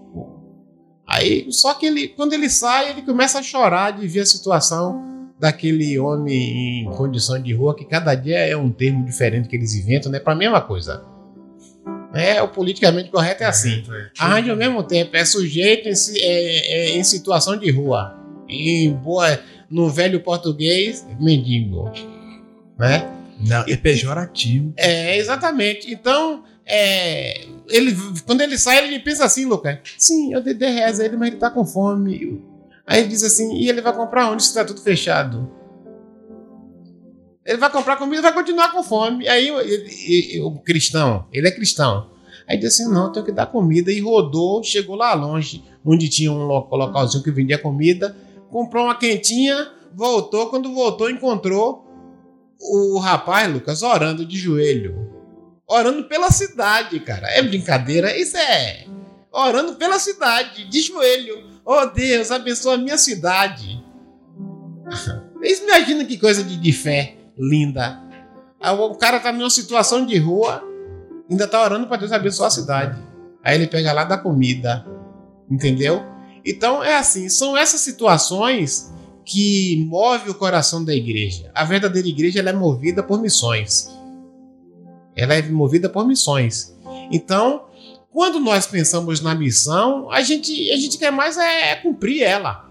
Aí, 1.08 1.46
só 1.52 1.74
que 1.74 1.86
ele, 1.86 2.08
quando 2.10 2.34
ele 2.34 2.50
sai, 2.50 2.90
ele 2.90 3.02
começa 3.04 3.40
a 3.40 3.44
chorar 3.44 3.92
de 3.92 4.08
ver 4.08 4.22
a 4.22 4.26
situação 4.26 5.32
daquele 5.40 6.00
homem 6.00 6.84
em 6.84 6.92
condição 6.92 7.42
de 7.42 7.54
rua, 7.54 7.76
que 7.76 7.86
cada 7.86 8.16
dia 8.16 8.40
é 8.40 8.56
um 8.56 8.72
termo 8.72 9.06
diferente 9.06 9.48
que 9.48 9.56
eles 9.56 9.76
inventam, 9.76 10.12
né? 10.12 10.20
Para 10.20 10.34
a 10.34 10.38
mesma 10.38 10.62
coisa. 10.62 11.13
É, 12.14 12.42
o 12.42 12.48
politicamente 12.48 13.10
correto 13.10 13.44
é 13.44 13.48
assim. 13.48 13.84
É, 13.92 14.10
Arranje 14.20 14.50
ao 14.50 14.56
mesmo 14.56 14.84
tempo, 14.84 15.16
é 15.16 15.26
sujeito 15.26 15.90
em, 15.90 15.94
é, 16.20 16.92
é, 16.92 16.98
em 16.98 17.04
situação 17.04 17.58
de 17.58 17.72
rua 17.72 18.24
em 18.48 18.94
boa, 18.94 19.40
no 19.70 19.90
velho 19.90 20.20
português, 20.20 21.06
mendigo. 21.20 21.92
Né? 22.78 23.10
Não, 23.40 23.64
é 23.68 23.76
pejorativo. 23.76 24.74
É, 24.78 25.18
exatamente. 25.18 25.92
Então, 25.92 26.44
é, 26.66 27.46
ele, 27.70 27.96
quando 28.26 28.42
ele 28.42 28.58
sai, 28.58 28.86
ele 28.86 29.00
pensa 29.00 29.26
assim, 29.26 29.46
Lucas. 29.46 29.80
Sim, 29.98 30.34
eu 30.34 30.42
dei 30.42 30.54
10 30.54 30.76
reais 30.76 31.00
a 31.00 31.06
ele, 31.06 31.18
mas 31.18 31.30
ele 31.30 31.38
tá 31.38 31.50
com 31.50 31.66
fome. 31.66 32.42
Aí 32.86 33.00
ele 33.00 33.10
diz 33.10 33.24
assim, 33.24 33.56
e 33.56 33.70
ele 33.70 33.82
vai 33.82 33.94
comprar 33.94 34.30
onde 34.30 34.44
se 34.44 34.54
tá 34.54 34.64
tudo 34.64 34.82
fechado? 34.82 35.50
Ele 37.46 37.58
vai 37.58 37.70
comprar 37.70 37.98
comida 37.98 38.22
vai 38.22 38.34
continuar 38.34 38.72
com 38.72 38.84
fome. 38.84 39.28
Aí 39.28 39.50
ele, 39.50 40.42
o 40.42 40.60
cristão, 40.60 41.26
ele 41.32 41.48
é 41.48 41.52
cristão. 41.52 42.10
Aí 42.48 42.58
disse 42.58 42.84
assim: 42.84 42.94
não, 42.94 43.12
tenho 43.12 43.26
que 43.26 43.32
dar 43.32 43.48
comida. 43.48 43.92
E 43.92 44.00
rodou, 44.00 44.64
chegou 44.64 44.96
lá 44.96 45.14
longe, 45.14 45.64
onde 45.86 46.10
tinha 46.10 46.32
um 46.32 46.46
localzinho 46.46 47.24
que 47.24 47.32
vendia 47.32 47.58
comida 47.58 48.16
comprou 48.54 48.86
uma 48.86 48.96
quentinha, 48.96 49.72
voltou. 49.92 50.52
Quando 50.52 50.72
voltou, 50.72 51.10
encontrou 51.10 51.84
o 52.62 53.00
rapaz, 53.00 53.52
Lucas, 53.52 53.82
orando 53.82 54.24
de 54.24 54.38
joelho. 54.38 55.12
Orando 55.68 56.04
pela 56.04 56.30
cidade, 56.30 57.00
cara. 57.00 57.28
É 57.32 57.42
brincadeira? 57.42 58.16
Isso 58.16 58.38
é. 58.38 58.86
Orando 59.32 59.74
pela 59.76 59.98
cidade, 59.98 60.70
de 60.70 60.82
joelho. 60.82 61.52
Oh 61.66 61.88
Deus, 61.88 62.30
abençoa 62.30 62.76
a 62.76 62.78
minha 62.78 62.98
cidade. 62.98 63.84
Imagina 65.44 66.06
que 66.06 66.18
coisa 66.18 66.44
de, 66.44 66.56
de 66.56 66.72
fé 66.72 67.18
linda. 67.38 68.02
O 68.62 68.96
cara 68.96 69.20
tá 69.20 69.32
numa 69.32 69.50
situação 69.50 70.06
de 70.06 70.18
rua, 70.18 70.64
Ainda 71.30 71.48
tá 71.48 71.64
orando 71.64 71.88
para 71.88 71.98
Deus 71.98 72.12
abençoar 72.12 72.48
a 72.48 72.52
cidade. 72.52 73.02
Aí 73.44 73.56
ele 73.56 73.68
pega 73.68 73.92
lá 73.94 74.04
da 74.04 74.18
comida. 74.18 74.86
Entendeu? 75.50 76.04
Então 76.46 76.84
é 76.84 76.96
assim, 76.96 77.30
são 77.30 77.56
essas 77.56 77.82
situações 77.82 78.92
que 79.26 79.86
move 79.90 80.30
o 80.30 80.36
coração 80.36 80.84
da 80.84 80.94
igreja. 80.94 81.50
A 81.56 81.64
verdadeira 81.64 82.08
igreja 82.08 82.40
ela 82.40 82.50
é 82.50 82.54
movida 82.54 83.02
por 83.02 83.22
missões. 83.22 83.90
Ela 85.16 85.36
é 85.36 85.42
movida 85.44 85.90
por 85.90 86.06
missões. 86.06 86.76
Então, 87.12 87.66
quando 88.12 88.40
nós 88.40 88.68
pensamos 88.68 89.22
na 89.22 89.34
missão, 89.34 90.12
a 90.12 90.22
gente, 90.22 90.72
a 90.72 90.76
gente 90.76 90.98
quer 90.98 91.12
mais 91.12 91.38
é, 91.38 91.72
é 91.72 91.76
cumprir 91.78 92.24
ela. 92.24 92.70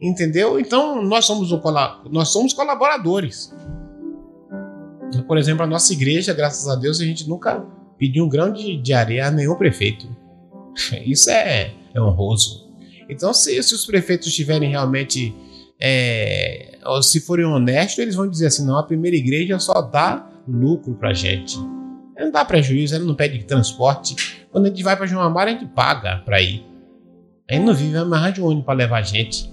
Entendeu? 0.00 0.60
Então, 0.60 1.02
nós 1.02 1.24
somos, 1.24 1.50
um, 1.50 1.60
nós 2.10 2.28
somos 2.28 2.52
colaboradores. 2.52 3.52
Por 5.26 5.38
exemplo, 5.38 5.62
a 5.62 5.66
nossa 5.66 5.92
igreja, 5.92 6.32
graças 6.32 6.68
a 6.68 6.76
Deus, 6.76 7.00
a 7.00 7.04
gente 7.04 7.28
nunca 7.28 7.64
pediu 7.98 8.24
um 8.24 8.28
grão 8.28 8.52
de, 8.52 8.76
de 8.76 8.92
areia 8.92 9.26
a 9.26 9.30
nenhum 9.30 9.56
prefeito. 9.56 10.08
Isso 11.04 11.30
é, 11.30 11.72
é 11.94 12.00
honroso. 12.00 12.68
Então, 13.08 13.32
se, 13.32 13.62
se 13.62 13.74
os 13.74 13.86
prefeitos 13.86 14.28
estiverem 14.28 14.70
realmente. 14.70 15.34
É, 15.80 16.76
se 17.02 17.20
forem 17.20 17.44
honestos, 17.44 17.98
eles 17.98 18.14
vão 18.14 18.28
dizer 18.28 18.46
assim: 18.46 18.66
não, 18.66 18.78
a 18.78 18.82
primeira 18.82 19.16
igreja 19.16 19.58
só 19.58 19.80
dá 19.80 20.28
lucro 20.46 20.94
pra 20.94 21.12
gente. 21.12 21.56
Não 22.18 22.32
dá 22.32 22.44
prejuízo, 22.44 22.96
ela 22.96 23.04
não 23.04 23.14
pede 23.14 23.44
transporte. 23.44 24.46
Quando 24.50 24.66
a 24.66 24.68
gente 24.68 24.82
vai 24.82 24.96
para 24.96 25.06
João 25.06 25.22
Amaro, 25.22 25.50
a 25.50 25.52
gente 25.52 25.66
paga 25.66 26.20
para 26.24 26.40
ir. 26.40 26.66
A 27.48 27.54
gente 27.54 27.64
não 27.64 27.74
vive 27.74 27.96
amarrar 27.96 28.32
de 28.32 28.40
ônibus 28.40 28.64
para 28.64 28.74
levar 28.74 28.98
a 28.98 29.02
gente. 29.02 29.50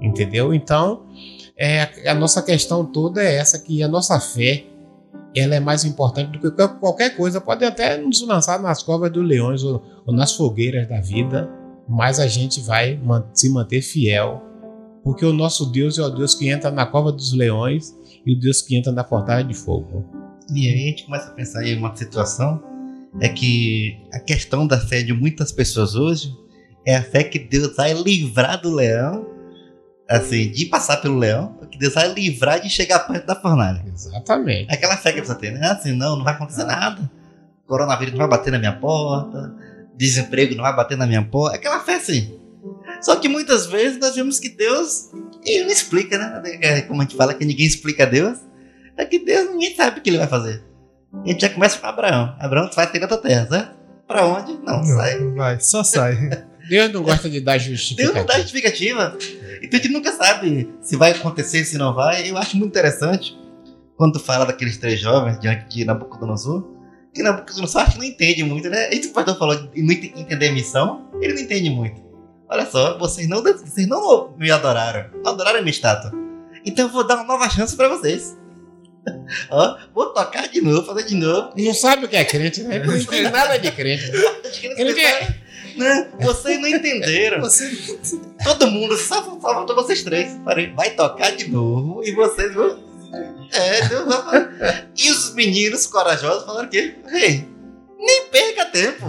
Entendeu? 0.00 0.52
Então, 0.52 1.06
é, 1.58 2.08
a 2.08 2.14
nossa 2.14 2.40
questão 2.40 2.84
toda 2.84 3.22
é 3.22 3.34
essa, 3.36 3.58
que 3.58 3.82
a 3.82 3.88
nossa 3.88 4.20
fé 4.20 4.64
ela 5.34 5.54
é 5.54 5.60
mais 5.60 5.84
importante 5.84 6.38
do 6.38 6.38
que 6.38 6.68
qualquer 6.80 7.16
coisa. 7.16 7.40
Pode 7.40 7.64
até 7.64 7.98
nos 7.98 8.22
lançar 8.22 8.60
nas 8.60 8.82
covas 8.82 9.10
dos 9.10 9.26
leões 9.26 9.62
ou, 9.62 9.82
ou 10.06 10.14
nas 10.14 10.32
fogueiras 10.32 10.88
da 10.88 11.00
vida, 11.00 11.50
mas 11.88 12.20
a 12.20 12.26
gente 12.26 12.60
vai 12.60 13.00
se 13.32 13.48
manter 13.50 13.82
fiel, 13.82 14.42
porque 15.02 15.24
o 15.24 15.32
nosso 15.32 15.66
Deus 15.66 15.98
é 15.98 16.02
o 16.02 16.10
Deus 16.10 16.34
que 16.34 16.48
entra 16.48 16.70
na 16.70 16.86
cova 16.86 17.10
dos 17.10 17.32
leões 17.32 17.94
e 18.24 18.34
o 18.34 18.38
Deus 18.38 18.62
que 18.62 18.76
entra 18.76 18.92
na 18.92 19.04
fortaleza 19.04 19.48
de 19.48 19.54
fogo. 19.54 20.04
E 20.54 20.68
aí 20.68 20.74
a 20.74 20.86
gente 20.88 21.04
começa 21.04 21.28
a 21.28 21.32
pensar 21.32 21.64
em 21.64 21.76
uma 21.76 21.94
situação 21.94 22.62
é 23.20 23.28
que 23.28 23.98
a 24.12 24.20
questão 24.20 24.66
da 24.66 24.78
fé 24.78 25.02
de 25.02 25.12
muitas 25.12 25.50
pessoas 25.50 25.94
hoje 25.94 26.32
é 26.86 26.96
a 26.96 27.02
fé 27.02 27.24
que 27.24 27.38
Deus 27.38 27.74
vai 27.74 27.92
livrar 27.94 28.60
do 28.60 28.74
leão, 28.74 29.26
assim, 30.08 30.50
de 30.50 30.66
passar 30.66 30.96
pelo 30.98 31.18
leão, 31.18 31.58
que 31.70 31.78
Deus 31.78 31.94
vai 31.94 32.12
livrar 32.12 32.60
de 32.60 32.70
chegar 32.70 33.00
perto 33.00 33.26
da 33.26 33.34
fornalha. 33.34 33.84
Exatamente. 33.86 34.72
Aquela 34.72 34.96
fé 34.96 35.12
que 35.12 35.18
precisa 35.18 35.38
ter, 35.38 35.52
né? 35.52 35.68
Assim, 35.68 35.92
não, 35.92 36.16
não 36.16 36.24
vai 36.24 36.34
acontecer 36.34 36.64
nada. 36.64 37.10
Coronavírus 37.66 38.14
não 38.14 38.20
vai 38.20 38.28
bater 38.28 38.50
na 38.50 38.58
minha 38.58 38.72
porta, 38.72 39.54
desemprego 39.94 40.54
não 40.54 40.62
vai 40.62 40.74
bater 40.74 40.96
na 40.96 41.06
minha 41.06 41.22
porta. 41.22 41.56
Aquela 41.56 41.80
fé 41.80 41.96
assim. 41.96 42.38
Só 43.02 43.16
que 43.16 43.28
muitas 43.28 43.66
vezes 43.66 43.98
nós 43.98 44.14
vemos 44.16 44.40
que 44.40 44.48
Deus, 44.48 45.10
ele 45.44 45.64
não 45.64 45.70
explica, 45.70 46.16
né? 46.16 46.42
É 46.62 46.80
como 46.82 47.02
a 47.02 47.04
gente 47.04 47.16
fala 47.16 47.34
que 47.34 47.44
ninguém 47.44 47.66
explica 47.66 48.06
Deus, 48.06 48.38
é 48.96 49.04
que 49.04 49.18
Deus 49.18 49.50
ninguém 49.50 49.76
sabe 49.76 50.00
o 50.00 50.02
que 50.02 50.10
ele 50.10 50.18
vai 50.18 50.26
fazer. 50.26 50.64
A 51.24 51.28
gente 51.28 51.40
já 51.40 51.50
começa 51.50 51.78
com 51.78 51.86
Abraão. 51.86 52.34
Abraão, 52.38 52.68
tu 52.68 52.76
vai 52.76 52.90
ter 52.90 53.00
outra 53.02 53.18
terra, 53.18 53.46
certo? 53.46 53.76
Pra 54.06 54.24
onde? 54.24 54.54
Não, 54.64 54.78
não 54.78 54.84
sai. 54.84 55.18
Vai, 55.34 55.60
só 55.60 55.84
sai. 55.84 56.16
Deus 56.68 56.92
não 56.92 57.02
gosta 57.02 57.28
de 57.30 57.40
dar 57.40 57.58
justificativa. 57.58 58.12
Deus 58.12 58.14
não 58.14 58.26
dá 58.26 58.40
justificativa. 58.40 59.18
Então 59.62 59.78
a 59.78 59.82
gente 59.82 59.92
nunca 59.92 60.12
sabe 60.12 60.68
se 60.80 60.96
vai 60.96 61.12
acontecer, 61.12 61.64
se 61.64 61.78
não 61.78 61.94
vai. 61.94 62.30
Eu 62.30 62.36
acho 62.36 62.56
muito 62.56 62.70
interessante 62.70 63.36
quando 63.96 64.14
tu 64.14 64.20
fala 64.20 64.44
daqueles 64.44 64.76
três 64.76 65.00
jovens 65.00 65.40
diante 65.40 65.68
de 65.74 65.84
Nabucodonosor, 65.84 66.64
que 67.12 67.22
Nabucodonosor 67.22 67.82
acho 67.82 67.92
que 67.92 67.98
não 67.98 68.04
entende 68.04 68.44
muito, 68.44 68.68
né? 68.68 68.90
Esse 68.92 69.08
pastor 69.08 69.36
falou 69.36 69.56
de 69.56 69.82
não 69.82 69.92
entender 69.92 70.48
a 70.48 70.52
missão, 70.52 71.08
ele 71.20 71.34
não 71.34 71.40
entende 71.40 71.70
muito. 71.70 72.00
Olha 72.48 72.64
só, 72.64 72.96
vocês 72.96 73.28
não, 73.28 73.42
vocês 73.42 73.86
não 73.86 74.34
me 74.38 74.50
adoraram, 74.50 75.10
não 75.22 75.32
adoraram 75.32 75.58
a 75.58 75.62
minha 75.62 75.70
estátua. 75.70 76.12
Então 76.64 76.86
eu 76.86 76.92
vou 76.92 77.06
dar 77.06 77.16
uma 77.16 77.24
nova 77.24 77.48
chance 77.50 77.76
para 77.76 77.88
vocês. 77.88 78.36
Ó, 79.50 79.76
vou 79.94 80.06
tocar 80.12 80.48
de 80.48 80.60
novo, 80.60 80.86
fazer 80.86 81.04
de 81.04 81.14
novo. 81.14 81.52
Não 81.56 81.74
sabe 81.74 82.04
o 82.04 82.08
que 82.08 82.16
é 82.16 82.24
crente, 82.24 82.62
né? 82.62 82.78
Não 82.78 82.96
entende 82.96 83.30
nada 83.30 83.58
de 83.58 83.70
crente. 83.72 84.10
Ele 84.76 84.94
quer... 84.94 85.47
Não, 85.78 86.08
vocês 86.20 86.60
não 86.60 86.68
entenderam. 86.68 87.40
Você... 87.40 87.96
Todo 88.42 88.70
mundo, 88.70 88.96
só, 88.96 89.22
faltou 89.40 89.76
vocês 89.76 90.02
três. 90.02 90.38
Falei, 90.44 90.72
vai 90.72 90.90
tocar 90.90 91.34
de 91.34 91.50
novo 91.50 92.02
e 92.04 92.12
vocês 92.12 92.52
vão. 92.54 92.78
É, 93.52 93.88
Deus 93.88 94.04
vai 94.04 94.88
E 94.96 95.10
os 95.10 95.34
meninos 95.34 95.86
corajosos 95.86 96.44
falaram 96.44 96.68
que, 96.68 96.96
ei, 97.12 97.48
nem 97.98 98.26
perca 98.30 98.66
tempo. 98.66 99.06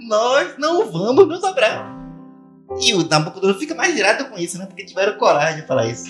Nós 0.00 0.54
não 0.58 0.90
vamos 0.90 1.28
nos 1.28 1.40
dobrar. 1.40 1.94
E 2.80 2.94
o 2.94 3.06
Nabucodonosor 3.06 3.60
fica 3.60 3.74
mais 3.74 3.94
direto 3.94 4.28
com 4.30 4.38
isso, 4.38 4.58
né? 4.58 4.66
Porque 4.66 4.84
tiveram 4.84 5.18
coragem 5.18 5.60
de 5.60 5.66
falar 5.66 5.86
isso. 5.86 6.06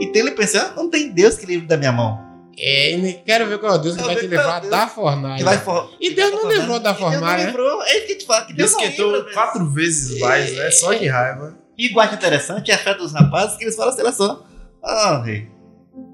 Então 0.00 0.22
ele 0.22 0.32
pensou, 0.32 0.60
ah, 0.60 0.72
não 0.76 0.90
tem 0.90 1.10
Deus 1.10 1.36
que 1.36 1.46
livre 1.46 1.66
da 1.66 1.76
minha 1.76 1.92
mão. 1.92 2.27
É, 2.60 3.22
quero 3.24 3.46
ver 3.46 3.58
qual 3.58 3.74
é 3.74 3.74
o 3.76 3.78
Deus 3.78 3.96
que 3.96 4.02
vai 4.02 4.16
te 4.16 4.26
livrar 4.26 4.66
da 4.68 4.88
fornalha. 4.88 5.44
Vai 5.44 5.58
for... 5.58 5.94
E 6.00 6.14
Deus 6.14 6.32
não 6.32 6.50
livrou 6.50 6.80
da 6.80 6.94
fornalha. 6.94 7.44
Deus 7.44 7.54
não 7.54 7.64
livrou, 7.64 7.82
é 7.82 8.00
que 8.00 8.14
te 8.16 8.26
fala. 8.26 8.46
Que 8.46 8.52
Deus 8.52 8.72
Esquentou 8.72 9.24
quatro 9.32 9.70
vezes 9.70 10.18
mais, 10.18 10.56
né? 10.56 10.70
Só 10.72 10.92
de 10.92 11.06
raiva. 11.06 11.56
E 11.76 11.94
o 11.94 12.02
interessante 12.02 12.72
é 12.72 12.74
a 12.74 12.78
fé 12.78 12.94
dos 12.94 13.12
rapazes 13.12 13.56
que 13.56 13.64
eles 13.64 13.76
falam 13.76 13.92
assim, 13.92 14.02
olha 14.02 14.12
só. 14.12 14.44
Ah, 14.82 15.22
rei. 15.24 15.48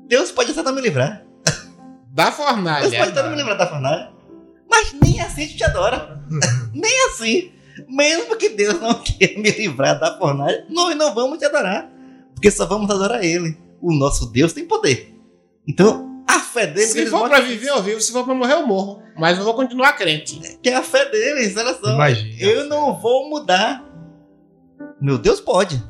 Deus 0.07 0.31
pode 0.31 0.51
até 0.51 0.63
não 0.63 0.75
me 0.75 0.83
livrar. 0.83 1.25
Da 2.13 2.31
fornalha. 2.31 2.89
Deus 2.89 2.95
pode 2.95 3.11
até 3.13 3.23
não 3.23 3.31
me 3.31 3.37
livrar 3.37 3.57
da 3.57 3.67
fornalha. 3.67 4.13
Mas 4.69 4.93
nem 4.93 5.21
assim 5.21 5.45
a 5.45 5.47
gente 5.47 5.65
adora. 5.65 6.23
nem 6.75 7.07
assim. 7.07 7.53
Mesmo 7.89 8.37
que 8.37 8.51
Deus 8.51 8.81
não 8.81 8.95
queira 9.03 9.41
me 9.41 9.51
livrar 9.51 9.99
da 9.99 10.17
fornalha, 10.19 10.67
nós 10.69 10.95
não 10.95 11.15
vamos 11.15 11.39
te 11.39 11.47
adorar. 11.47 11.91
Porque 12.35 12.51
só 12.51 12.67
vamos 12.67 12.91
adorar 12.91 13.25
Ele. 13.25 13.57
O 13.81 13.93
nosso 13.93 14.31
Deus 14.31 14.53
tem 14.53 14.67
poder. 14.67 15.15
Então, 15.67 16.14
a 16.27 16.41
fé 16.41 16.67
deles. 16.67 16.91
Se 16.91 17.07
for 17.07 17.29
para 17.29 17.41
viver, 17.41 17.69
eu 17.69 17.83
vivo. 17.83 18.01
Se 18.01 18.13
for 18.13 18.25
para 18.25 18.35
morrer, 18.35 18.55
eu 18.55 18.67
morro. 18.67 19.03
Mas 19.17 19.39
eu 19.39 19.45
vou 19.45 19.55
continuar 19.55 19.93
crente. 19.93 20.41
Que 20.63 20.71
é 20.71 20.75
a 20.75 20.83
fé 20.83 21.09
deles, 21.11 21.57
olha 21.57 21.75
só. 21.75 21.95
Imagina. 21.95 22.43
Eu 22.43 22.65
não 22.65 22.99
vou 23.01 23.29
mudar. 23.29 23.85
Meu 25.01 25.19
Deus 25.19 25.41
pode. 25.41 25.83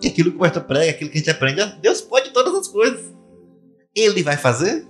Que 0.00 0.08
aquilo 0.08 0.30
que 0.30 0.36
o 0.36 0.40
pastor 0.40 0.64
prega, 0.64 0.90
aquilo 0.90 1.10
que 1.10 1.16
a 1.16 1.20
gente 1.20 1.30
aprende, 1.30 1.64
Deus 1.80 2.00
pode 2.00 2.30
todas 2.30 2.54
as 2.54 2.68
coisas. 2.68 3.12
Ele 3.94 4.22
vai 4.22 4.36
fazer? 4.36 4.86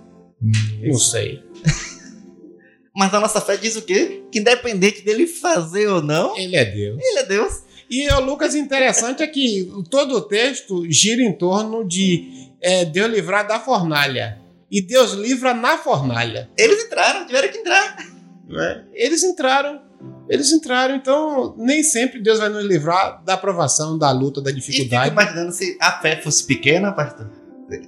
Não 0.81 0.97
sei. 0.97 1.43
Mas 2.95 3.13
a 3.13 3.19
nossa 3.19 3.41
fé 3.41 3.57
diz 3.57 3.75
o 3.75 3.81
quê? 3.81 4.23
Que 4.31 4.39
independente 4.39 5.01
dele 5.01 5.27
fazer 5.27 5.87
ou 5.87 6.01
não, 6.01 6.37
ele 6.37 6.55
é 6.55 6.63
Deus. 6.63 6.97
Ele 7.03 7.19
é 7.19 7.25
Deus. 7.25 7.63
E 7.89 8.07
o 8.13 8.19
Lucas, 8.21 8.55
interessante 8.55 9.21
é 9.21 9.27
que 9.27 9.69
todo 9.89 10.15
o 10.15 10.21
texto 10.21 10.89
gira 10.89 11.21
em 11.21 11.33
torno 11.33 11.85
de 11.85 12.49
é, 12.65 12.83
Deus 12.83 13.11
livrar 13.11 13.47
da 13.47 13.59
fornalha. 13.59 14.39
E 14.71 14.81
Deus 14.81 15.13
livra 15.13 15.53
na 15.53 15.77
fornalha. 15.77 16.49
Eles 16.57 16.85
entraram, 16.85 17.27
tiveram 17.27 17.49
que 17.49 17.59
entrar. 17.59 17.95
É? 18.49 18.81
Eles 18.93 19.23
entraram. 19.23 19.81
Eles 20.27 20.51
entraram, 20.51 20.95
então 20.95 21.55
nem 21.57 21.83
sempre 21.83 22.19
Deus 22.19 22.39
vai 22.39 22.49
nos 22.49 22.65
livrar 22.65 23.23
da 23.23 23.35
aprovação, 23.35 23.95
da 23.95 24.09
luta, 24.09 24.41
da 24.41 24.49
dificuldade. 24.49 25.07
E 25.07 25.09
fico 25.09 25.21
imaginando 25.21 25.51
se 25.51 25.77
a 25.79 25.91
fé 25.99 26.19
fosse 26.19 26.43
pequena, 26.43 26.91
pastor. 26.91 27.29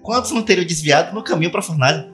Quantos 0.03 0.31
não 0.31 0.43
teriam 0.43 0.65
desviado 0.65 1.15
no 1.15 1.23
caminho 1.23 1.49
para 1.49 1.61
a 1.61 1.63
fornalha? 1.63 2.11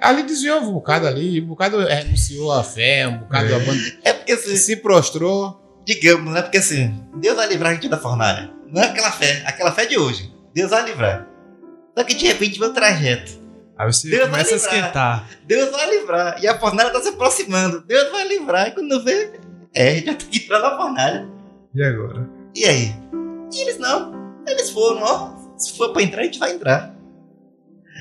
Ali 0.00 0.24
desviou 0.24 0.60
um 0.60 0.72
bocado 0.72 1.06
ali, 1.06 1.40
um 1.40 1.46
bocado 1.46 1.78
renunciou 1.78 2.52
a 2.52 2.64
fé, 2.64 3.06
um 3.06 3.18
bocado 3.18 3.52
é. 3.52 4.10
é 4.10 4.12
porque 4.12 4.36
se, 4.36 4.56
se 4.58 4.76
prostrou. 4.76 5.64
Digamos, 5.86 6.34
né? 6.34 6.42
Porque 6.42 6.58
assim, 6.58 7.00
Deus 7.16 7.36
vai 7.36 7.48
livrar 7.48 7.70
a 7.70 7.74
gente 7.74 7.88
da 7.88 7.96
fornalha. 7.96 8.50
Não 8.66 8.82
é 8.82 8.86
aquela 8.86 9.10
fé, 9.12 9.42
aquela 9.46 9.72
fé 9.72 9.86
de 9.86 9.96
hoje. 9.96 10.32
Deus 10.52 10.70
vai 10.70 10.84
livrar. 10.84 11.37
Só 11.98 12.04
que 12.04 12.14
de 12.14 12.28
repente 12.28 12.62
o 12.62 12.72
trajeto. 12.72 13.32
Aí 13.76 13.92
você 13.92 14.08
Deus 14.08 14.30
começa 14.30 14.54
a 14.54 14.56
esquentar. 14.56 15.28
Deus 15.44 15.72
vai 15.72 15.90
livrar. 15.90 16.40
E 16.40 16.46
a 16.46 16.56
fornalha 16.56 16.86
está 16.86 17.02
se 17.02 17.08
aproximando. 17.08 17.80
Deus 17.80 18.12
vai 18.12 18.28
livrar. 18.28 18.68
E 18.68 18.70
quando 18.70 19.02
vê, 19.02 19.32
é, 19.74 19.96
já 20.06 20.14
tá 20.14 20.24
entrando 20.32 20.62
na 20.62 20.76
fornalha. 20.76 21.28
E 21.74 21.82
agora? 21.82 22.30
E 22.54 22.64
aí? 22.64 22.94
E 23.52 23.60
eles 23.62 23.80
não. 23.80 24.12
Eles 24.46 24.70
foram, 24.70 25.02
ó. 25.02 25.58
Se 25.58 25.76
for 25.76 25.92
para 25.92 26.04
entrar, 26.04 26.20
a 26.20 26.24
gente 26.24 26.38
vai 26.38 26.52
entrar. 26.52 26.94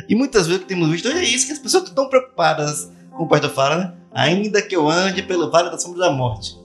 E 0.08 0.14
muitas 0.14 0.46
vezes 0.46 0.62
que 0.62 0.68
temos 0.68 0.92
visto 0.92 1.08
é 1.08 1.24
isso, 1.24 1.48
que 1.48 1.54
as 1.54 1.60
pessoas 1.60 1.86
estão 1.86 2.08
preocupadas, 2.08 2.92
como 3.10 3.24
o 3.24 3.28
pastor 3.28 3.50
fala, 3.50 3.78
né? 3.78 3.94
Ainda 4.12 4.62
que 4.62 4.76
eu 4.76 4.88
ande 4.88 5.24
pelo 5.24 5.50
vale 5.50 5.72
da 5.72 5.80
sombra 5.80 6.02
da 6.02 6.12
morte. 6.12 6.56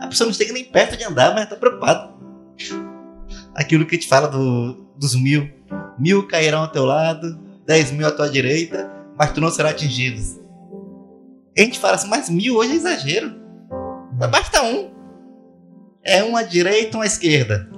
A 0.00 0.06
pessoa 0.06 0.26
não 0.26 0.32
chega 0.32 0.54
nem 0.54 0.64
perto 0.64 0.96
de 0.96 1.04
andar, 1.04 1.34
mas 1.34 1.44
está 1.44 1.56
preocupada. 1.56 2.14
Aquilo 3.54 3.84
que 3.84 3.94
a 3.94 3.98
gente 3.98 4.08
fala 4.08 4.26
do, 4.26 4.86
dos 4.96 5.14
mil 5.14 5.54
mil 5.98 6.26
cairão 6.26 6.60
ao 6.60 6.72
teu 6.72 6.84
lado, 6.84 7.38
dez 7.66 7.90
mil 7.90 8.06
à 8.06 8.10
tua 8.10 8.28
direita, 8.28 8.90
mas 9.18 9.32
tu 9.32 9.40
não 9.40 9.50
será 9.50 9.70
atingido. 9.70 10.20
A 11.56 11.62
gente 11.62 11.78
fala 11.78 11.94
assim, 11.94 12.08
mas 12.08 12.28
mil 12.28 12.56
hoje 12.56 12.72
é 12.72 12.74
exagero. 12.74 13.34
Basta 14.30 14.62
um. 14.62 14.90
É 16.02 16.22
uma 16.22 16.42
direita, 16.42 16.98
uma 16.98 17.06
esquerda. 17.06 17.68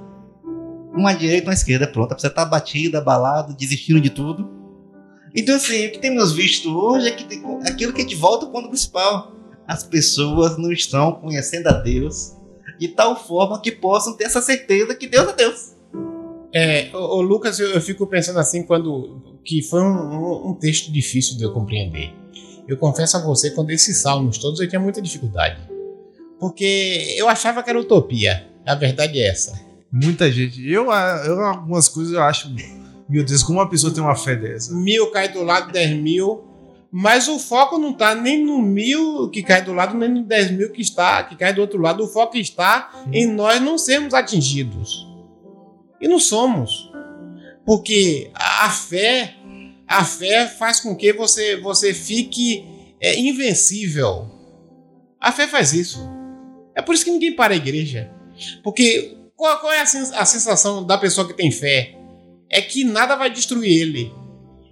Uma 0.93 1.13
direita, 1.13 1.47
uma 1.47 1.53
esquerda, 1.53 1.87
pronto. 1.87 2.13
Você 2.19 2.29
tá 2.29 2.43
batido, 2.43 2.97
abalado, 2.97 3.55
desistindo 3.55 4.01
de 4.01 4.09
tudo. 4.09 4.49
Então, 5.33 5.55
assim, 5.55 5.87
o 5.87 5.91
que 5.91 5.99
temos 5.99 6.33
visto 6.33 6.69
hoje 6.77 7.07
é 7.07 7.11
que 7.11 7.23
tem 7.23 7.41
aquilo 7.65 7.93
que 7.93 8.01
a 8.01 8.03
gente 8.03 8.15
volta 8.15 8.45
ao 8.45 8.51
ponto 8.51 8.67
principal. 8.67 9.33
As 9.67 9.83
pessoas 9.83 10.57
não 10.57 10.71
estão 10.71 11.13
conhecendo 11.13 11.67
a 11.67 11.73
Deus 11.73 12.35
de 12.79 12.87
tal 12.87 13.15
forma 13.15 13.61
que 13.61 13.71
possam 13.71 14.15
ter 14.15 14.23
essa 14.23 14.41
certeza 14.41 14.95
que 14.95 15.07
Deus 15.07 15.29
é 15.29 15.33
Deus. 15.33 15.75
É, 16.53 16.89
o, 16.93 17.21
Lucas, 17.21 17.59
eu, 17.59 17.69
eu, 17.69 17.81
fico 17.81 18.07
pensando 18.07 18.39
assim 18.39 18.63
quando 18.63 19.39
que 19.45 19.61
foi 19.61 19.81
um, 19.81 19.85
um, 19.85 20.49
um, 20.49 20.53
texto 20.55 20.91
difícil 20.91 21.37
de 21.37 21.43
eu 21.43 21.53
compreender. 21.53 22.11
Eu 22.67 22.77
confesso 22.77 23.17
a 23.17 23.21
você, 23.21 23.51
quando 23.51 23.69
esses 23.69 24.01
salmos 24.01 24.37
todos 24.37 24.59
eu 24.59 24.67
tinha 24.67 24.79
muita 24.79 25.01
dificuldade, 25.01 25.59
porque 26.39 27.15
eu 27.17 27.27
achava 27.29 27.61
que 27.61 27.69
era 27.69 27.79
utopia. 27.79 28.47
A 28.65 28.75
verdade 28.75 29.19
é 29.19 29.27
essa. 29.27 29.59
Muita 29.91 30.31
gente. 30.31 30.61
Eu, 30.67 30.91
eu 30.91 31.45
algumas 31.45 31.87
coisas 31.87 32.13
eu 32.13 32.21
acho, 32.21 32.53
meu 33.07 33.23
Deus, 33.23 33.43
como 33.43 33.59
uma 33.59 33.69
pessoa 33.69 33.93
tem 33.93 34.03
uma 34.03 34.15
fé 34.15 34.35
dessa? 34.35 34.73
Mil 34.73 35.11
cai 35.11 35.29
do 35.29 35.43
lado, 35.43 35.71
dez 35.71 35.91
mil. 35.91 36.45
Mas 36.91 37.27
o 37.27 37.37
foco 37.37 37.77
não 37.77 37.91
está 37.91 38.15
nem 38.15 38.43
no 38.43 38.59
mil 38.59 39.29
que 39.29 39.43
cai 39.43 39.63
do 39.63 39.73
lado, 39.73 39.95
nem 39.95 40.09
no 40.09 40.23
dez 40.23 40.49
mil 40.49 40.71
que 40.71 40.81
está, 40.81 41.23
que 41.23 41.35
cai 41.35 41.53
do 41.53 41.61
outro 41.61 41.79
lado. 41.79 42.03
O 42.03 42.07
foco 42.07 42.37
está 42.37 42.91
em 43.11 43.27
nós 43.27 43.61
não 43.61 43.77
sermos 43.77 44.13
atingidos. 44.13 45.08
E 46.01 46.07
não 46.07 46.19
somos. 46.19 46.91
Porque 47.65 48.31
a 48.33 48.69
fé, 48.69 49.35
a 49.87 50.03
fé 50.03 50.47
faz 50.47 50.79
com 50.79 50.95
que 50.95 51.13
você, 51.13 51.57
você 51.57 51.93
fique 51.93 52.65
é, 52.99 53.19
invencível. 53.19 54.27
A 55.19 55.31
fé 55.31 55.47
faz 55.47 55.73
isso. 55.73 55.99
É 56.75 56.81
por 56.81 56.95
isso 56.95 57.05
que 57.05 57.11
ninguém 57.11 57.35
para 57.35 57.53
a 57.53 57.57
igreja. 57.57 58.11
Porque 58.63 59.17
qual, 59.35 59.59
qual 59.59 59.71
é 59.71 59.79
a, 59.79 59.83
a 59.83 60.25
sensação 60.25 60.85
da 60.85 60.97
pessoa 60.97 61.27
que 61.27 61.33
tem 61.33 61.51
fé? 61.51 61.95
É 62.49 62.61
que 62.61 62.83
nada 62.83 63.15
vai 63.15 63.29
destruir 63.29 63.81
ele. 63.81 64.11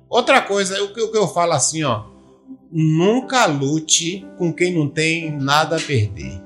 Outra 0.10 0.42
coisa, 0.42 0.82
o 0.84 0.94
que, 0.94 1.02
o 1.02 1.12
que 1.12 1.18
eu 1.18 1.28
falo 1.28 1.54
assim, 1.54 1.84
ó. 1.84 2.06
Nunca 2.72 3.46
lute 3.46 4.26
com 4.38 4.54
quem 4.54 4.74
não 4.74 4.90
tem 4.90 5.32
nada 5.32 5.78
a 5.78 5.80
perder. 5.80 6.42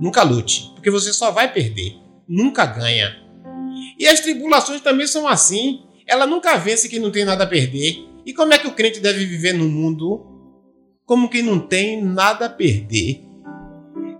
Nunca 0.00 0.22
lute, 0.22 0.70
porque 0.74 0.90
você 0.90 1.12
só 1.12 1.30
vai 1.30 1.52
perder. 1.52 1.96
Nunca 2.26 2.64
ganha. 2.64 3.16
E 4.00 4.08
as 4.08 4.20
tribulações 4.20 4.80
também 4.80 5.06
são 5.06 5.28
assim. 5.28 5.82
Ela 6.06 6.26
nunca 6.26 6.56
vence 6.56 6.88
quem 6.88 6.98
não 6.98 7.10
tem 7.10 7.22
nada 7.22 7.44
a 7.44 7.46
perder. 7.46 8.02
E 8.24 8.32
como 8.32 8.54
é 8.54 8.58
que 8.58 8.66
o 8.66 8.72
crente 8.72 8.98
deve 8.98 9.26
viver 9.26 9.52
no 9.52 9.68
mundo? 9.68 10.26
Como 11.04 11.28
quem 11.28 11.42
não 11.42 11.60
tem 11.60 12.02
nada 12.02 12.46
a 12.46 12.48
perder. 12.48 13.22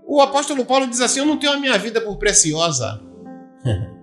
O 0.05 0.21
apóstolo 0.21 0.63
Paulo 0.65 0.85
diz 0.85 1.01
assim: 1.01 1.21
Eu 1.21 1.25
não 1.25 1.37
tenho 1.37 1.53
a 1.53 1.59
minha 1.59 1.75
vida 1.79 1.99
por 1.99 2.17
preciosa. 2.17 3.01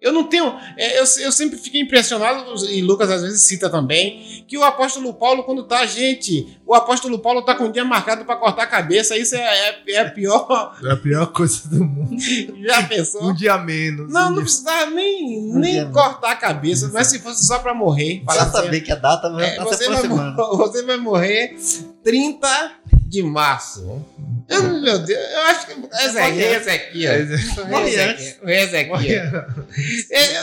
Eu 0.00 0.12
não 0.12 0.24
tenho. 0.24 0.54
É, 0.76 1.00
eu, 1.00 1.04
eu 1.20 1.32
sempre 1.32 1.58
fiquei 1.58 1.80
impressionado, 1.80 2.54
e 2.66 2.82
Lucas 2.82 3.10
às 3.10 3.22
vezes 3.22 3.40
cita 3.40 3.70
também, 3.70 4.44
que 4.46 4.56
o 4.58 4.62
apóstolo 4.62 5.12
Paulo, 5.14 5.42
quando 5.42 5.64
tá, 5.64 5.86
gente, 5.86 6.58
o 6.66 6.74
apóstolo 6.74 7.18
Paulo 7.18 7.42
tá 7.42 7.54
com 7.54 7.64
um 7.64 7.72
dia 7.72 7.84
marcado 7.84 8.24
para 8.24 8.36
cortar 8.36 8.64
a 8.64 8.66
cabeça, 8.66 9.16
isso 9.16 9.34
é, 9.34 9.40
é, 9.40 9.82
é, 9.88 10.00
a 10.00 10.10
pior. 10.10 10.76
É 10.84 10.92
a 10.92 10.96
pior 10.96 11.26
coisa 11.32 11.68
do 11.68 11.82
mundo. 11.82 12.14
Já 12.62 12.82
pensou? 12.82 13.24
Um 13.24 13.34
dia 13.34 13.56
menos. 13.56 14.12
Não, 14.12 14.20
um 14.20 14.24
não 14.26 14.32
dia... 14.34 14.42
precisava 14.42 14.90
nem, 14.90 15.52
um 15.52 15.58
nem 15.58 15.90
cortar 15.90 16.32
a 16.32 16.36
cabeça, 16.36 16.90
mas 16.92 17.06
se 17.06 17.18
fosse 17.18 17.46
só 17.46 17.58
para 17.58 17.72
morrer. 17.72 18.22
Para 18.24 18.42
assim, 18.42 18.52
saber 18.52 18.82
que 18.82 18.92
a 18.92 18.96
data 18.96 19.30
vai 19.30 19.56
é, 19.56 19.64
você, 19.64 19.88
vai, 19.88 20.06
você 20.36 20.82
vai 20.82 20.96
morrer 20.98 21.56
30 22.04 22.72
de 23.08 23.22
março. 23.22 24.04
Eu, 24.48 24.62
meu 24.80 24.98
Deus, 24.98 25.20
eu 25.32 25.40
acho 25.42 25.66
que. 25.66 25.72
Ezequiel, 25.72 26.52
Ezequiel. 26.60 27.12
O 28.42 28.48
Ezequiel. 28.48 29.46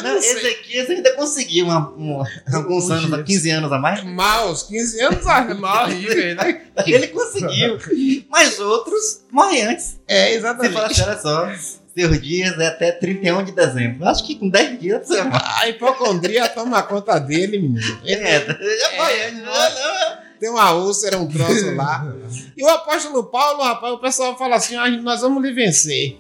Não, 0.01 0.17
Ezequiel 0.17 0.89
ainda 0.89 1.15
conseguiu 1.15 1.65
uma, 1.65 1.89
uma, 1.89 2.27
alguns 2.53 2.89
anos, 2.89 3.23
15 3.23 3.49
anos 3.49 3.71
a 3.71 3.77
mais. 3.77 4.03
Mal, 4.03 4.51
os 4.51 4.63
15 4.63 5.01
anos 5.01 5.27
a 5.27 5.83
horrível, 5.83 6.35
né? 6.35 6.61
Ele 6.85 7.07
conseguiu. 7.07 7.77
Mas 8.29 8.59
outros 8.59 9.23
morrem 9.31 9.63
antes. 9.63 9.99
É, 10.07 10.33
exatamente. 10.33 10.73
Você 10.73 10.77
fala 10.77 10.87
assim, 10.87 11.01
olha 11.01 11.19
só. 11.19 11.83
Seus 11.95 12.19
dias 12.19 12.57
é 12.57 12.67
até 12.67 12.91
31 12.91 13.43
de 13.43 13.51
dezembro. 13.51 14.07
Acho 14.07 14.25
que 14.25 14.35
com 14.35 14.49
10 14.49 14.79
dias 14.79 15.07
você. 15.07 15.21
A 15.21 15.69
hipocondria 15.69 16.49
toma 16.49 16.81
conta 16.81 17.19
dele, 17.19 17.59
menino. 17.59 18.01
É, 18.03 18.39
já 18.39 18.89
foi. 18.97 19.19
É, 19.19 19.31
não, 19.31 19.43
não 19.43 20.22
tem 20.43 20.49
uma 20.49 20.73
úlcera, 20.73 21.17
um 21.17 21.25
troço 21.25 21.73
lá. 21.73 22.05
E 22.57 22.61
o 22.61 22.67
apóstolo 22.67 23.23
Paulo, 23.23 23.63
rapaz, 23.63 23.93
o 23.93 23.97
pessoal 23.97 24.37
fala 24.37 24.57
assim: 24.57 24.75
ah, 24.75 24.89
nós 24.89 25.21
vamos 25.21 25.41
lhe 25.41 25.53
vencer. 25.53 26.19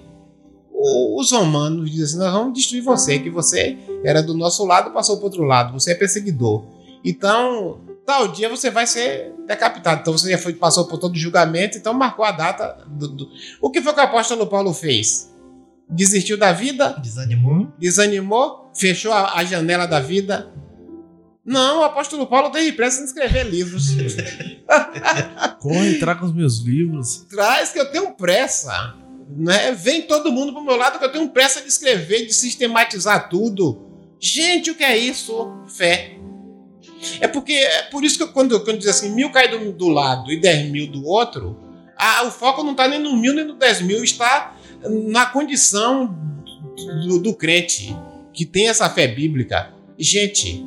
Os 0.73 1.29
romanos 1.33 1.91
dizem 1.91 2.05
assim: 2.05 2.17
nós 2.19 2.31
vamos 2.31 2.53
destruir 2.53 2.81
você, 2.81 3.19
que 3.19 3.29
você 3.29 3.77
era 4.01 4.23
do 4.23 4.33
nosso 4.33 4.65
lado 4.65 4.91
passou 4.91 5.17
para 5.17 5.25
outro 5.25 5.43
lado, 5.43 5.73
você 5.73 5.91
é 5.91 5.95
perseguidor. 5.95 6.63
Então, 7.03 7.81
tal 8.05 8.29
dia 8.29 8.47
você 8.47 8.71
vai 8.71 8.87
ser 8.87 9.33
decapitado. 9.45 9.99
Então 9.99 10.17
você 10.17 10.31
já 10.31 10.37
foi, 10.37 10.53
passou 10.53 10.87
por 10.87 10.97
todo 10.97 11.15
o 11.15 11.19
julgamento, 11.19 11.77
então 11.77 11.93
marcou 11.93 12.23
a 12.23 12.31
data. 12.31 12.77
Do, 12.87 13.09
do... 13.09 13.29
O 13.59 13.69
que 13.69 13.81
foi 13.81 13.91
que 13.91 13.99
o 13.99 14.03
apóstolo 14.03 14.47
Paulo 14.47 14.73
fez? 14.73 15.29
Desistiu 15.89 16.37
da 16.37 16.53
vida? 16.53 16.95
Desanimou. 16.97 17.67
Desanimou, 17.77 18.71
fechou 18.73 19.11
a, 19.11 19.37
a 19.37 19.43
janela 19.43 19.85
da 19.85 19.99
vida, 19.99 20.49
não, 21.45 21.81
o 21.81 21.83
apóstolo 21.83 22.25
Paulo 22.25 22.49
teve 22.51 22.71
pressa 22.71 23.01
em 23.01 23.05
escrever 23.05 23.43
livros. 23.43 23.89
Corre, 25.59 25.99
traga 25.99 26.25
os 26.25 26.33
meus 26.33 26.59
livros. 26.59 27.25
Traz 27.29 27.71
que 27.71 27.79
eu 27.79 27.91
tenho 27.91 28.11
pressa. 28.11 28.95
Né? 29.29 29.73
Vem 29.73 30.03
todo 30.03 30.31
mundo 30.31 30.53
pro 30.53 30.63
meu 30.63 30.77
lado 30.77 30.99
que 30.99 31.05
eu 31.05 31.11
tenho 31.11 31.29
pressa 31.29 31.61
de 31.61 31.67
escrever, 31.67 32.25
de 32.25 32.33
sistematizar 32.33 33.27
tudo. 33.29 33.89
Gente, 34.19 34.71
o 34.71 34.75
que 34.75 34.83
é 34.83 34.97
isso? 34.97 35.51
Fé. 35.67 36.17
É 37.19 37.27
porque 37.27 37.51
é 37.51 37.83
por 37.83 38.05
isso 38.05 38.15
que 38.15 38.23
eu, 38.23 38.31
quando, 38.31 38.63
quando 38.63 38.77
diz 38.77 38.87
assim, 38.87 39.13
mil 39.13 39.29
cai 39.29 39.49
do, 39.49 39.73
do 39.73 39.89
lado 39.89 40.31
e 40.31 40.39
dez 40.39 40.69
mil 40.69 40.87
do 40.87 41.05
outro, 41.05 41.59
a, 41.97 42.23
o 42.23 42.31
foco 42.31 42.63
não 42.63 42.71
está 42.71 42.87
nem 42.87 42.99
no 42.99 43.17
mil 43.17 43.33
nem 43.33 43.45
no 43.45 43.55
dez 43.55 43.81
mil, 43.81 44.01
está 44.01 44.55
na 44.89 45.25
condição 45.25 46.17
do, 47.05 47.19
do 47.19 47.33
crente 47.33 47.93
que 48.31 48.45
tem 48.45 48.69
essa 48.69 48.89
fé 48.89 49.07
bíblica. 49.07 49.73
Gente, 49.97 50.65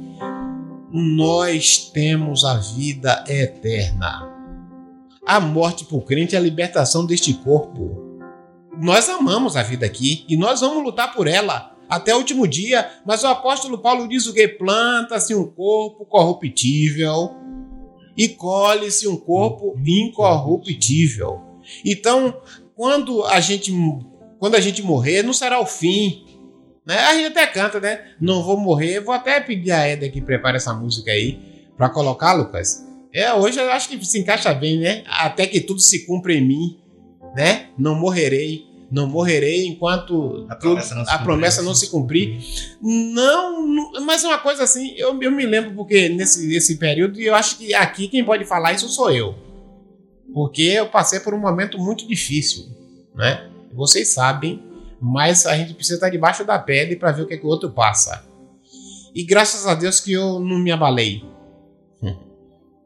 nós 0.96 1.90
temos 1.92 2.44
a 2.44 2.54
vida 2.54 3.22
eterna. 3.28 4.32
A 5.26 5.38
morte 5.38 5.84
para 5.84 5.96
o 5.96 6.02
crente 6.02 6.34
é 6.34 6.38
a 6.38 6.42
libertação 6.42 7.04
deste 7.04 7.34
corpo. 7.34 8.18
Nós 8.80 9.08
amamos 9.08 9.56
a 9.56 9.62
vida 9.62 9.84
aqui 9.84 10.24
e 10.28 10.36
nós 10.36 10.60
vamos 10.60 10.82
lutar 10.82 11.12
por 11.14 11.26
ela 11.26 11.74
até 11.88 12.14
o 12.14 12.18
último 12.18 12.48
dia, 12.48 12.88
mas 13.04 13.22
o 13.22 13.26
apóstolo 13.28 13.78
Paulo 13.78 14.08
diz 14.08 14.26
o 14.26 14.32
que 14.32 14.48
planta-se 14.48 15.34
um 15.34 15.46
corpo 15.46 16.04
corruptível 16.06 17.34
e 18.16 18.28
colhe-se 18.28 19.06
um 19.06 19.16
corpo 19.16 19.78
incorruptível. 19.84 21.42
Então, 21.84 22.40
quando 22.74 23.24
a 23.24 23.40
gente 23.40 23.72
quando 24.38 24.54
a 24.54 24.60
gente 24.60 24.82
morrer, 24.82 25.22
não 25.22 25.32
será 25.32 25.60
o 25.60 25.66
fim, 25.66 26.25
né? 26.86 26.96
A 26.98 27.14
gente 27.14 27.26
até 27.26 27.46
canta, 27.46 27.80
né? 27.80 28.12
Não 28.20 28.44
vou 28.44 28.56
morrer. 28.56 29.00
Vou 29.00 29.12
até 29.12 29.40
pedir 29.40 29.72
a 29.72 29.86
Eda 29.86 30.08
que 30.08 30.20
prepare 30.20 30.56
essa 30.56 30.72
música 30.72 31.10
aí 31.10 31.66
para 31.76 31.90
colocar, 31.90 32.32
Lucas. 32.32 32.86
É, 33.12 33.32
hoje 33.34 33.58
eu 33.58 33.70
acho 33.72 33.88
que 33.88 34.06
se 34.06 34.20
encaixa 34.20 34.54
bem, 34.54 34.78
né? 34.78 35.02
Até 35.06 35.46
que 35.46 35.60
tudo 35.60 35.80
se 35.80 36.06
cumpra 36.06 36.32
em 36.32 36.46
mim, 36.46 36.78
né? 37.34 37.70
Não 37.76 37.94
morrerei. 37.96 38.64
Não 38.88 39.08
morrerei 39.08 39.66
enquanto 39.66 40.46
a 40.48 40.54
promessa 40.54 40.94
não 40.94 41.04
se, 41.04 41.10
a 41.10 41.18
promessa 41.18 41.62
não 41.62 41.74
se 41.74 41.90
cumprir. 41.90 42.38
Não, 42.80 43.66
não, 43.66 44.04
mas 44.04 44.22
é 44.22 44.28
uma 44.28 44.38
coisa 44.38 44.62
assim, 44.62 44.94
eu, 44.96 45.20
eu 45.20 45.32
me 45.32 45.44
lembro 45.44 45.72
porque 45.72 46.08
nesse, 46.08 46.46
nesse 46.46 46.76
período, 46.76 47.20
e 47.20 47.26
eu 47.26 47.34
acho 47.34 47.58
que 47.58 47.74
aqui 47.74 48.06
quem 48.06 48.24
pode 48.24 48.44
falar 48.44 48.74
isso 48.74 48.88
sou 48.88 49.10
eu. 49.10 49.34
Porque 50.32 50.62
eu 50.62 50.86
passei 50.86 51.18
por 51.18 51.34
um 51.34 51.40
momento 51.40 51.78
muito 51.78 52.06
difícil, 52.06 52.66
né? 53.12 53.48
Vocês 53.74 54.12
sabem 54.12 54.62
mas 55.00 55.46
a 55.46 55.56
gente 55.56 55.74
precisa 55.74 55.96
estar 55.96 56.10
debaixo 56.10 56.44
da 56.44 56.58
pele 56.58 56.96
para 56.96 57.12
ver 57.12 57.22
o 57.22 57.26
que, 57.26 57.34
é 57.34 57.36
que 57.36 57.46
o 57.46 57.48
outro 57.48 57.70
passa. 57.70 58.24
E 59.14 59.24
graças 59.24 59.66
a 59.66 59.74
Deus 59.74 60.00
que 60.00 60.12
eu 60.12 60.40
não 60.40 60.58
me 60.58 60.70
abalei. 60.70 61.22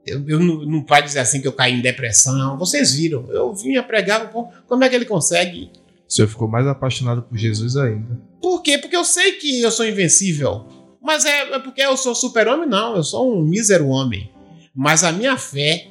Eu, 0.07 0.27
eu 0.27 0.41
não, 0.41 0.65
não 0.65 0.83
pode 0.83 1.07
dizer 1.07 1.21
assim 1.21 1.41
que 1.41 1.49
eu 1.49 1.53
caí 1.53 1.75
em 1.75 1.83
depressão. 1.83 2.59
Vocês 2.59 2.95
viram, 2.95 3.27
eu 3.31 3.55
vinha 3.55 3.83
pregar, 3.83 4.33
como 4.67 4.85
é 4.85 4.89
que 4.89 4.95
ele 4.95 5.05
consegue? 5.05 5.71
O 6.09 6.13
senhor 6.13 6.29
ficou 6.29 6.49
mais 6.49 6.67
apaixonado 6.67 7.23
por 7.23 7.37
Jesus 7.37 7.77
ainda. 7.77 8.21
Por 8.41 8.63
quê? 8.63 8.79
Porque 8.79 8.97
eu 8.97 9.05
sei 9.05 9.33
que 9.33 9.61
eu 9.61 9.71
sou 9.71 9.87
invencível. 9.87 10.67
Mas 11.01 11.25
é, 11.25 11.53
é 11.53 11.59
porque 11.59 11.81
eu 11.81 11.97
sou 11.97 12.15
super-homem? 12.15 12.69
Não, 12.69 12.97
eu 12.97 13.05
sou 13.05 13.33
um 13.33 13.43
mísero 13.43 13.89
homem. 13.89 14.31
Mas 14.75 15.05
a 15.05 15.13
minha 15.13 15.37
fé, 15.37 15.89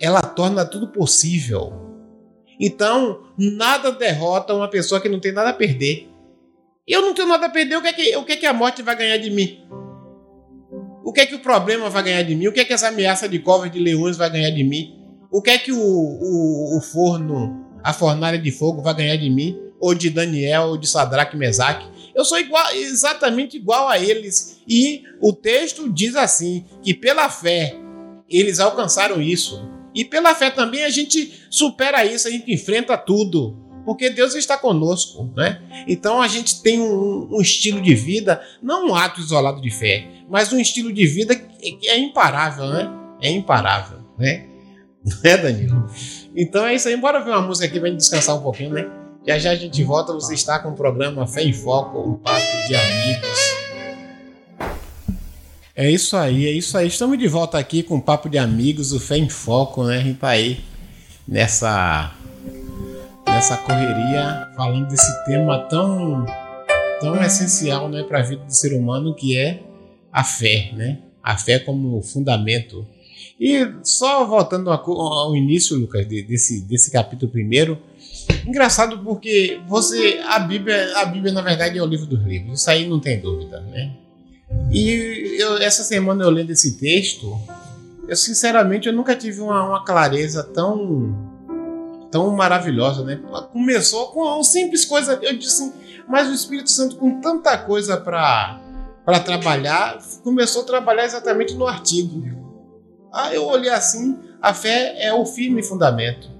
ela 0.00 0.22
torna 0.22 0.64
tudo 0.64 0.88
possível. 0.88 1.83
Então, 2.58 3.24
nada 3.36 3.90
derrota 3.92 4.54
uma 4.54 4.68
pessoa 4.68 5.00
que 5.00 5.08
não 5.08 5.20
tem 5.20 5.32
nada 5.32 5.50
a 5.50 5.54
perder. 5.54 6.08
Eu 6.86 7.00
não 7.02 7.14
tenho 7.14 7.28
nada 7.28 7.46
a 7.46 7.50
perder, 7.50 7.76
o 7.76 7.82
que 7.82 7.88
é 7.88 7.92
que, 7.92 8.16
o 8.16 8.24
que, 8.24 8.32
é 8.32 8.36
que 8.36 8.46
a 8.46 8.52
morte 8.52 8.82
vai 8.82 8.96
ganhar 8.96 9.16
de 9.16 9.30
mim? 9.30 9.64
O 11.02 11.12
que 11.12 11.20
é 11.20 11.26
que 11.26 11.34
o 11.34 11.40
problema 11.40 11.88
vai 11.90 12.02
ganhar 12.02 12.22
de 12.22 12.34
mim? 12.34 12.46
O 12.46 12.52
que 12.52 12.60
é 12.60 12.64
que 12.64 12.72
essa 12.72 12.88
ameaça 12.88 13.28
de 13.28 13.38
covas 13.38 13.70
de 13.70 13.78
leões 13.78 14.16
vai 14.16 14.30
ganhar 14.30 14.50
de 14.50 14.64
mim? 14.64 14.98
O 15.30 15.42
que 15.42 15.50
é 15.50 15.58
que 15.58 15.72
o, 15.72 15.78
o, 15.78 16.78
o 16.78 16.80
forno, 16.80 17.66
a 17.82 17.92
fornalha 17.92 18.38
de 18.38 18.50
fogo 18.50 18.82
vai 18.82 18.94
ganhar 18.94 19.16
de 19.16 19.30
mim? 19.30 19.64
ou 19.84 19.94
de 19.94 20.08
Daniel, 20.08 20.68
ou 20.68 20.78
de 20.78 20.86
Sadraque 20.86 21.36
Mesaque. 21.36 21.86
Eu 22.14 22.24
sou 22.24 22.38
igual, 22.38 22.72
exatamente 22.72 23.58
igual 23.58 23.86
a 23.86 23.98
eles. 23.98 24.62
E 24.66 25.02
o 25.20 25.30
texto 25.30 25.92
diz 25.92 26.16
assim: 26.16 26.64
que 26.82 26.94
pela 26.94 27.28
fé 27.28 27.76
eles 28.26 28.60
alcançaram 28.60 29.20
isso. 29.20 29.62
E 29.94 30.04
pela 30.04 30.34
fé 30.34 30.50
também 30.50 30.84
a 30.84 30.90
gente 30.90 31.46
supera 31.48 32.04
isso, 32.04 32.26
a 32.26 32.30
gente 32.30 32.52
enfrenta 32.52 32.96
tudo. 32.96 33.62
Porque 33.84 34.08
Deus 34.10 34.34
está 34.34 34.56
conosco, 34.56 35.30
né? 35.36 35.62
Então 35.86 36.20
a 36.20 36.26
gente 36.26 36.62
tem 36.62 36.80
um, 36.80 37.28
um 37.30 37.40
estilo 37.40 37.80
de 37.80 37.94
vida, 37.94 38.40
não 38.62 38.88
um 38.88 38.94
ato 38.94 39.20
isolado 39.20 39.60
de 39.60 39.70
fé, 39.70 40.06
mas 40.28 40.52
um 40.52 40.58
estilo 40.58 40.92
de 40.92 41.06
vida 41.06 41.36
que 41.36 41.78
é 41.86 41.98
imparável, 41.98 42.66
né? 42.68 42.90
É 43.20 43.30
imparável, 43.30 43.98
né? 44.18 44.46
Não 45.04 45.18
é, 45.22 45.36
Danilo? 45.36 45.86
Então 46.34 46.66
é 46.66 46.74
isso 46.74 46.88
aí. 46.88 46.96
Bora 46.96 47.20
ver 47.20 47.30
uma 47.30 47.42
música 47.42 47.66
aqui 47.66 47.78
pra 47.78 47.90
gente 47.90 47.98
descansar 47.98 48.36
um 48.36 48.42
pouquinho, 48.42 48.70
né? 48.70 48.86
Já 49.26 49.38
já 49.38 49.50
a 49.50 49.54
gente 49.54 49.84
volta. 49.84 50.14
Você 50.14 50.32
está 50.32 50.58
com 50.58 50.70
o 50.70 50.74
programa 50.74 51.26
Fé 51.26 51.42
em 51.42 51.52
Foco, 51.52 52.00
um 52.00 52.14
papo 52.14 52.40
de 52.66 52.74
amigos. 52.74 53.53
É 55.76 55.90
isso 55.90 56.16
aí, 56.16 56.46
é 56.46 56.52
isso 56.52 56.78
aí. 56.78 56.86
Estamos 56.86 57.18
de 57.18 57.26
volta 57.26 57.58
aqui 57.58 57.82
com 57.82 57.96
o 57.96 58.00
Papo 58.00 58.28
de 58.28 58.38
Amigos, 58.38 58.92
o 58.92 59.00
Fé 59.00 59.16
em 59.16 59.28
Foco, 59.28 59.82
né? 59.82 59.96
A 59.96 60.00
gente 60.02 60.18
tá 60.20 60.28
aí 60.28 60.60
nessa, 61.26 62.14
nessa 63.26 63.56
correria 63.56 64.52
falando 64.54 64.86
desse 64.86 65.24
tema 65.24 65.58
tão, 65.68 66.24
tão 67.00 67.20
essencial 67.20 67.88
né, 67.88 68.04
para 68.04 68.20
a 68.20 68.22
vida 68.22 68.44
do 68.44 68.54
ser 68.54 68.72
humano 68.72 69.16
que 69.16 69.36
é 69.36 69.64
a 70.12 70.22
fé, 70.22 70.70
né? 70.76 70.98
A 71.20 71.36
fé 71.36 71.58
como 71.58 72.00
fundamento. 72.02 72.86
E 73.40 73.68
só 73.82 74.24
voltando 74.24 74.70
ao 74.70 75.34
início, 75.34 75.76
Lucas, 75.76 76.06
desse, 76.06 76.60
desse 76.68 76.88
capítulo 76.92 77.32
primeiro, 77.32 77.82
engraçado 78.46 79.00
porque 79.00 79.58
você 79.66 80.20
a 80.24 80.38
Bíblia, 80.38 80.98
a 80.98 81.04
Bíblia 81.04 81.32
na 81.32 81.42
verdade 81.42 81.76
é 81.76 81.82
o 81.82 81.86
livro 81.86 82.06
dos 82.06 82.22
livros. 82.22 82.60
Isso 82.60 82.70
aí 82.70 82.86
não 82.86 83.00
tem 83.00 83.18
dúvida, 83.18 83.60
né? 83.62 84.03
E 84.70 85.36
eu, 85.40 85.58
essa 85.58 85.82
semana 85.84 86.24
eu 86.24 86.30
lendo 86.30 86.50
esse 86.50 86.76
texto, 86.76 87.38
eu 88.08 88.16
sinceramente 88.16 88.88
eu 88.88 88.92
nunca 88.92 89.14
tive 89.14 89.40
uma, 89.40 89.68
uma 89.68 89.84
clareza 89.84 90.42
tão 90.42 91.32
tão 92.10 92.30
maravilhosa, 92.30 93.02
né? 93.02 93.20
Começou 93.52 94.08
com 94.12 94.20
uma 94.20 94.44
simples 94.44 94.84
coisa, 94.84 95.18
eu 95.20 95.36
disse, 95.36 95.72
mas 96.08 96.28
o 96.28 96.32
Espírito 96.32 96.70
Santo 96.70 96.96
com 96.96 97.20
tanta 97.20 97.56
coisa 97.58 97.96
para 97.96 98.60
para 99.04 99.20
trabalhar, 99.20 99.98
começou 100.22 100.62
a 100.62 100.64
trabalhar 100.64 101.04
exatamente 101.04 101.54
no 101.54 101.66
artigo. 101.66 102.24
Ah, 103.12 103.34
eu 103.34 103.44
olhei 103.44 103.70
assim, 103.70 104.18
a 104.40 104.54
fé 104.54 104.96
é 104.98 105.12
o 105.12 105.26
firme 105.26 105.62
fundamento. 105.62 106.30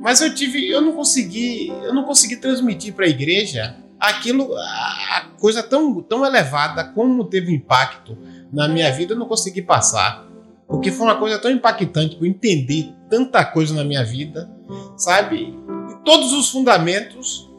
Mas 0.00 0.20
eu 0.20 0.34
tive, 0.34 0.68
eu 0.68 0.80
não 0.80 0.92
consegui, 0.92 1.68
eu 1.68 1.92
não 1.92 2.04
consegui 2.04 2.36
transmitir 2.36 2.94
para 2.94 3.04
a 3.04 3.08
igreja 3.08 3.76
aquilo, 3.98 4.54
a 4.56 5.26
coisa 5.38 5.62
tão, 5.62 6.02
tão 6.02 6.24
elevada 6.24 6.84
como 6.84 7.24
teve 7.24 7.52
impacto 7.52 8.16
na 8.52 8.68
minha 8.68 8.92
vida, 8.92 9.14
eu 9.14 9.18
não 9.18 9.26
consegui 9.26 9.62
passar. 9.62 10.26
Porque 10.66 10.90
foi 10.90 11.06
uma 11.06 11.16
coisa 11.16 11.38
tão 11.38 11.50
impactante 11.50 12.16
para 12.16 12.26
entender 12.26 12.92
tanta 13.10 13.44
coisa 13.44 13.74
na 13.74 13.84
minha 13.84 14.04
vida, 14.04 14.50
sabe? 14.96 15.54
Todos 16.04 16.32
os 16.32 16.50
fundamentos 16.50 17.50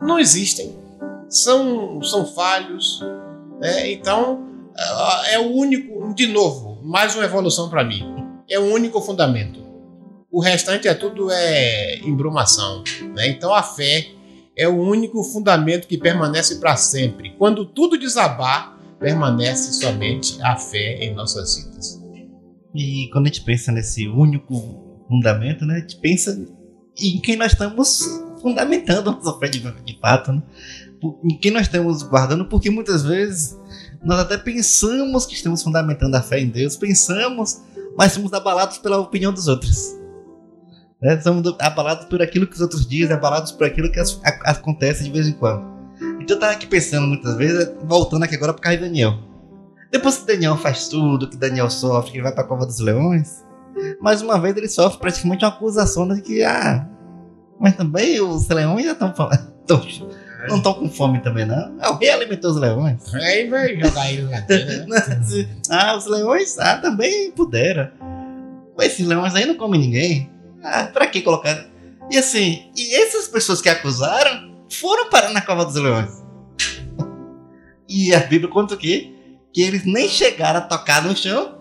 não 0.00 0.18
existem, 0.18 0.74
são, 1.28 2.02
são 2.02 2.26
falhos. 2.26 3.02
Né? 3.60 3.92
Então, 3.92 4.46
é 5.30 5.38
o 5.38 5.52
único, 5.52 6.14
de 6.14 6.26
novo, 6.26 6.78
mais 6.82 7.14
uma 7.14 7.24
evolução 7.24 7.68
para 7.68 7.84
mim. 7.84 8.04
É 8.48 8.58
o 8.58 8.72
único 8.72 9.00
fundamento. 9.00 9.64
O 10.30 10.40
restante 10.40 10.86
é 10.86 10.94
tudo 10.94 11.30
é 11.30 11.98
embrumação. 12.00 12.84
Né? 13.14 13.28
Então, 13.28 13.54
a 13.54 13.62
fé 13.62 14.08
é 14.56 14.66
o 14.66 14.80
único 14.80 15.22
fundamento 15.22 15.86
que 15.86 15.98
permanece 15.98 16.56
para 16.56 16.76
sempre. 16.76 17.34
Quando 17.36 17.66
tudo 17.66 17.98
desabar, 17.98 18.78
permanece 18.98 19.74
somente 19.74 20.40
a 20.42 20.56
fé 20.56 20.98
em 21.04 21.14
nossas 21.14 21.56
vidas. 21.56 22.02
E 22.74 23.08
quando 23.12 23.26
a 23.26 23.28
gente 23.28 23.42
pensa 23.42 23.70
nesse 23.70 24.08
único 24.08 25.04
fundamento, 25.08 25.64
né, 25.64 25.76
a 25.76 25.80
gente 25.80 25.96
pensa 25.96 26.38
em 26.98 27.20
quem 27.20 27.36
nós 27.36 27.52
estamos 27.52 28.02
fundamentando 28.40 29.10
a 29.10 29.12
nossa 29.12 29.38
fé 29.38 29.48
de, 29.48 29.60
de 29.60 30.00
fato, 30.00 30.32
né? 30.32 30.42
em 31.24 31.38
quem 31.38 31.50
nós 31.50 31.62
estamos 31.62 32.02
guardando, 32.02 32.46
porque 32.46 32.70
muitas 32.70 33.02
vezes 33.02 33.56
nós 34.02 34.18
até 34.20 34.38
pensamos 34.38 35.26
que 35.26 35.34
estamos 35.34 35.62
fundamentando 35.62 36.14
a 36.14 36.22
fé 36.22 36.40
em 36.40 36.48
Deus, 36.48 36.76
pensamos, 36.76 37.60
mas 37.96 38.12
somos 38.12 38.32
abalados 38.32 38.78
pela 38.78 38.98
opinião 38.98 39.32
dos 39.32 39.48
outros. 39.48 39.94
Né? 41.06 41.20
Somos 41.20 41.54
abalados 41.60 42.06
por 42.06 42.20
aquilo 42.20 42.48
que 42.48 42.56
os 42.56 42.60
outros 42.60 42.84
dizem, 42.84 43.14
abalados 43.14 43.52
por 43.52 43.64
aquilo 43.64 43.92
que 43.92 44.00
as, 44.00 44.20
a, 44.24 44.50
acontece 44.50 45.04
de 45.04 45.10
vez 45.12 45.28
em 45.28 45.34
quando. 45.34 45.64
Então 46.20 46.34
eu 46.34 46.40
tava 46.40 46.52
aqui 46.52 46.66
pensando 46.66 47.06
muitas 47.06 47.36
vezes, 47.36 47.70
voltando 47.84 48.24
aqui 48.24 48.34
agora 48.34 48.52
por 48.52 48.60
causa 48.60 48.76
de 48.76 48.84
Daniel. 48.84 49.16
Depois 49.92 50.18
que 50.18 50.26
Daniel 50.26 50.56
faz 50.56 50.88
tudo, 50.88 51.30
que 51.30 51.36
Daniel 51.36 51.70
sofre, 51.70 52.10
que 52.10 52.16
ele 52.16 52.24
vai 52.24 52.32
pra 52.32 52.42
Cova 52.42 52.66
dos 52.66 52.80
Leões, 52.80 53.44
mais 54.00 54.20
uma 54.20 54.36
vez 54.36 54.56
ele 54.56 54.68
sofre 54.68 54.98
praticamente 54.98 55.44
uma 55.44 55.52
acusação 55.52 56.08
de 56.08 56.20
que, 56.20 56.42
ah, 56.42 56.88
mas 57.60 57.76
também 57.76 58.20
os 58.20 58.48
leões 58.48 58.84
já 58.84 58.90
estão 58.90 59.14
não 60.48 60.56
estão 60.56 60.74
com 60.74 60.88
fome 60.88 61.20
também, 61.20 61.46
não. 61.46 61.76
É 61.80 61.88
o 61.88 61.94
rei 61.94 62.10
alimentou 62.10 62.50
os 62.50 62.56
leões. 62.56 63.14
Aí 63.14 63.48
vai 63.48 63.76
jogar 63.76 64.10
ele 64.10 64.22
lá 64.22 64.44
ah, 65.70 65.96
os 65.96 66.06
leões, 66.06 66.58
ah, 66.58 66.78
também 66.78 67.30
puderam. 67.30 67.90
Mas 68.76 68.88
esses 68.88 69.06
leões 69.06 69.36
aí 69.36 69.46
não 69.46 69.54
comem 69.54 69.80
ninguém. 69.80 70.35
Ah, 70.66 70.90
pra 70.92 71.06
que 71.06 71.22
colocar? 71.22 71.64
E 72.10 72.18
assim, 72.18 72.70
e 72.76 72.94
essas 72.96 73.28
pessoas 73.28 73.60
que 73.60 73.68
acusaram 73.68 74.52
foram 74.70 75.08
parar 75.08 75.30
na 75.30 75.40
cova 75.40 75.64
dos 75.64 75.76
leões. 75.76 76.10
E 77.88 78.12
a 78.12 78.18
Bíblia 78.18 78.50
conta 78.50 78.74
o 78.74 78.76
quê? 78.76 79.12
Que 79.52 79.62
eles 79.62 79.84
nem 79.84 80.08
chegaram 80.08 80.58
a 80.58 80.62
tocar 80.62 81.04
no 81.04 81.16
chão. 81.16 81.60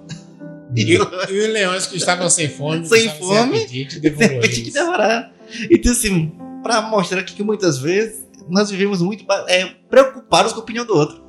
E, 0.76 0.98
os 0.98 1.30
leões 1.30 1.86
que 1.86 1.98
estavam 1.98 2.28
sem 2.32 2.50
fome, 2.50 2.84
sem 2.88 3.08
fome, 3.10 3.30
sem 3.30 3.62
apetite, 3.62 4.00
devorou 4.00 4.44
eles. 4.44 4.74
devorar. 4.74 5.32
Então, 5.70 5.92
assim, 5.92 6.36
pra 6.64 6.82
mostrar 6.82 7.20
aqui 7.20 7.36
que 7.36 7.44
muitas 7.44 7.78
vezes 7.78 8.26
nós 8.50 8.72
vivemos 8.72 9.04
muito 9.04 9.24
é, 9.48 9.66
preocupados 9.88 10.52
com 10.52 10.62
a 10.62 10.64
opinião 10.64 10.84
do 10.84 10.96
outro. 10.96 11.24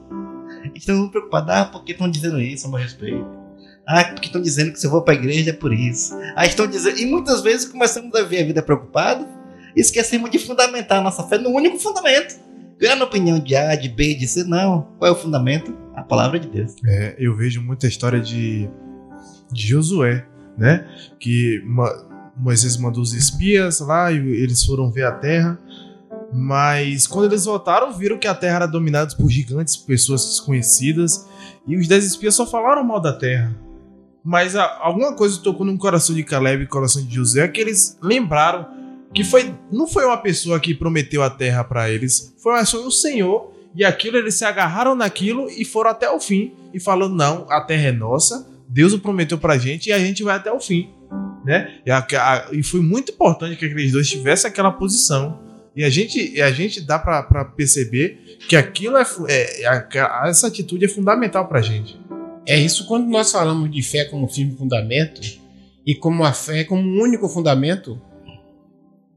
Estamos 0.75 1.11
preocupados, 1.11 1.51
ah, 1.51 1.67
porque 1.67 1.93
estão 1.93 2.11
dizendo 2.11 2.41
isso 2.41 2.67
a 2.67 2.71
meu 2.71 2.79
respeito 2.79 3.36
ah, 3.87 4.05
porque 4.05 4.27
estão 4.27 4.43
dizendo 4.43 4.73
que 4.73 4.81
se 4.81 4.87
eu 4.87 4.91
vou 4.91 5.03
para 5.03 5.15
a 5.15 5.17
igreja 5.17 5.51
é 5.51 5.53
por 5.53 5.73
isso. 5.73 6.13
Ah, 6.35 6.45
estão 6.45 6.67
dizendo. 6.67 6.99
E 6.99 7.07
muitas 7.07 7.41
vezes 7.41 7.69
começamos 7.69 8.13
a 8.17 8.23
ver 8.23 8.43
a 8.43 8.47
vida 8.47 8.61
preocupada 8.61 9.27
e 9.77 9.81
esquecemos 9.81 10.29
de 10.29 10.41
fundamentar 10.41 10.99
a 10.99 11.03
nossa 11.03 11.23
fé 11.23 11.39
no 11.39 11.51
único 11.51 11.79
fundamento. 11.79 12.37
Não 12.81 12.91
é 12.91 13.03
opinião 13.03 13.39
de 13.39 13.55
A, 13.55 13.77
de 13.77 13.89
B, 13.89 14.15
de 14.15 14.27
C, 14.27 14.43
não. 14.43 14.89
Qual 14.99 15.09
é 15.09 15.13
o 15.13 15.17
fundamento? 15.17 15.73
A 15.95 16.03
palavra 16.03 16.39
de 16.39 16.49
Deus. 16.49 16.75
É, 16.85 17.15
eu 17.19 17.35
vejo 17.35 17.63
muita 17.63 17.87
história 17.87 18.21
de, 18.21 18.69
de 19.53 19.69
Josué, 19.69 20.27
né? 20.59 20.87
Que 21.19 21.63
Moisés 22.37 22.77
mandou 22.77 23.03
os 23.03 23.15
espias 23.15 23.81
lá 23.81 24.11
e 24.11 24.17
eles 24.17 24.65
foram 24.65 24.91
ver 24.91 25.05
a 25.05 25.13
terra. 25.13 25.59
Mas 26.33 27.07
quando 27.07 27.27
eles 27.27 27.45
voltaram, 27.45 27.93
viram 27.93 28.19
que 28.19 28.27
a 28.27 28.35
terra 28.35 28.57
era 28.57 28.67
dominada 28.67 29.15
por 29.17 29.31
gigantes, 29.31 29.77
pessoas 29.77 30.27
desconhecidas. 30.27 31.27
E 31.67 31.77
os 31.77 31.87
dez 31.87 32.05
espias 32.05 32.35
só 32.35 32.45
falaram 32.45 32.83
mal 32.83 33.01
da 33.01 33.13
terra. 33.13 33.66
Mas 34.27 34.57
a, 34.57 34.79
alguma 34.81 35.15
coisa 35.15 35.41
tocou 35.41 35.65
no 35.65 35.79
coração 35.79 36.13
de 36.13 36.25
Caleb 36.25 36.65
e 36.65 36.67
coração 36.67 37.01
de 37.01 37.15
José 37.15 37.47
que 37.47 37.61
eles 37.61 37.97
lembraram 38.03 38.67
que 39.15 39.23
foi 39.23 39.55
não 39.71 39.87
foi 39.87 40.05
uma 40.05 40.17
pessoa 40.17 40.59
que 40.59 40.75
prometeu 40.75 41.23
a 41.23 41.31
terra 41.31 41.63
para 41.63 41.89
eles, 41.89 42.35
foi 42.43 42.61
o 42.61 42.91
Senhor 42.91 43.55
e 43.73 43.85
aquilo 43.85 44.17
eles 44.17 44.35
se 44.35 44.45
agarraram 44.45 44.97
naquilo 44.97 45.49
e 45.49 45.65
foram 45.65 45.91
até 45.91 46.11
o 46.11 46.19
fim 46.19 46.53
e 46.75 46.81
falando 46.81 47.15
não, 47.15 47.47
a 47.49 47.61
terra 47.61 47.87
é 47.87 47.93
nossa, 47.93 48.45
Deus 48.69 48.93
o 48.93 48.99
prometeu 48.99 49.39
pra 49.39 49.57
gente 49.59 49.91
e 49.91 49.93
a 49.93 49.99
gente 50.01 50.25
vai 50.25 50.35
até 50.35 50.53
o 50.53 50.59
fim, 50.59 50.91
né? 51.45 51.79
E, 51.87 51.91
a, 51.91 51.99
a, 51.99 52.49
e 52.51 52.65
foi 52.65 52.81
muito 52.81 53.13
importante 53.13 53.55
que 53.55 53.65
aqueles 53.65 53.93
dois 53.93 54.09
tivessem 54.09 54.51
aquela 54.51 54.73
posição. 54.73 55.47
E 55.75 55.85
a 55.85 55.91
gente, 55.91 56.41
a 56.41 56.51
gente 56.51 56.81
dá 56.81 56.99
para 56.99 57.45
perceber 57.45 58.39
que 58.49 58.57
aquilo 58.57 58.97
é, 58.97 59.05
é, 59.29 59.67
é, 59.95 60.29
essa 60.29 60.49
atitude 60.49 60.87
é 60.87 60.89
fundamental 60.89 61.47
pra 61.47 61.61
gente. 61.61 62.01
É 62.47 62.57
isso 62.57 62.87
quando 62.87 63.09
nós 63.09 63.33
falamos 63.33 63.71
de 63.71 63.83
fé 63.83 64.05
como 64.05 64.29
firme 64.29 64.57
fundamento 64.57 65.21
e 65.85 65.95
como 65.95 66.25
a 66.25 66.33
fé 66.33 66.63
como 66.65 66.81
um 66.81 67.03
único 67.03 67.29
fundamento, 67.29 68.01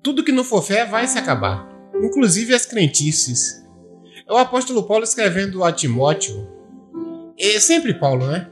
tudo 0.01 0.23
que 0.23 0.32
não 0.32 0.43
for 0.43 0.63
fé 0.63 0.86
vai 0.86 1.07
se 1.07 1.17
acabar, 1.17 1.69
inclusive 2.01 2.53
as 2.55 2.65
crentices. 2.65 3.63
É 4.27 4.34
o 4.34 4.38
apóstolo 4.38 4.84
Paulo 4.84 5.03
escrevendo 5.03 5.63
a 5.63 5.71
Timóteo, 5.71 6.47
é 7.38 7.59
sempre 7.59 7.93
Paulo, 7.93 8.27
né? 8.27 8.49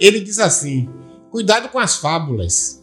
Ele 0.00 0.20
diz 0.20 0.38
assim: 0.38 0.88
cuidado 1.30 1.68
com 1.68 1.78
as 1.78 1.96
fábulas. 1.96 2.81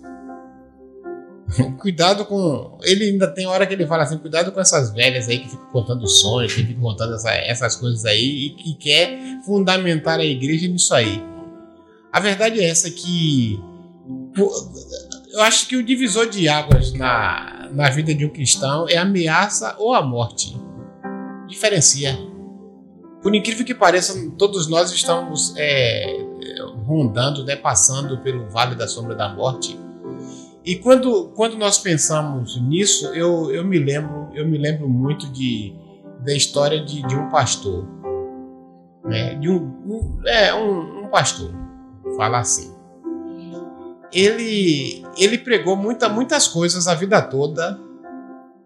cuidado 1.80 2.26
com. 2.26 2.78
Ele 2.84 3.06
ainda 3.06 3.28
tem 3.28 3.48
hora 3.48 3.66
que 3.66 3.74
ele 3.74 3.88
fala 3.88 4.04
assim: 4.04 4.18
cuidado 4.18 4.52
com 4.52 4.60
essas 4.60 4.92
velhas 4.92 5.28
aí 5.28 5.40
que 5.40 5.50
ficam 5.50 5.68
contando 5.72 6.08
sonhos, 6.08 6.54
que 6.54 6.64
ficam 6.64 6.82
contando 6.82 7.16
essa, 7.16 7.32
essas 7.32 7.76
coisas 7.76 8.06
aí 8.06 8.48
e 8.48 8.50
que 8.52 8.74
quer 8.76 9.20
fundamentar 9.46 10.20
a 10.20 10.26
igreja 10.26 10.68
nisso 10.68 10.94
aí. 10.94 11.24
A 12.12 12.20
verdade 12.20 12.60
é 12.60 12.68
essa 12.68 12.90
que. 12.90 13.60
Eu 15.32 15.42
acho 15.42 15.68
que 15.68 15.76
o 15.76 15.84
divisor 15.84 16.28
de 16.28 16.50
águas 16.50 16.94
na, 16.94 17.70
na 17.72 17.90
vida 17.90 18.14
de 18.16 18.26
um 18.26 18.30
cristão 18.30 18.88
é 18.90 18.98
a 18.98 19.04
ameaça 19.04 19.76
ou 19.78 19.94
a 19.94 20.02
morte. 20.02 20.56
Diferencia. 21.48 22.18
Por 23.22 23.36
incrível 23.36 23.66
que 23.66 23.76
pareça, 23.76 24.14
todos 24.38 24.68
nós 24.68 24.92
estamos 24.92 25.54
é, 25.58 26.26
rondando, 26.86 27.44
né, 27.44 27.56
passando 27.56 28.18
pelo 28.20 28.50
vale 28.50 28.76
da 28.76 28.88
sombra 28.88 29.14
da 29.14 29.30
morte. 29.30 29.78
E 30.64 30.76
quando, 30.76 31.30
quando 31.36 31.58
nós 31.58 31.78
pensamos 31.78 32.60
nisso, 32.62 33.08
eu, 33.14 33.50
eu 33.52 33.64
me 33.64 33.80
lembro 33.80 34.30
eu 34.34 34.48
me 34.48 34.58
lembro 34.58 34.88
muito 34.88 35.30
de, 35.32 35.74
da 36.24 36.34
história 36.34 36.84
de, 36.84 37.02
de 37.08 37.16
um 37.16 37.30
pastor, 37.30 37.88
né, 39.06 39.36
de 39.36 39.50
um, 39.50 39.58
um 39.86 40.22
é 40.28 40.54
um, 40.54 41.06
um 41.06 41.08
pastor, 41.10 41.52
falar 42.16 42.40
assim. 42.40 42.74
Ele 44.12 45.04
ele 45.18 45.38
pregou 45.38 45.76
muita, 45.76 46.10
muitas 46.10 46.48
coisas 46.48 46.88
a 46.88 46.96
vida 46.96 47.22
toda 47.22 47.80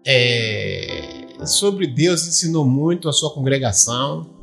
é, 0.06 1.26
sobre 1.46 1.86
Deus, 1.86 2.26
ensinou 2.26 2.64
muito 2.64 3.08
a 3.08 3.12
sua 3.12 3.32
congregação 3.32 4.34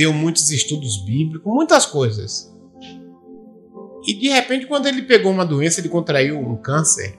deu 0.00 0.12
muitos 0.14 0.50
estudos 0.50 0.96
bíblicos, 0.96 1.52
muitas 1.52 1.84
coisas. 1.84 2.50
E 4.06 4.14
de 4.14 4.28
repente, 4.28 4.66
quando 4.66 4.86
ele 4.86 5.02
pegou 5.02 5.30
uma 5.30 5.44
doença, 5.44 5.80
ele 5.80 5.88
contraiu 5.88 6.38
um 6.38 6.56
câncer, 6.56 7.18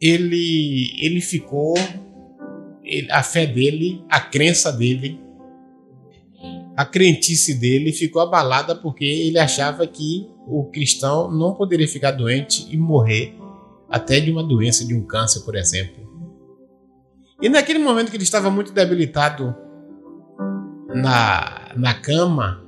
ele, 0.00 0.90
ele 0.98 1.20
ficou. 1.20 1.74
Ele, 2.82 3.10
a 3.10 3.22
fé 3.22 3.46
dele, 3.46 4.04
a 4.10 4.20
crença 4.20 4.70
dele, 4.70 5.18
a 6.76 6.84
crentice 6.84 7.54
dele 7.54 7.92
ficou 7.92 8.20
abalada 8.20 8.74
porque 8.74 9.04
ele 9.04 9.38
achava 9.38 9.86
que 9.86 10.28
o 10.46 10.64
cristão 10.64 11.30
não 11.30 11.54
poderia 11.54 11.88
ficar 11.88 12.10
doente 12.10 12.66
e 12.70 12.76
morrer 12.76 13.34
até 13.88 14.20
de 14.20 14.30
uma 14.30 14.42
doença, 14.42 14.84
de 14.84 14.94
um 14.94 15.02
câncer, 15.06 15.40
por 15.44 15.54
exemplo. 15.54 16.04
E 17.40 17.48
naquele 17.48 17.78
momento 17.78 18.10
que 18.10 18.16
ele 18.16 18.24
estava 18.24 18.50
muito 18.50 18.72
debilitado 18.72 19.54
na, 20.88 21.72
na 21.76 21.94
cama, 21.94 22.62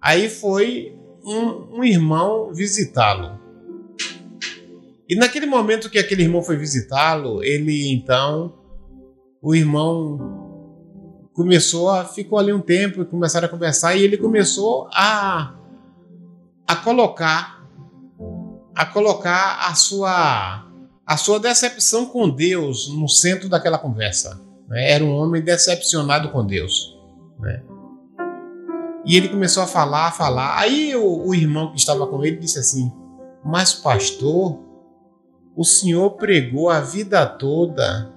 aí 0.00 0.28
foi 0.28 0.93
um, 1.24 1.78
um 1.78 1.84
irmão 1.84 2.52
visitá-lo. 2.52 3.38
E 5.08 5.16
naquele 5.16 5.46
momento 5.46 5.90
que 5.90 5.98
aquele 5.98 6.22
irmão 6.22 6.42
foi 6.42 6.56
visitá-lo, 6.56 7.42
ele 7.42 7.92
então, 7.92 8.54
o 9.42 9.54
irmão 9.54 11.28
começou 11.34 11.90
a 11.90 12.04
ficou 12.04 12.38
ali 12.38 12.52
um 12.52 12.60
tempo 12.60 13.02
e 13.02 13.04
começaram 13.04 13.46
a 13.46 13.50
conversar 13.50 13.96
e 13.96 14.02
ele 14.02 14.16
começou 14.16 14.88
a 14.92 15.54
a 16.66 16.76
colocar 16.76 17.66
a 18.74 18.86
colocar 18.86 19.68
a 19.68 19.74
sua 19.74 20.64
a 21.06 21.16
sua 21.16 21.38
decepção 21.38 22.06
com 22.06 22.30
Deus 22.30 22.88
no 22.88 23.08
centro 23.08 23.48
daquela 23.48 23.78
conversa. 23.78 24.40
Né? 24.68 24.92
Era 24.92 25.04
um 25.04 25.14
homem 25.14 25.42
decepcionado 25.42 26.30
com 26.30 26.46
Deus. 26.46 26.96
Né? 27.38 27.62
E 29.06 29.16
ele 29.16 29.28
começou 29.28 29.62
a 29.62 29.66
falar, 29.66 30.08
a 30.08 30.12
falar. 30.12 30.58
Aí 30.58 30.94
o, 30.96 31.28
o 31.28 31.34
irmão 31.34 31.70
que 31.70 31.78
estava 31.78 32.06
com 32.06 32.24
ele 32.24 32.36
disse 32.36 32.58
assim: 32.58 32.92
Mas, 33.44 33.72
pastor, 33.72 34.58
o 35.56 35.64
senhor 35.64 36.10
pregou 36.12 36.70
a 36.70 36.80
vida 36.80 37.24
toda 37.26 38.12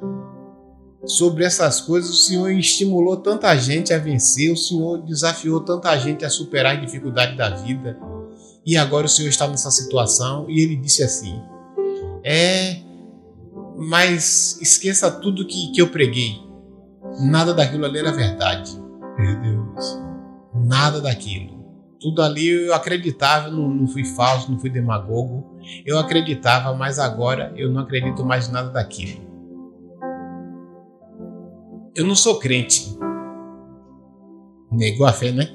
sobre 1.05 1.45
essas 1.45 1.79
coisas, 1.79 2.09
o 2.09 2.15
senhor 2.15 2.51
estimulou 2.51 3.17
tanta 3.17 3.55
gente 3.57 3.93
a 3.93 3.97
vencer, 3.97 4.51
o 4.51 4.57
senhor 4.57 5.01
desafiou 5.03 5.61
tanta 5.61 5.97
gente 5.97 6.25
a 6.25 6.29
superar 6.29 6.75
a 6.75 6.79
dificuldade 6.79 7.35
da 7.37 7.49
vida. 7.49 7.97
E 8.65 8.75
agora 8.75 9.05
o 9.05 9.09
senhor 9.09 9.29
está 9.29 9.47
nessa 9.47 9.71
situação. 9.71 10.45
E 10.49 10.61
ele 10.61 10.75
disse 10.75 11.03
assim: 11.03 11.41
É, 12.23 12.81
mas 13.77 14.59
esqueça 14.61 15.09
tudo 15.09 15.45
que, 15.47 15.71
que 15.71 15.81
eu 15.81 15.89
preguei. 15.89 16.41
Nada 17.21 17.53
daquilo 17.53 17.85
ali 17.85 17.99
era 17.99 18.11
verdade. 18.11 18.77
Meu 19.17 19.39
Deus. 19.41 19.99
Nada 20.65 21.01
daquilo. 21.01 21.57
Tudo 21.99 22.21
ali 22.21 22.47
eu 22.47 22.73
acreditava, 22.73 23.49
não, 23.49 23.67
não 23.69 23.87
fui 23.87 24.03
falso, 24.03 24.51
não 24.51 24.59
fui 24.59 24.69
demagogo. 24.69 25.57
Eu 25.85 25.97
acreditava, 25.97 26.73
mas 26.75 26.99
agora 26.99 27.51
eu 27.55 27.71
não 27.71 27.81
acredito 27.81 28.23
mais 28.23 28.49
nada 28.49 28.69
daquilo. 28.69 29.21
Eu 31.95 32.05
não 32.05 32.15
sou 32.15 32.37
crente. 32.37 32.95
Negou 34.71 35.07
a 35.07 35.13
fé, 35.13 35.31
né? 35.31 35.49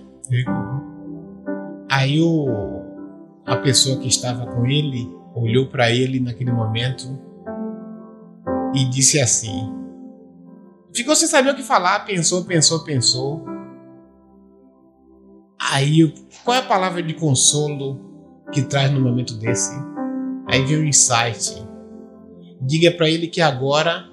Aí 1.89 2.21
o, 2.21 2.83
a 3.47 3.57
pessoa 3.57 3.99
que 3.99 4.09
estava 4.09 4.47
com 4.47 4.67
ele 4.67 5.09
olhou 5.35 5.67
para 5.67 5.91
ele 5.91 6.19
naquele 6.19 6.51
momento 6.51 7.07
e 8.75 8.85
disse 8.87 9.21
assim: 9.21 9.73
Ficou 10.95 11.15
sem 11.15 11.29
saber 11.29 11.51
o 11.51 11.55
que 11.55 11.63
falar, 11.63 12.01
pensou, 12.01 12.45
pensou, 12.45 12.85
pensou. 12.85 13.45
Aí, 15.71 16.13
qual 16.45 16.57
é 16.57 16.61
a 16.61 16.67
palavra 16.67 17.03
de 17.03 17.15
consolo 17.15 18.01
que 18.53 18.63
traz 18.63 18.91
no 18.91 19.01
momento 19.01 19.35
desse? 19.35 19.73
Aí 20.49 20.65
vem 20.65 20.79
um 20.79 20.85
insight. 20.85 21.63
Diga 22.61 22.91
para 22.91 23.09
ele 23.09 23.29
que 23.29 23.41
agora 23.41 24.07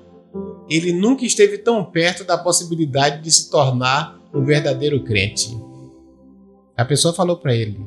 ele 0.70 0.94
nunca 0.94 1.26
esteve 1.26 1.58
tão 1.58 1.84
perto 1.84 2.24
da 2.24 2.38
possibilidade 2.38 3.24
de 3.24 3.32
se 3.32 3.50
tornar 3.50 4.20
um 4.34 4.46
verdadeiro 4.46 5.04
crente. 5.04 5.58
A 6.78 6.86
pessoa 6.86 7.14
falou 7.14 7.38
para 7.38 7.56
ele: 7.56 7.80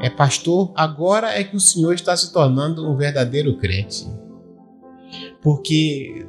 É 0.00 0.10
pastor, 0.10 0.72
agora 0.74 1.38
é 1.38 1.44
que 1.44 1.56
o 1.56 1.60
senhor 1.60 1.94
está 1.94 2.16
se 2.16 2.32
tornando 2.32 2.88
um 2.88 2.96
verdadeiro 2.96 3.56
crente. 3.58 4.06
Porque 5.40 6.26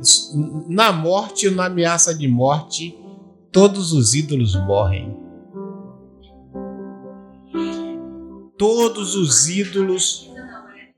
na 0.68 0.94
morte 0.94 1.48
ou 1.48 1.56
na 1.56 1.66
ameaça 1.66 2.14
de 2.14 2.28
morte, 2.28 2.96
todos 3.52 3.92
os 3.92 4.14
ídolos 4.14 4.56
morrem. 4.56 5.29
Todos 8.60 9.16
os 9.16 9.47
ídolos, 9.47 10.30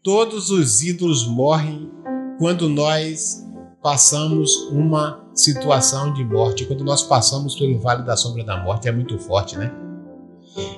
todos 0.04 0.50
os 0.50 0.82
ídolos 0.82 1.28
morrem 1.28 1.92
quando 2.40 2.68
nós 2.68 3.48
passamos 3.84 4.68
uma 4.72 5.30
situação 5.36 6.12
de 6.12 6.26
morte, 6.26 6.66
quando 6.66 6.84
nós 6.84 7.04
passamos 7.04 7.56
pelo 7.56 7.80
vale 7.80 8.04
da 8.04 8.18
sombra 8.18 8.44
da 8.44 8.58
morte, 8.58 8.88
é 8.88 8.92
muito 8.92 9.18
forte, 9.20 9.56
né? 9.58 9.72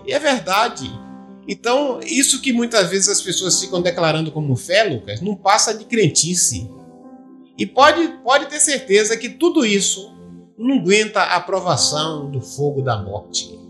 E 0.06 0.12
é 0.12 0.20
verdade. 0.20 0.92
Então, 1.48 2.02
isso 2.04 2.42
que 2.42 2.52
muitas 2.52 2.90
vezes 2.90 3.08
as 3.08 3.22
pessoas 3.22 3.60
ficam 3.62 3.82
declarando 3.82 4.30
como 4.30 4.54
fé, 4.58 4.84
Lucas, 4.84 5.22
não 5.22 5.36
passa 5.36 5.74
de 5.74 5.86
crentice. 5.86 6.70
E 7.58 7.66
pode, 7.66 8.08
pode 8.24 8.48
ter 8.48 8.60
certeza 8.60 9.16
que 9.16 9.30
tudo 9.30 9.66
isso 9.66 10.14
não 10.58 10.80
aguenta 10.80 11.22
a 11.22 11.38
aprovação 11.38 12.30
do 12.30 12.42
fogo 12.42 12.82
da 12.82 13.02
morte. 13.02 13.63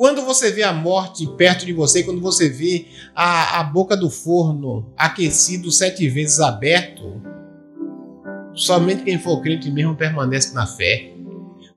Quando 0.00 0.24
você 0.24 0.50
vê 0.50 0.62
a 0.62 0.72
morte 0.72 1.26
perto 1.26 1.66
de 1.66 1.74
você, 1.74 2.02
quando 2.02 2.22
você 2.22 2.48
vê 2.48 2.86
a, 3.14 3.60
a 3.60 3.62
boca 3.62 3.94
do 3.94 4.08
forno 4.08 4.90
aquecido 4.96 5.70
sete 5.70 6.08
vezes 6.08 6.40
aberto, 6.40 7.20
somente 8.54 9.02
quem 9.02 9.18
for 9.18 9.42
crente 9.42 9.70
mesmo 9.70 9.94
permanece 9.94 10.54
na 10.54 10.66
fé. 10.66 11.12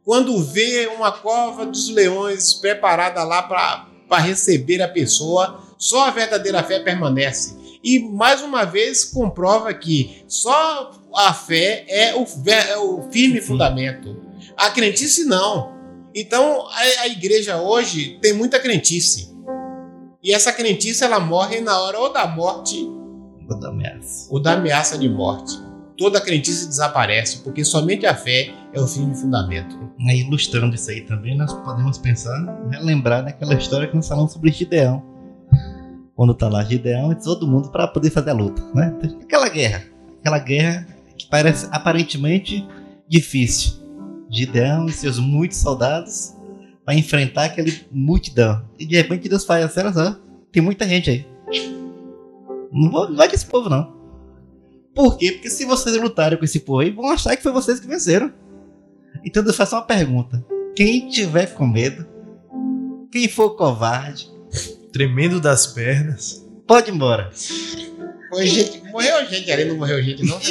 Quando 0.05 0.41
vê 0.41 0.87
uma 0.95 1.11
cova 1.11 1.65
dos 1.65 1.89
leões 1.89 2.53
preparada 2.53 3.25
lá 3.25 3.43
para 3.43 4.19
receber 4.19 4.81
a 4.81 4.87
pessoa, 4.87 5.61
só 5.77 6.07
a 6.07 6.11
verdadeira 6.11 6.63
fé 6.63 6.79
permanece. 6.79 7.57
E 7.83 7.99
mais 7.99 8.41
uma 8.41 8.63
vez 8.63 9.03
comprova 9.03 9.73
que 9.73 10.23
só 10.29 10.91
a 11.13 11.33
fé 11.33 11.83
é 11.89 12.15
o, 12.15 12.25
é 12.47 12.77
o 12.77 13.01
firme 13.11 13.41
fundamento. 13.41 14.15
A 14.55 14.69
crentice 14.69 15.25
não. 15.25 15.72
Então 16.15 16.67
a, 16.67 17.01
a 17.01 17.07
igreja 17.07 17.57
hoje 17.61 18.17
tem 18.21 18.33
muita 18.33 18.59
crentice. 18.59 19.33
E 20.21 20.33
essa 20.33 20.53
crentice 20.53 21.03
ela 21.03 21.19
morre 21.19 21.59
na 21.59 21.79
hora 21.81 21.99
ou 21.99 22.13
da 22.13 22.25
morte 22.27 22.87
ou 23.49 23.59
da 23.59 23.69
ameaça. 23.69 24.27
Ou 24.31 24.39
da 24.39 24.53
ameaça 24.53 24.97
de 24.97 25.09
morte. 25.09 25.61
Toda 25.97 26.19
crentice 26.19 26.67
desaparece, 26.67 27.39
porque 27.39 27.63
somente 27.63 28.05
a 28.05 28.15
fé 28.15 28.51
é 28.73 28.81
o 28.81 28.87
fim 28.87 29.11
de 29.11 29.19
fundamento. 29.19 29.77
E 29.99 30.21
ilustrando 30.21 30.75
isso 30.75 30.89
aí 30.89 31.01
também, 31.01 31.37
nós 31.37 31.53
podemos 31.53 31.97
pensar, 31.97 32.35
relembrar 32.71 33.23
naquela 33.23 33.53
história 33.53 33.87
que 33.87 33.95
nós 33.95 34.07
falamos 34.07 34.33
sobre 34.33 34.51
Gideão. 34.51 35.03
Quando 36.15 36.33
tá 36.33 36.49
lá 36.49 36.63
Gideão 36.63 37.11
e 37.11 37.15
todo 37.15 37.47
mundo 37.47 37.69
para 37.69 37.87
poder 37.87 38.09
fazer 38.09 38.31
a 38.31 38.33
luta, 38.33 38.63
né? 38.73 38.95
Aquela 39.21 39.49
guerra, 39.49 39.83
aquela 40.19 40.39
guerra 40.39 40.87
que 41.17 41.27
parece 41.27 41.67
aparentemente 41.71 42.67
difícil. 43.07 43.82
Gideão 44.33 44.87
e 44.87 44.91
seus 44.91 45.19
muitos 45.19 45.59
soldados 45.59 46.33
para 46.83 46.95
enfrentar 46.95 47.45
aquele 47.45 47.85
multidão. 47.91 48.65
E 48.77 48.85
de 48.85 48.95
repente 48.95 49.29
Deus 49.29 49.45
faz 49.45 49.63
assim, 49.63 49.79
olha 49.81 49.93
só, 49.93 50.19
tem 50.51 50.61
muita 50.61 50.87
gente 50.87 51.09
aí. 51.09 51.27
Não, 52.71 52.89
vou, 52.89 53.09
não 53.09 53.15
vai 53.15 53.29
povo 53.49 53.69
não. 53.69 53.93
Por 54.95 55.17
quê? 55.17 55.31
Porque 55.33 55.49
se 55.49 55.65
vocês 55.65 55.95
lutarem 55.97 56.37
com 56.37 56.45
esse 56.45 56.59
povo 56.59 56.79
aí, 56.79 56.91
vão 56.91 57.09
achar 57.09 57.35
que 57.35 57.43
foi 57.43 57.51
vocês 57.51 57.79
que 57.79 57.87
venceram. 57.87 58.31
Então 59.23 59.43
Deus 59.43 59.55
faz 59.55 59.71
uma 59.71 59.81
pergunta. 59.81 60.43
Quem 60.75 61.07
tiver 61.07 61.53
com 61.53 61.67
medo, 61.67 62.05
quem 63.11 63.27
for 63.27 63.51
covarde, 63.51 64.27
tremendo 64.91 65.39
das 65.39 65.67
pernas, 65.67 66.45
pode 66.67 66.89
ir 66.89 66.95
embora. 66.95 67.31
Foi 68.33 68.47
gente, 68.47 68.81
morreu 68.85 69.25
gente 69.25 69.51
ali, 69.51 69.65
não 69.65 69.75
morreu 69.75 70.01
gente, 70.01 70.23
não. 70.25 70.35
lá. 70.35 70.41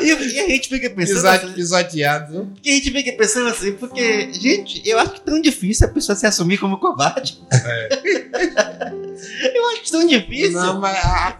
E, 0.00 0.06
e 0.08 0.12
a 0.40 0.48
gente 0.48 0.68
fica 0.68 0.90
pensando. 0.90 1.16
Pisa- 1.16 1.30
assim, 1.32 1.52
Pisoteado. 1.52 2.52
e 2.62 2.70
a 2.70 2.74
gente 2.74 2.90
fica 2.90 3.12
pensando 3.12 3.48
assim, 3.48 3.72
porque, 3.72 4.32
gente, 4.32 4.82
eu 4.88 4.98
acho 4.98 5.12
que 5.12 5.20
é 5.20 5.24
tão 5.24 5.40
difícil 5.40 5.86
a 5.86 5.90
pessoa 5.90 6.16
se 6.16 6.26
assumir 6.26 6.58
como 6.58 6.78
covarde. 6.78 7.38
eu 9.54 9.66
acho 9.68 9.90
tão 9.90 10.06
difícil. 10.06 10.52
Não, 10.52 10.80
mas 10.80 10.96
a, 10.96 11.28
a 11.28 11.38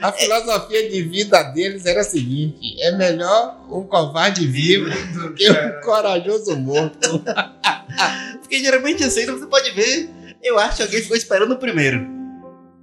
a 0.00 0.12
filosofia 0.12 0.90
de 0.90 1.02
vida 1.02 1.42
deles 1.42 1.86
era 1.86 2.02
a 2.02 2.04
seguinte: 2.04 2.76
é 2.80 2.92
melhor 2.96 3.58
um 3.70 3.82
covarde 3.84 4.46
vivo 4.46 4.88
do 5.14 5.32
que 5.34 5.50
um 5.50 5.80
corajoso 5.82 6.56
morto. 6.56 7.22
Porque 8.40 8.60
geralmente 8.60 9.02
assim, 9.02 9.26
você 9.26 9.46
pode 9.46 9.70
ver, 9.72 10.08
eu 10.42 10.58
acho 10.58 10.76
que 10.76 10.82
alguém 10.82 11.00
ficou 11.00 11.16
esperando 11.16 11.52
o 11.52 11.58
primeiro. 11.58 12.15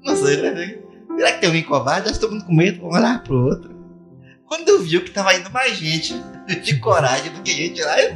Não 0.03 0.15
sei, 0.15 0.41
né? 0.41 0.77
Será 1.15 1.31
que 1.33 1.39
tem 1.39 1.47
alguém 1.47 1.63
covarde? 1.63 2.11
Que 2.11 2.19
todo 2.19 2.31
mundo 2.33 2.45
com 2.45 2.53
medo, 2.55 2.83
um 2.85 2.93
olhar 2.93 3.23
pro 3.23 3.45
outro. 3.45 3.73
Quando 4.47 4.67
eu 4.69 4.81
vi 4.81 4.99
que 5.01 5.11
tava 5.11 5.33
indo 5.35 5.49
mais 5.51 5.77
gente 5.77 6.13
de 6.63 6.77
coragem 6.81 7.31
do 7.31 7.41
que 7.41 7.51
gente 7.51 7.81
lá, 7.81 8.01
eu- 8.01 8.15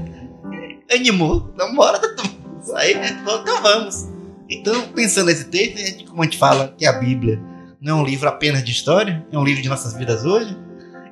animou. 0.94 1.52
Então 1.54 1.76
bora, 1.76 2.00
aí, 2.76 2.94
então 2.94 3.44
vamos. 3.62 4.08
Então, 4.50 4.82
pensando 4.94 5.26
nesse 5.28 5.46
texto, 5.46 5.76
a 5.78 5.86
gente, 5.86 6.06
como 6.06 6.22
a 6.22 6.26
gente 6.26 6.38
fala 6.38 6.74
que 6.78 6.86
a 6.86 6.94
Bíblia 6.94 7.42
não 7.82 8.00
é 8.00 8.02
um 8.02 8.06
livro 8.06 8.28
apenas 8.30 8.64
de 8.64 8.72
história, 8.72 9.26
é 9.32 9.38
um 9.38 9.44
livro 9.44 9.62
de 9.62 9.70
nossas 9.70 9.94
vidas 9.94 10.24
hoje. 10.26 10.58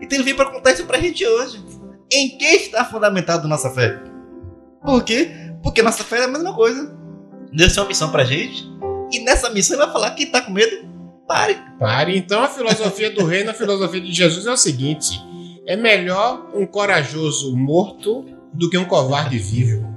Então 0.02 0.18
ele 0.18 0.24
veio 0.24 0.36
para 0.36 0.50
contar 0.52 0.72
isso 0.72 0.86
pra 0.86 1.00
gente 1.00 1.26
hoje. 1.26 1.64
Em 2.12 2.38
que 2.38 2.46
está 2.46 2.86
fundamentado 2.86 3.48
nossa 3.48 3.70
fé? 3.70 4.02
Por 4.84 5.04
quê? 5.04 5.32
Porque 5.64 5.82
nossa 5.82 6.04
fé 6.04 6.20
é 6.20 6.24
a 6.26 6.28
mesma 6.28 6.54
coisa. 6.54 6.96
Deus 7.52 7.74
tem 7.74 7.82
uma 7.84 7.90
missão 7.90 8.12
pra 8.12 8.24
gente. 8.24 8.64
E 9.12 9.20
nessa 9.20 9.50
missão 9.50 9.76
ele 9.76 9.86
vai 9.86 9.94
falar: 9.94 10.12
quem 10.12 10.28
tá 10.28 10.42
com 10.42 10.52
medo, 10.52 10.88
pare. 11.28 11.58
Pare. 11.80 12.18
Então 12.18 12.44
a 12.44 12.48
filosofia 12.48 13.10
do 13.12 13.26
reino, 13.26 13.52
a 13.52 13.54
filosofia 13.54 14.02
de 14.02 14.12
Jesus 14.12 14.46
é 14.46 14.52
o 14.52 14.58
seguinte: 14.58 15.22
é 15.66 15.76
melhor 15.76 16.52
um 16.54 16.66
corajoso 16.66 17.56
morto 17.56 18.26
do 18.54 18.70
que 18.70 18.78
um 18.78 18.86
covarde 18.86 19.38
vivo. 19.38 19.94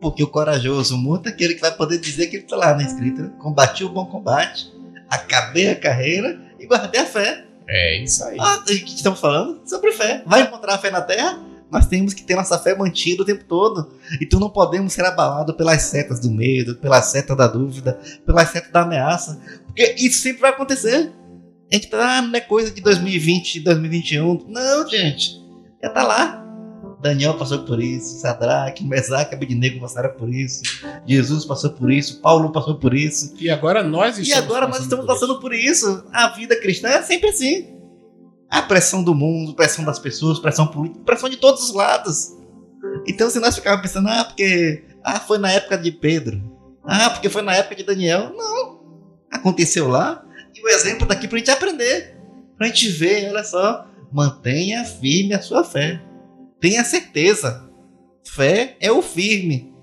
Porque 0.00 0.22
o 0.22 0.28
corajoso 0.28 0.96
morto 0.96 1.28
é 1.28 1.30
aquele 1.30 1.54
que 1.54 1.60
vai 1.60 1.74
poder 1.74 1.98
dizer 1.98 2.28
que 2.28 2.36
ele 2.36 2.44
tá 2.44 2.56
lá 2.56 2.74
na 2.74 2.82
escrita: 2.82 3.32
combati 3.38 3.84
o 3.84 3.88
bom 3.88 4.06
combate, 4.06 4.72
acabei 5.08 5.70
a 5.70 5.76
carreira 5.76 6.40
e 6.58 6.66
guardei 6.66 7.00
a 7.00 7.06
fé. 7.06 7.44
É 7.68 8.02
isso 8.02 8.22
aí. 8.24 8.36
Ah, 8.38 8.60
o 8.60 8.64
que 8.64 8.94
estamos 8.94 9.18
falando? 9.18 9.60
Sobre 9.68 9.90
fé. 9.90 10.22
Vai 10.24 10.42
encontrar 10.42 10.74
a 10.74 10.78
fé 10.78 10.90
na 10.90 11.00
terra? 11.00 11.40
Nós 11.70 11.86
temos 11.86 12.14
que 12.14 12.22
ter 12.22 12.36
nossa 12.36 12.58
fé 12.58 12.76
mantida 12.76 13.22
o 13.22 13.26
tempo 13.26 13.44
todo. 13.44 13.90
Então 14.20 14.38
não 14.38 14.50
podemos 14.50 14.92
ser 14.92 15.04
abalados 15.04 15.54
pelas 15.56 15.82
setas 15.82 16.20
do 16.20 16.30
medo, 16.30 16.76
pelas 16.76 17.06
setas 17.06 17.36
da 17.36 17.46
dúvida, 17.46 17.98
pelas 18.24 18.48
setas 18.50 18.70
da 18.70 18.82
ameaça. 18.82 19.40
Porque 19.66 19.94
isso 19.98 20.20
sempre 20.20 20.42
vai 20.42 20.50
acontecer. 20.50 21.12
A 21.70 21.74
gente 21.74 21.88
tá, 21.88 22.18
ah, 22.18 22.22
não 22.22 22.34
é 22.34 22.40
coisa 22.40 22.70
de 22.70 22.80
2020, 22.80 23.60
2021. 23.60 24.44
Não, 24.48 24.88
gente. 24.88 25.44
Já 25.82 25.90
tá 25.90 26.02
lá. 26.04 26.42
Daniel 27.02 27.34
passou 27.34 27.58
por 27.64 27.80
isso, 27.80 28.20
Sadraque, 28.20 28.82
Mesaque, 28.84 29.34
Abednego 29.34 29.80
passaram 29.80 30.10
por 30.16 30.32
isso, 30.32 30.62
Jesus 31.06 31.44
passou 31.44 31.70
por 31.70 31.92
isso, 31.92 32.20
Paulo 32.20 32.50
passou 32.50 32.76
por 32.76 32.94
isso. 32.94 33.34
E 33.38 33.50
agora 33.50 33.82
nós 33.82 34.18
E 34.18 34.22
estamos 34.22 34.44
agora 34.44 34.66
nós 34.66 34.78
passando 34.78 35.02
estamos 35.04 35.06
por 35.06 35.12
isso. 35.12 35.20
passando 35.20 35.40
por 35.40 35.54
isso. 35.54 36.04
A 36.12 36.28
vida 36.30 36.58
cristã 36.58 36.88
é 36.88 37.02
sempre 37.02 37.28
assim. 37.28 37.75
A 38.50 38.62
pressão 38.62 39.02
do 39.02 39.14
mundo, 39.14 39.54
pressão 39.54 39.84
das 39.84 39.98
pessoas, 39.98 40.38
pressão 40.38 40.66
política, 40.66 41.04
pressão 41.04 41.28
de 41.28 41.36
todos 41.36 41.62
os 41.62 41.74
lados. 41.74 42.32
Então, 43.06 43.28
se 43.28 43.40
nós 43.40 43.56
ficarmos 43.56 43.82
pensando, 43.82 44.08
ah, 44.08 44.24
porque 44.24 44.84
ah, 45.04 45.20
foi 45.20 45.38
na 45.38 45.50
época 45.50 45.76
de 45.76 45.90
Pedro, 45.90 46.56
ah, 46.84 47.10
porque 47.10 47.28
foi 47.28 47.42
na 47.42 47.54
época 47.54 47.74
de 47.74 47.82
Daniel, 47.82 48.32
não. 48.34 48.76
Aconteceu 49.30 49.88
lá. 49.88 50.24
E 50.54 50.62
o 50.64 50.68
exemplo 50.68 51.06
daqui 51.06 51.26
pra 51.26 51.38
gente 51.38 51.50
aprender. 51.50 52.16
Pra 52.56 52.68
gente 52.68 52.88
ver, 52.88 53.28
olha 53.28 53.44
só. 53.44 53.86
Mantenha 54.12 54.84
firme 54.84 55.34
a 55.34 55.42
sua 55.42 55.64
fé. 55.64 56.00
Tenha 56.60 56.84
certeza. 56.84 57.68
Fé 58.24 58.76
é 58.80 58.90
o 58.90 59.02
firme. 59.02 59.74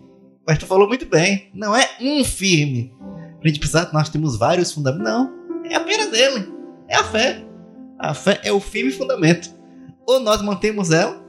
Mas 0.47 0.57
tu 0.57 0.65
falou 0.65 0.87
muito 0.87 1.05
bem. 1.05 1.51
Não 1.53 1.75
é 1.75 1.87
um 2.01 2.23
firme. 2.23 2.95
Pra 3.39 3.49
gente 3.49 3.59
que 3.59 3.93
nós 3.93 4.09
temos 4.09 4.37
vários 4.37 4.71
fundamentos. 4.71 5.05
Não. 5.05 5.31
É 5.65 5.75
apenas 5.75 6.11
ele. 6.13 6.51
É 6.87 6.95
a 6.95 7.03
fé. 7.03 7.45
A 8.03 8.13
fé 8.13 8.39
é 8.43 8.51
o 8.51 8.59
firme 8.59 8.91
fundamento. 8.91 9.49
Ou 10.05 10.19
nós 10.19 10.41
mantemos 10.41 10.91
ela, 10.91 11.21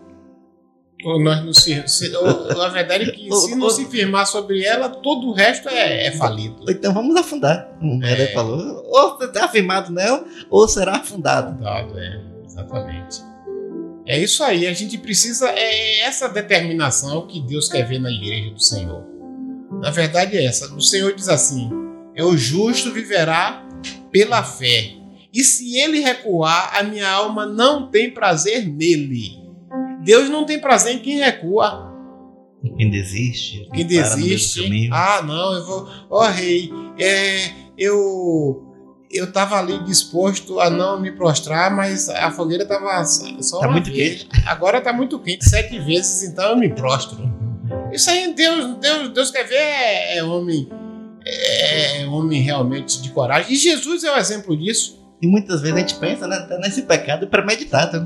Ou 1.05 1.23
nós 1.23 1.45
não 1.45 1.53
se, 1.53 1.87
se- 1.87 2.17
ou, 2.17 2.61
a 2.63 2.69
verdade 2.69 3.05
é 3.05 3.13
que 3.13 3.31
se 3.37 3.55
não 3.55 3.71
se 3.71 3.85
firmar 3.87 4.27
sobre 4.27 4.65
ela, 4.65 4.89
todo 4.89 5.29
o 5.29 5.33
resto 5.33 5.69
é, 5.69 6.07
é 6.07 6.13
falido. 6.13 6.57
ou 6.63 6.71
então 6.71 6.93
vamos 6.93 7.15
afundar. 7.17 7.69
Como 7.79 8.01
o 8.01 8.05
É. 8.05 8.27
Falou. 8.33 8.83
Ou 8.87 9.19
será 9.19 9.45
afirmado 9.45 9.93
nela, 9.93 10.25
ou 10.51 10.67
será 10.67 10.97
afundado. 10.97 11.61
Dado, 11.63 11.99
é, 11.99 12.21
exatamente. 12.45 13.23
É 14.07 14.19
isso 14.19 14.43
aí, 14.43 14.67
a 14.67 14.73
gente 14.73 14.99
precisa, 14.99 15.49
é 15.51 16.01
essa 16.01 16.29
determinação 16.29 17.27
que 17.27 17.41
Deus 17.41 17.69
quer 17.69 17.87
ver 17.87 17.99
na 18.01 18.11
igreja 18.11 18.51
do 18.51 18.61
Senhor. 18.61 19.03
Na 19.81 19.91
verdade 19.91 20.37
é 20.37 20.45
essa, 20.45 20.73
o 20.75 20.81
Senhor 20.81 21.15
diz 21.15 21.29
assim, 21.29 21.71
é 22.15 22.23
o 22.25 22.37
justo 22.37 22.93
viverá 22.93 23.65
pela 24.11 24.43
fé, 24.43 24.95
e 25.35 25.43
se 25.43 25.77
ele 25.77 25.99
recuar, 25.99 26.79
a 26.79 26.85
minha 26.85 27.11
alma 27.11 27.45
não 27.45 27.91
tem 27.91 28.09
prazer 28.09 28.65
nele. 28.69 29.37
Deus 30.05 30.31
não 30.31 30.47
tem 30.47 30.61
prazer 30.61 30.95
em 30.95 30.99
quem 31.01 31.19
recua. 31.19 31.93
Quem 32.77 32.89
desiste, 32.89 33.69
Quem 33.75 33.85
desiste, 33.85 34.89
ah, 34.93 35.21
não, 35.23 35.53
eu 35.55 35.67
vou. 35.67 35.89
Ó, 36.09 36.27
rei, 36.29 36.71
é, 36.99 37.51
eu. 37.77 38.71
Eu 39.11 39.31
tava 39.31 39.57
ali 39.59 39.79
disposto 39.85 40.59
a 40.59 40.69
não 40.69 41.01
me 41.01 41.13
prostrar, 41.13 41.71
mas 41.75 42.09
a 42.09 42.33
fogueira 42.33 42.67
tava 42.67 43.05
só 43.05 43.61
Tá 43.61 43.71
muito 43.71 43.93
vez. 43.93 44.27
Agora 44.45 44.81
tá 44.81 44.93
muito 44.93 45.21
quente, 45.21 45.49
sete 45.49 45.79
vezes, 45.79 46.29
então 46.29 46.51
eu 46.51 46.57
me 46.57 46.69
prostro. 46.69 47.19
Isso 47.93 48.11
aí, 48.11 48.35
Deus, 48.35 48.77
Deus, 48.79 49.09
Deus 49.11 49.31
quer 49.31 49.45
ver 49.45 49.55
é, 49.55 50.19
é 50.19 50.25
homem, 50.25 50.69
é 51.25 52.07
homem 52.09 52.43
realmente 52.43 53.01
de 53.03 53.11
coragem. 53.11 53.53
E 53.53 53.57
Jesus 53.57 54.03
é 54.03 54.13
o 54.13 54.17
exemplo 54.17 54.57
disso. 54.57 55.04
E 55.25 55.27
muitas 55.27 55.63
vezes 55.63 55.75
a 55.75 55.81
gente 55.81 55.95
pensa 55.95 56.29
né, 56.29 56.39
tá 56.41 56.59
nesse 56.59 56.83
pecado 56.83 57.27
premeditado. 57.29 58.01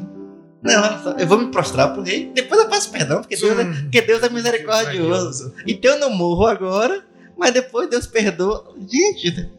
Né? 0.63 0.73
Não, 0.77 1.19
eu 1.19 1.27
vou 1.27 1.39
me 1.39 1.51
prostrar 1.51 1.93
pro 1.93 2.01
rei, 2.01 2.31
depois 2.33 2.61
eu 2.61 2.69
peço 2.69 2.93
perdão, 2.93 3.21
porque 3.23 3.37
Deus, 3.37 3.59
é, 3.59 3.65
porque 3.65 4.03
Deus 4.03 4.23
é 4.23 4.29
misericordioso. 4.29 5.53
Então 5.67 5.95
eu 5.95 5.99
não 5.99 6.11
morro 6.11 6.47
agora, 6.47 7.05
mas 7.37 7.51
depois 7.53 7.91
Deus 7.91 8.07
perdoa. 8.07 8.73
Gente, 8.89 9.51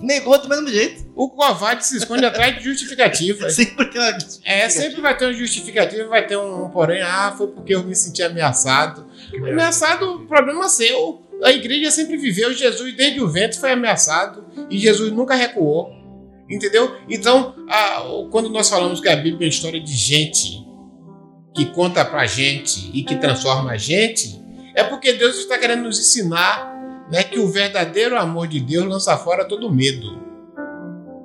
negou 0.00 0.40
do 0.40 0.48
mesmo 0.48 0.68
jeito. 0.68 1.04
O 1.16 1.30
covarde 1.30 1.84
se 1.84 1.96
esconde 1.96 2.24
atrás 2.24 2.56
de 2.56 2.62
justificativas. 2.62 3.54
Sempre 3.58 3.90
tem 3.90 4.00
uma 4.00 4.16
É, 4.44 4.68
sempre 4.68 5.00
vai 5.00 5.16
ter 5.16 5.26
um 5.26 5.32
justificativo, 5.32 6.08
vai 6.08 6.24
ter 6.24 6.36
um 6.36 6.70
porém, 6.70 7.02
ah, 7.02 7.34
foi 7.36 7.48
porque 7.48 7.74
eu 7.74 7.82
me 7.82 7.96
senti 7.96 8.22
ameaçado. 8.22 9.04
Ameaçado, 9.34 10.26
problema 10.28 10.68
seu. 10.68 11.26
A 11.42 11.50
igreja 11.50 11.90
sempre 11.90 12.16
viveu, 12.18 12.52
Jesus 12.52 12.94
desde 12.94 13.20
o 13.20 13.26
ventre 13.26 13.58
foi 13.58 13.72
ameaçado 13.72 14.44
e 14.68 14.78
Jesus 14.78 15.10
nunca 15.10 15.34
recuou. 15.34 15.99
Entendeu? 16.50 16.96
Então, 17.08 17.54
a- 17.68 18.02
quando 18.30 18.48
nós 18.50 18.68
falamos 18.68 19.00
que 19.00 19.08
a 19.08 19.14
Bíblia 19.16 19.34
é 19.34 19.44
uma 19.44 19.48
história 19.48 19.80
de 19.80 19.92
gente 19.92 20.66
que 21.54 21.66
conta 21.66 22.04
pra 22.04 22.26
gente 22.26 22.90
e 22.92 23.02
que 23.04 23.16
transforma 23.16 23.72
a 23.72 23.76
gente, 23.76 24.40
é 24.74 24.82
porque 24.84 25.12
Deus 25.12 25.36
está 25.38 25.58
querendo 25.58 25.84
nos 25.84 25.98
ensinar 25.98 26.68
né, 27.10 27.22
que 27.24 27.38
o 27.38 27.48
verdadeiro 27.48 28.18
amor 28.18 28.46
de 28.48 28.60
Deus 28.60 28.86
lança 28.86 29.16
fora 29.16 29.44
todo 29.44 29.72
medo. 29.72 30.18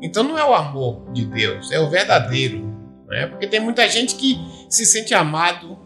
Então 0.01 0.23
não 0.23 0.38
é 0.38 0.43
o 0.43 0.53
amor 0.53 1.11
de 1.13 1.26
Deus, 1.26 1.71
é 1.71 1.80
o 1.80 1.89
verdadeiro. 1.89 2.73
Né? 3.07 3.28
Porque 3.28 3.47
tem 3.47 3.59
muita 3.59 3.88
gente 3.89 4.15
que 4.15 4.38
se 4.69 4.86
sente 4.86 5.13
amado, 5.13 5.78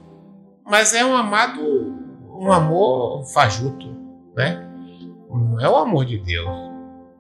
mas 0.65 0.93
é 0.93 1.03
um 1.05 1.15
amado, 1.15 1.61
um 2.39 2.51
amor 2.51 3.25
fajuto. 3.25 3.87
Né? 4.35 4.65
Não 5.29 5.59
é 5.59 5.69
o 5.69 5.75
amor 5.75 6.05
de 6.05 6.17
Deus. 6.17 6.68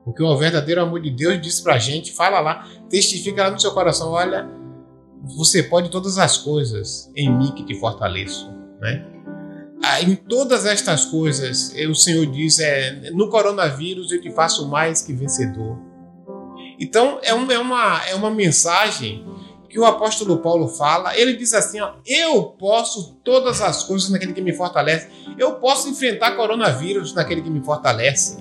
Porque 0.09 0.23
o 0.23 0.35
verdadeiro 0.37 0.81
amor 0.81 0.99
de 1.01 1.11
Deus 1.11 1.39
diz 1.39 1.61
pra 1.61 1.77
gente, 1.77 2.11
fala 2.11 2.39
lá, 2.39 2.67
testifica 2.89 3.43
lá 3.43 3.51
no 3.51 3.59
seu 3.59 3.71
coração, 3.71 4.09
olha, 4.09 4.49
você 5.37 5.61
pode 5.61 5.89
todas 5.89 6.17
as 6.17 6.35
coisas 6.37 7.11
em 7.15 7.29
mim 7.31 7.51
que 7.51 7.63
te 7.63 7.79
fortaleço. 7.79 8.49
Né? 8.81 9.05
Ah, 9.83 10.01
em 10.01 10.15
todas 10.15 10.65
estas 10.65 11.05
coisas, 11.05 11.73
eh, 11.75 11.87
o 11.87 11.93
Senhor 11.93 12.25
diz, 12.25 12.59
é, 12.59 13.11
no 13.11 13.29
coronavírus 13.29 14.11
eu 14.11 14.19
te 14.19 14.31
faço 14.31 14.67
mais 14.67 15.01
que 15.03 15.13
vencedor. 15.13 15.77
Então 16.79 17.19
é, 17.21 17.33
um- 17.35 17.51
é 17.51 17.59
uma, 17.59 18.01
é 18.07 18.15
uma 18.15 18.31
mensagem 18.31 19.23
que 19.69 19.77
o 19.79 19.85
apóstolo 19.85 20.39
Paulo 20.39 20.67
fala. 20.69 21.15
Ele 21.15 21.33
diz 21.35 21.53
assim: 21.53 21.79
ó, 21.79 21.91
Eu 22.05 22.45
posso 22.45 23.15
todas 23.23 23.61
as 23.61 23.83
coisas 23.83 24.09
naquele 24.09 24.33
que 24.33 24.41
me 24.41 24.53
fortalece. 24.53 25.07
Eu 25.37 25.53
posso 25.55 25.87
enfrentar 25.87 26.31
coronavírus 26.35 27.13
naquele 27.13 27.41
que 27.43 27.49
me 27.49 27.61
fortalece. 27.63 28.37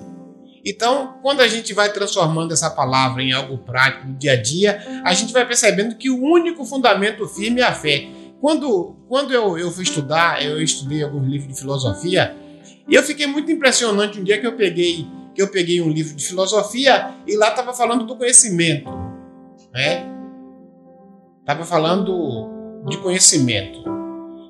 Então, 0.69 1.15
quando 1.23 1.41
a 1.41 1.47
gente 1.47 1.73
vai 1.73 1.91
transformando 1.91 2.53
essa 2.53 2.69
palavra 2.69 3.23
em 3.23 3.31
algo 3.31 3.57
prático 3.57 4.07
no 4.07 4.13
dia 4.13 4.33
a 4.33 4.35
dia, 4.35 5.01
a 5.03 5.15
gente 5.15 5.33
vai 5.33 5.43
percebendo 5.43 5.95
que 5.95 6.11
o 6.11 6.21
único 6.21 6.63
fundamento 6.63 7.27
firme 7.27 7.59
é 7.59 7.63
a 7.63 7.73
fé. 7.73 8.07
Quando, 8.39 8.95
quando 9.07 9.33
eu, 9.33 9.57
eu 9.57 9.71
fui 9.71 9.83
estudar, 9.83 10.45
eu 10.45 10.61
estudei 10.61 11.01
alguns 11.01 11.27
livros 11.27 11.51
de 11.51 11.59
filosofia, 11.59 12.35
e 12.87 12.93
eu 12.93 13.01
fiquei 13.01 13.25
muito 13.25 13.51
impressionante 13.51 14.19
um 14.19 14.23
dia 14.23 14.39
que 14.39 14.45
eu 14.45 14.55
peguei 14.55 15.07
que 15.33 15.41
eu 15.41 15.47
peguei 15.47 15.79
um 15.79 15.89
livro 15.89 16.15
de 16.15 16.25
filosofia 16.25 17.13
e 17.25 17.37
lá 17.37 17.49
estava 17.49 17.73
falando 17.73 18.05
do 18.05 18.17
conhecimento, 18.17 18.89
né? 19.71 20.05
Tava 21.45 21.63
falando 21.63 22.83
de 22.87 22.97
conhecimento. 22.97 23.83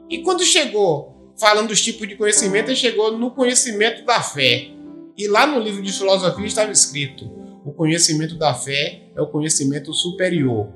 E 0.09 0.19
quando 0.19 0.43
chegou 0.43 1.33
falando 1.37 1.67
dos 1.67 1.81
tipos 1.81 2.07
de 2.07 2.15
conhecimento, 2.15 2.69
ele 2.69 2.75
chegou 2.75 3.17
no 3.17 3.31
conhecimento 3.31 4.03
da 4.03 4.21
fé. 4.21 4.71
E 5.19 5.27
lá 5.27 5.45
no 5.45 5.59
livro 5.59 5.81
de 5.83 5.91
filosofia 5.91 6.45
estava 6.45 6.71
escrito: 6.71 7.29
o 7.65 7.73
conhecimento 7.73 8.35
da 8.35 8.53
fé 8.53 9.11
é 9.13 9.21
o 9.21 9.27
conhecimento 9.27 9.93
superior, 9.93 10.69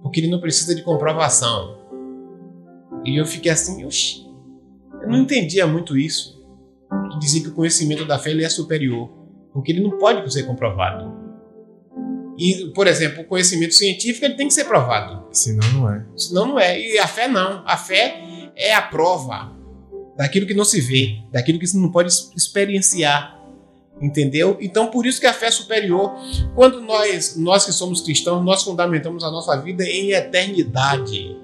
porque 0.00 0.20
ele 0.20 0.28
não 0.28 0.40
precisa 0.40 0.76
de 0.76 0.82
comprovação. 0.82 1.82
E 3.04 3.20
eu 3.20 3.26
fiquei 3.26 3.50
assim, 3.50 3.84
oxi, 3.84 4.24
eu 5.02 5.08
não 5.08 5.18
entendia 5.18 5.66
muito 5.66 5.98
isso. 5.98 6.40
Que 7.10 7.18
dizia 7.18 7.42
que 7.42 7.48
o 7.48 7.54
conhecimento 7.54 8.04
da 8.04 8.16
fé 8.16 8.30
ele 8.30 8.44
é 8.44 8.48
superior, 8.48 9.10
porque 9.52 9.72
ele 9.72 9.82
não 9.82 9.98
pode 9.98 10.32
ser 10.32 10.44
comprovado. 10.44 11.12
E, 12.38 12.70
por 12.74 12.86
exemplo, 12.86 13.22
o 13.22 13.26
conhecimento 13.26 13.74
científico 13.74 14.24
ele 14.24 14.34
tem 14.34 14.46
que 14.46 14.54
ser 14.54 14.64
provado. 14.64 15.26
Senão 15.32 15.72
não 15.72 15.90
é. 15.90 16.06
Senão 16.16 16.46
não 16.46 16.58
é. 16.60 16.80
E 16.80 16.98
a 16.98 17.08
fé 17.08 17.26
não. 17.26 17.64
A 17.66 17.76
fé 17.76 18.22
é 18.54 18.72
a 18.72 18.82
prova 18.82 19.52
daquilo 20.16 20.46
que 20.46 20.54
não 20.54 20.64
se 20.64 20.80
vê, 20.80 21.18
daquilo 21.32 21.58
que 21.58 21.66
você 21.66 21.76
não 21.76 21.90
pode 21.90 22.12
experienciar. 22.36 23.43
Entendeu? 24.00 24.58
Então, 24.60 24.88
por 24.88 25.06
isso 25.06 25.20
que 25.20 25.26
a 25.26 25.32
fé 25.32 25.46
é 25.46 25.50
superior. 25.50 26.14
Quando 26.54 26.80
nós, 26.80 27.36
nós 27.36 27.64
que 27.64 27.72
somos 27.72 28.00
cristãos, 28.00 28.44
nós 28.44 28.62
fundamentamos 28.62 29.22
a 29.22 29.30
nossa 29.30 29.56
vida 29.56 29.84
em 29.84 30.10
eternidade. 30.10 31.38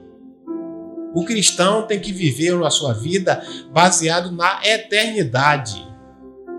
O 1.14 1.24
cristão 1.24 1.86
tem 1.86 1.98
que 1.98 2.12
viver 2.12 2.54
a 2.62 2.70
sua 2.70 2.92
vida 2.92 3.42
baseado 3.72 4.30
na 4.30 4.60
eternidade. 4.64 5.88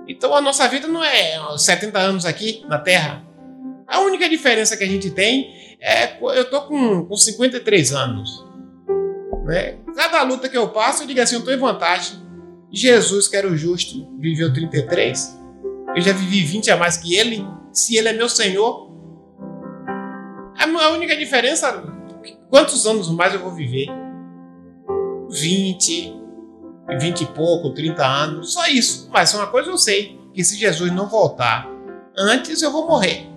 Então, 0.07 0.35
a 0.35 0.41
nossa 0.41 0.67
vida 0.67 0.87
não 0.87 1.03
é 1.03 1.39
70 1.57 1.99
anos 1.99 2.25
aqui 2.25 2.65
na 2.67 2.77
Terra. 2.77 3.25
A 3.87 3.99
única 3.99 4.27
diferença 4.29 4.75
que 4.77 4.83
a 4.83 4.87
gente 4.87 5.11
tem 5.11 5.77
é 5.81 6.17
eu 6.21 6.49
tô 6.49 6.61
com, 6.61 7.05
com 7.05 7.17
53 7.17 7.93
anos. 7.93 8.45
Né? 9.45 9.77
Cada 9.95 10.23
luta 10.23 10.47
que 10.47 10.57
eu 10.57 10.69
passo, 10.69 11.03
eu 11.03 11.07
digo 11.07 11.19
assim, 11.19 11.35
eu 11.35 11.39
estou 11.39 11.53
em 11.53 11.57
vantagem. 11.57 12.17
Jesus, 12.71 13.27
que 13.27 13.35
era 13.35 13.47
o 13.47 13.57
justo, 13.57 14.07
viveu 14.17 14.53
33. 14.53 15.40
Eu 15.95 16.01
já 16.01 16.13
vivi 16.13 16.41
20 16.41 16.71
a 16.71 16.77
mais 16.77 16.97
que 16.97 17.15
ele. 17.15 17.45
Se 17.71 17.97
ele 17.97 18.09
é 18.09 18.13
meu 18.13 18.29
Senhor. 18.29 18.89
A 20.57 20.89
única 20.89 21.15
diferença, 21.15 21.83
quantos 22.49 22.85
anos 22.85 23.09
mais 23.09 23.33
eu 23.33 23.39
vou 23.39 23.51
viver? 23.51 23.87
20, 25.29 26.15
20 26.99 27.21
e 27.21 27.25
pouco, 27.27 27.73
30 27.73 28.05
anos, 28.05 28.53
só 28.53 28.67
isso. 28.67 29.09
Mas 29.11 29.33
uma 29.33 29.47
coisa 29.47 29.69
eu 29.69 29.77
sei, 29.77 30.19
que 30.33 30.43
se 30.43 30.57
Jesus 30.57 30.91
não 30.91 31.07
voltar 31.07 31.67
antes, 32.17 32.61
eu 32.61 32.71
vou 32.71 32.87
morrer. 32.87 33.27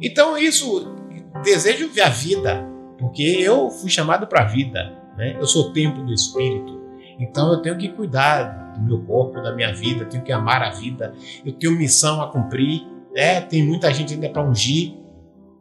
Então 0.00 0.36
isso, 0.36 0.94
desejo 1.42 1.88
ver 1.88 2.02
a 2.02 2.08
vida, 2.08 2.66
porque 2.98 3.22
eu 3.22 3.70
fui 3.70 3.90
chamado 3.90 4.26
para 4.26 4.42
a 4.42 4.46
vida. 4.46 4.96
Né? 5.16 5.36
Eu 5.38 5.46
sou 5.46 5.72
templo 5.72 6.04
do 6.04 6.12
Espírito. 6.12 6.78
Então 7.18 7.52
eu 7.52 7.60
tenho 7.60 7.76
que 7.76 7.88
cuidar 7.88 8.67
do 8.78 8.84
meu 8.84 9.04
corpo, 9.04 9.40
da 9.40 9.54
minha 9.54 9.74
vida, 9.74 10.04
tenho 10.04 10.22
que 10.22 10.32
amar 10.32 10.62
a 10.62 10.70
vida, 10.70 11.14
eu 11.44 11.52
tenho 11.52 11.76
missão 11.76 12.22
a 12.22 12.30
cumprir. 12.30 12.86
Né? 13.14 13.40
Tem 13.40 13.62
muita 13.62 13.92
gente 13.92 14.14
ainda 14.14 14.28
para 14.28 14.42
ungir, 14.42 14.94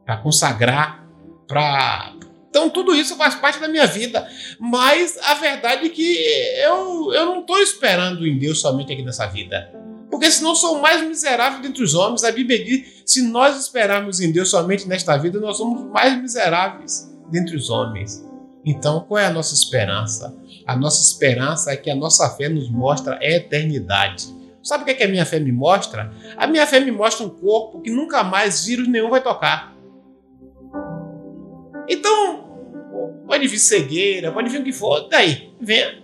para 0.06 0.18
consagrar, 0.18 1.08
para. 1.48 2.14
Então 2.50 2.70
tudo 2.70 2.96
isso 2.96 3.16
faz 3.16 3.36
parte 3.36 3.60
da 3.60 3.68
minha 3.68 3.86
vida. 3.86 4.28
Mas 4.60 5.18
a 5.24 5.34
verdade 5.36 5.88
é 5.88 5.90
que 5.90 6.18
eu, 6.64 7.14
eu 7.14 7.26
não 7.26 7.42
estou 7.42 7.60
esperando 7.60 8.26
em 8.26 8.38
Deus 8.38 8.62
somente 8.62 8.92
aqui 8.92 9.04
nessa 9.04 9.28
vida. 9.28 9.72
Porque 10.10 10.32
senão 10.32 10.56
sou 10.56 10.78
o 10.78 10.82
mais 10.82 11.06
miserável 11.06 11.62
dentre 11.62 11.84
os 11.84 11.94
homens. 11.94 12.24
A 12.24 12.32
Bíblia 12.32 12.64
diz: 12.64 13.04
se 13.06 13.22
nós 13.24 13.60
esperarmos 13.60 14.20
em 14.20 14.32
Deus 14.32 14.50
somente 14.50 14.88
nesta 14.88 15.18
vida, 15.18 15.40
nós 15.40 15.58
somos 15.58 15.84
mais 15.92 16.20
miseráveis 16.22 17.12
dentre 17.30 17.56
os 17.56 17.70
homens. 17.70 18.26
Então, 18.66 19.02
qual 19.02 19.20
é 19.20 19.26
a 19.26 19.32
nossa 19.32 19.54
esperança? 19.54 20.36
A 20.68 20.76
nossa 20.76 21.02
esperança 21.02 21.72
é 21.72 21.78
que 21.78 21.90
a 21.90 21.96
nossa 21.96 22.30
fé 22.32 22.50
nos 22.50 22.70
mostra 22.70 23.18
a 23.18 23.26
eternidade. 23.26 24.36
Sabe 24.62 24.84
o 24.84 24.86
que, 24.86 24.92
é 24.92 24.96
que 24.96 25.04
a 25.04 25.08
minha 25.08 25.26
fé 25.26 25.40
me 25.40 25.52
mostra? 25.52 26.12
A 26.36 26.46
minha 26.46 26.68
fé 26.68 26.82
me 26.82 26.92
mostra 26.92 27.26
um 27.26 27.30
corpo 27.30 27.82
que 27.82 27.90
nunca 27.90 28.22
mais 28.22 28.66
vírus 28.66 28.86
nenhum 28.86 29.10
vai 29.10 29.24
tocar. 29.24 29.74
Então, 31.88 33.24
pode 33.26 33.48
vir 33.48 33.60
cegueira, 33.60 34.30
pode 34.30 34.50
vir 34.50 34.60
o 34.60 34.64
que 34.66 34.74
for, 34.74 35.08
daí, 35.08 35.54
venha. 35.62 36.04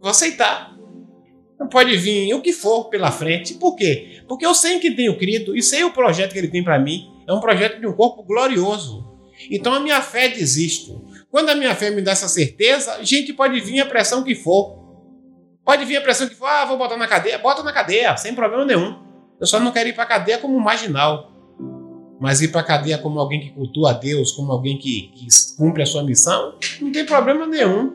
Vou 0.00 0.10
aceitar. 0.10 0.74
Não 1.60 1.68
pode 1.68 1.94
vir 1.98 2.32
o 2.32 2.40
que 2.40 2.54
for 2.54 2.88
pela 2.88 3.10
frente. 3.10 3.54
Por 3.54 3.76
quê? 3.76 4.22
Porque 4.26 4.46
eu 4.46 4.54
sei 4.54 4.78
que 4.78 4.90
tenho 4.90 5.18
crido 5.18 5.54
e 5.54 5.62
sei 5.62 5.84
o 5.84 5.92
projeto 5.92 6.32
que 6.32 6.38
ele 6.38 6.48
tem 6.48 6.64
para 6.64 6.78
mim. 6.78 7.08
É 7.28 7.32
um 7.34 7.40
projeto 7.40 7.78
de 7.78 7.86
um 7.86 7.92
corpo 7.92 8.22
glorioso. 8.22 9.06
Então 9.50 9.74
a 9.74 9.80
minha 9.80 10.00
fé 10.00 10.28
desisto. 10.28 11.04
Quando 11.32 11.48
a 11.48 11.54
minha 11.54 11.74
fé 11.74 11.88
me 11.88 12.02
dá 12.02 12.12
essa 12.12 12.28
certeza, 12.28 13.02
gente, 13.02 13.32
pode 13.32 13.58
vir 13.58 13.80
a 13.80 13.86
pressão 13.86 14.22
que 14.22 14.34
for. 14.34 14.78
Pode 15.64 15.82
vir 15.86 15.96
a 15.96 16.02
pressão 16.02 16.28
que 16.28 16.34
for, 16.34 16.44
ah, 16.44 16.66
vou 16.66 16.76
botar 16.76 16.98
na 16.98 17.08
cadeia. 17.08 17.38
Bota 17.38 17.62
na 17.62 17.72
cadeia, 17.72 18.14
sem 18.18 18.34
problema 18.34 18.66
nenhum. 18.66 18.98
Eu 19.40 19.46
só 19.46 19.58
não 19.58 19.72
quero 19.72 19.88
ir 19.88 19.94
para 19.94 20.04
cadeia 20.04 20.36
como 20.36 20.60
marginal. 20.60 21.32
Mas 22.20 22.42
ir 22.42 22.48
para 22.48 22.62
cadeia 22.62 22.98
como 22.98 23.18
alguém 23.18 23.40
que 23.40 23.48
cultua 23.48 23.92
a 23.92 23.92
Deus, 23.94 24.32
como 24.32 24.52
alguém 24.52 24.76
que, 24.76 25.10
que 25.14 25.26
cumpre 25.56 25.82
a 25.82 25.86
sua 25.86 26.02
missão, 26.02 26.58
não 26.82 26.92
tem 26.92 27.06
problema 27.06 27.46
nenhum. 27.46 27.90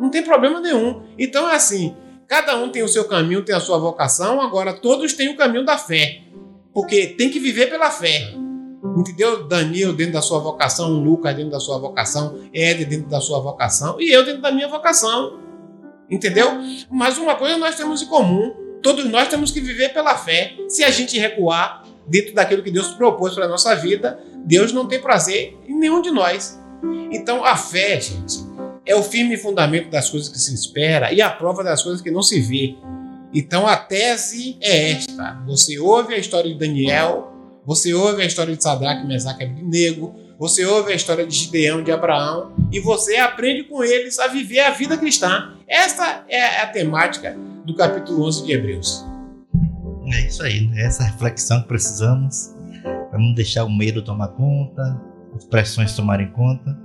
Não 0.00 0.08
tem 0.08 0.22
problema 0.22 0.58
nenhum. 0.58 1.02
Então 1.18 1.46
é 1.50 1.54
assim: 1.54 1.94
cada 2.26 2.56
um 2.56 2.70
tem 2.70 2.82
o 2.82 2.88
seu 2.88 3.04
caminho, 3.04 3.44
tem 3.44 3.54
a 3.54 3.60
sua 3.60 3.76
vocação, 3.76 4.40
agora 4.40 4.72
todos 4.72 5.12
têm 5.12 5.28
o 5.28 5.36
caminho 5.36 5.64
da 5.64 5.76
fé. 5.76 6.22
Porque 6.72 7.08
tem 7.08 7.28
que 7.28 7.38
viver 7.38 7.66
pela 7.66 7.90
fé. 7.90 8.34
Entendeu? 8.96 9.44
Danilo 9.44 9.92
dentro 9.92 10.14
da 10.14 10.22
sua 10.22 10.38
vocação, 10.38 10.88
Lucas 10.88 11.36
dentro 11.36 11.50
da 11.50 11.60
sua 11.60 11.78
vocação, 11.78 12.40
Ed 12.52 12.86
dentro 12.86 13.10
da 13.10 13.20
sua 13.20 13.38
vocação 13.40 14.00
e 14.00 14.10
eu 14.10 14.24
dentro 14.24 14.40
da 14.40 14.50
minha 14.50 14.68
vocação. 14.68 15.38
Entendeu? 16.10 16.48
Mas 16.90 17.18
uma 17.18 17.34
coisa 17.34 17.58
nós 17.58 17.76
temos 17.76 18.00
em 18.00 18.06
comum: 18.06 18.54
todos 18.82 19.04
nós 19.04 19.28
temos 19.28 19.50
que 19.50 19.60
viver 19.60 19.90
pela 19.90 20.16
fé. 20.16 20.54
Se 20.68 20.82
a 20.82 20.90
gente 20.90 21.18
recuar 21.18 21.84
dentro 22.06 22.34
daquilo 22.34 22.62
que 22.62 22.70
Deus 22.70 22.88
propôs 22.92 23.34
para 23.34 23.44
a 23.44 23.48
nossa 23.48 23.74
vida, 23.74 24.18
Deus 24.46 24.72
não 24.72 24.86
tem 24.88 24.98
prazer 24.98 25.54
em 25.68 25.78
nenhum 25.78 26.00
de 26.00 26.10
nós. 26.10 26.58
Então 27.12 27.44
a 27.44 27.54
fé, 27.54 28.00
gente, 28.00 28.38
é 28.86 28.94
o 28.96 29.02
firme 29.02 29.36
fundamento 29.36 29.90
das 29.90 30.08
coisas 30.08 30.30
que 30.30 30.38
se 30.38 30.54
espera 30.54 31.12
e 31.12 31.20
a 31.20 31.28
prova 31.28 31.62
das 31.62 31.82
coisas 31.82 32.00
que 32.00 32.10
não 32.10 32.22
se 32.22 32.40
vê. 32.40 32.76
Então 33.34 33.66
a 33.66 33.76
tese 33.76 34.56
é 34.62 34.92
esta: 34.92 35.42
você 35.46 35.78
ouve 35.78 36.14
a 36.14 36.18
história 36.18 36.50
de 36.50 36.58
Daniel 36.58 37.35
você 37.66 37.92
ouve 37.92 38.22
a 38.22 38.24
história 38.24 38.54
de 38.54 38.62
Sadraque, 38.62 39.04
Mesaque 39.04 39.42
e 39.42 39.46
Abednego, 39.46 40.14
você 40.38 40.64
ouve 40.64 40.92
a 40.92 40.94
história 40.94 41.26
de 41.26 41.34
Gideão, 41.34 41.82
de 41.82 41.90
Abraão, 41.90 42.52
e 42.70 42.78
você 42.78 43.16
aprende 43.16 43.64
com 43.64 43.82
eles 43.82 44.20
a 44.20 44.28
viver 44.28 44.60
a 44.60 44.70
vida 44.70 44.96
cristã. 44.96 45.52
Essa 45.66 46.24
é 46.28 46.60
a 46.62 46.68
temática 46.68 47.36
do 47.64 47.74
capítulo 47.74 48.24
11 48.24 48.46
de 48.46 48.52
Hebreus. 48.52 49.04
É 50.12 50.26
isso 50.28 50.44
aí, 50.44 50.68
né? 50.68 50.82
essa 50.82 51.02
reflexão 51.02 51.62
que 51.62 51.68
precisamos 51.68 52.54
para 53.10 53.18
não 53.18 53.34
deixar 53.34 53.64
o 53.64 53.76
medo 53.76 54.00
tomar 54.00 54.28
conta, 54.28 55.02
as 55.34 55.44
pressões 55.44 55.96
tomarem 55.96 56.30
conta, 56.30 56.78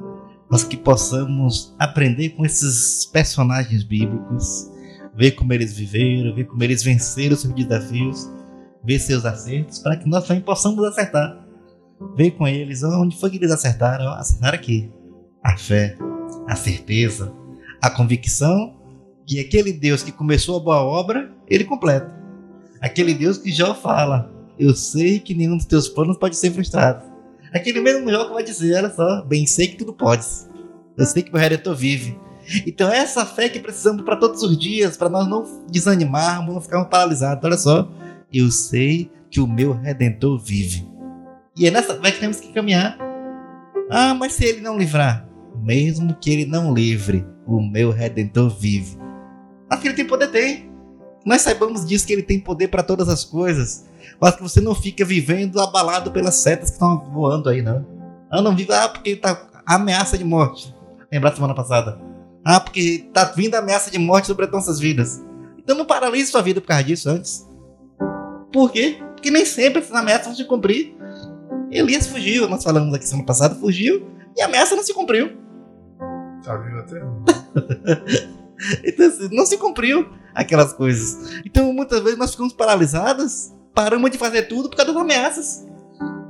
mas 0.49 0.63
que 0.63 0.75
possamos 0.75 1.75
aprender 1.77 2.29
com 2.29 2.43
esses 2.43 3.05
personagens 3.05 3.83
bíblicos, 3.83 4.67
ver 5.15 5.31
como 5.31 5.53
eles 5.53 5.77
viveram, 5.77 6.33
ver 6.33 6.45
como 6.45 6.63
eles 6.63 6.81
venceram 6.81 7.35
seus 7.35 7.53
desafios 7.53 8.27
ver 8.83 8.99
seus 8.99 9.25
acertos, 9.25 9.79
para 9.79 9.97
que 9.97 10.07
nós 10.07 10.27
também 10.27 10.41
possamos 10.41 10.83
acertar. 10.85 11.37
Ver 12.15 12.31
com 12.31 12.47
eles 12.47 12.83
onde 12.83 13.19
foi 13.19 13.29
que 13.29 13.37
eles 13.37 13.51
acertaram. 13.51 14.07
Acertaram 14.09 14.55
aqui. 14.55 14.91
A 15.43 15.57
fé, 15.57 15.97
a 16.47 16.55
certeza, 16.55 17.33
a 17.81 17.89
convicção 17.89 18.79
que 19.25 19.39
aquele 19.39 19.71
Deus 19.71 20.03
que 20.03 20.11
começou 20.11 20.57
a 20.57 20.63
boa 20.63 20.83
obra, 20.83 21.31
ele 21.47 21.63
completa. 21.63 22.13
Aquele 22.79 23.13
Deus 23.13 23.37
que 23.37 23.51
já 23.51 23.73
fala: 23.73 24.31
Eu 24.57 24.75
sei 24.75 25.19
que 25.19 25.33
nenhum 25.33 25.57
dos 25.57 25.65
teus 25.65 25.87
planos 25.87 26.17
pode 26.17 26.35
ser 26.35 26.51
frustrado. 26.51 27.05
Aquele 27.53 27.81
mesmo 27.81 28.09
Jó 28.09 28.25
que 28.25 28.33
vai 28.33 28.43
dizer: 28.43 28.75
Olha 28.75 28.89
só, 28.89 29.23
bem 29.23 29.45
sei 29.45 29.67
que 29.67 29.77
tudo 29.77 29.93
pode. 29.93 30.25
Eu 30.97 31.05
sei 31.05 31.23
que 31.23 31.31
meu 31.31 31.39
Redentor 31.39 31.75
vive. 31.75 32.19
Então, 32.67 32.91
essa 32.91 33.25
fé 33.25 33.47
que 33.47 33.59
precisamos 33.59 34.03
para 34.03 34.17
todos 34.17 34.43
os 34.43 34.57
dias, 34.57 34.97
para 34.97 35.09
nós 35.09 35.27
não 35.27 35.45
desanimarmos, 35.71 36.53
não 36.53 36.61
ficarmos 36.61 36.89
paralisados. 36.89 37.43
Olha 37.43 37.57
só, 37.57 37.89
eu 38.33 38.51
sei 38.51 39.11
que 39.29 39.39
o 39.39 39.47
meu 39.47 39.73
redentor 39.73 40.37
vive. 40.39 40.87
E 41.57 41.67
é 41.67 41.71
nessa 41.71 41.99
fé 41.99 42.11
que 42.11 42.19
temos 42.19 42.39
que 42.39 42.53
caminhar. 42.53 42.97
Ah, 43.89 44.13
mas 44.13 44.33
se 44.33 44.45
ele 44.45 44.61
não 44.61 44.77
livrar, 44.77 45.27
mesmo 45.61 46.15
que 46.15 46.31
ele 46.31 46.45
não 46.45 46.73
livre, 46.73 47.25
o 47.45 47.61
meu 47.61 47.91
redentor 47.91 48.49
vive. 48.49 48.97
Mas 49.69 49.79
que 49.79 49.87
ele 49.87 49.95
tem 49.95 50.05
poder, 50.05 50.27
tem. 50.27 50.71
Nós 51.25 51.41
saibamos 51.41 51.85
disso 51.85 52.07
que 52.07 52.13
ele 52.13 52.23
tem 52.23 52.39
poder 52.39 52.67
para 52.69 52.83
todas 52.83 53.09
as 53.09 53.23
coisas. 53.23 53.85
Mas 54.19 54.35
que 54.35 54.41
você 54.41 54.59
não 54.59 54.73
fica 54.73 55.05
vivendo 55.05 55.59
abalado 55.59 56.11
pelas 56.11 56.35
setas 56.35 56.69
que 56.69 56.75
estão 56.75 57.03
voando 57.11 57.49
aí, 57.49 57.61
não. 57.61 57.85
Ah, 58.29 58.41
não 58.41 58.55
viva, 58.55 58.83
ah, 58.83 58.89
porque 58.89 59.15
tá 59.15 59.47
ameaça 59.65 60.17
de 60.17 60.23
morte. 60.23 60.73
Lembrar 61.11 61.35
semana 61.35 61.53
passada. 61.53 61.99
Ah, 62.43 62.59
porque 62.59 63.09
tá 63.13 63.25
vindo 63.25 63.55
ameaça 63.55 63.91
de 63.91 63.99
morte 63.99 64.27
sobre 64.27 64.45
as 64.45 64.51
nossas 64.51 64.79
vidas. 64.79 65.21
Então 65.57 65.77
não 65.77 65.85
paralise 65.85 66.31
sua 66.31 66.41
vida 66.41 66.59
por 66.59 66.67
causa 66.67 66.83
disso 66.83 67.09
antes. 67.09 67.47
Por 68.51 68.71
quê? 68.71 68.97
Porque 69.13 69.31
nem 69.31 69.45
sempre 69.45 69.81
essas 69.81 69.95
ameaças 69.95 70.27
vão 70.27 70.35
se 70.35 70.45
cumprir. 70.45 70.95
Elias 71.69 72.07
fugiu, 72.07 72.49
nós 72.49 72.63
falamos 72.63 72.93
aqui 72.93 73.07
semana 73.07 73.25
passada, 73.25 73.55
fugiu, 73.55 74.07
e 74.35 74.41
a 74.41 74.45
ameaça 74.45 74.75
não 74.75 74.83
se 74.83 74.93
cumpriu. 74.93 75.31
Tá 76.43 76.57
vivo 76.57 76.79
até. 76.79 78.31
Então, 78.85 79.07
assim, 79.07 79.35
não 79.35 79.43
se 79.43 79.57
cumpriu 79.57 80.07
aquelas 80.35 80.71
coisas. 80.73 81.41
Então, 81.43 81.73
muitas 81.73 81.99
vezes 82.01 82.17
nós 82.17 82.29
ficamos 82.29 82.53
paralisadas, 82.53 83.51
paramos 83.73 84.11
de 84.11 84.19
fazer 84.19 84.43
tudo 84.43 84.69
por 84.69 84.75
causa 84.75 84.93
das 84.93 85.01
ameaças. 85.01 85.67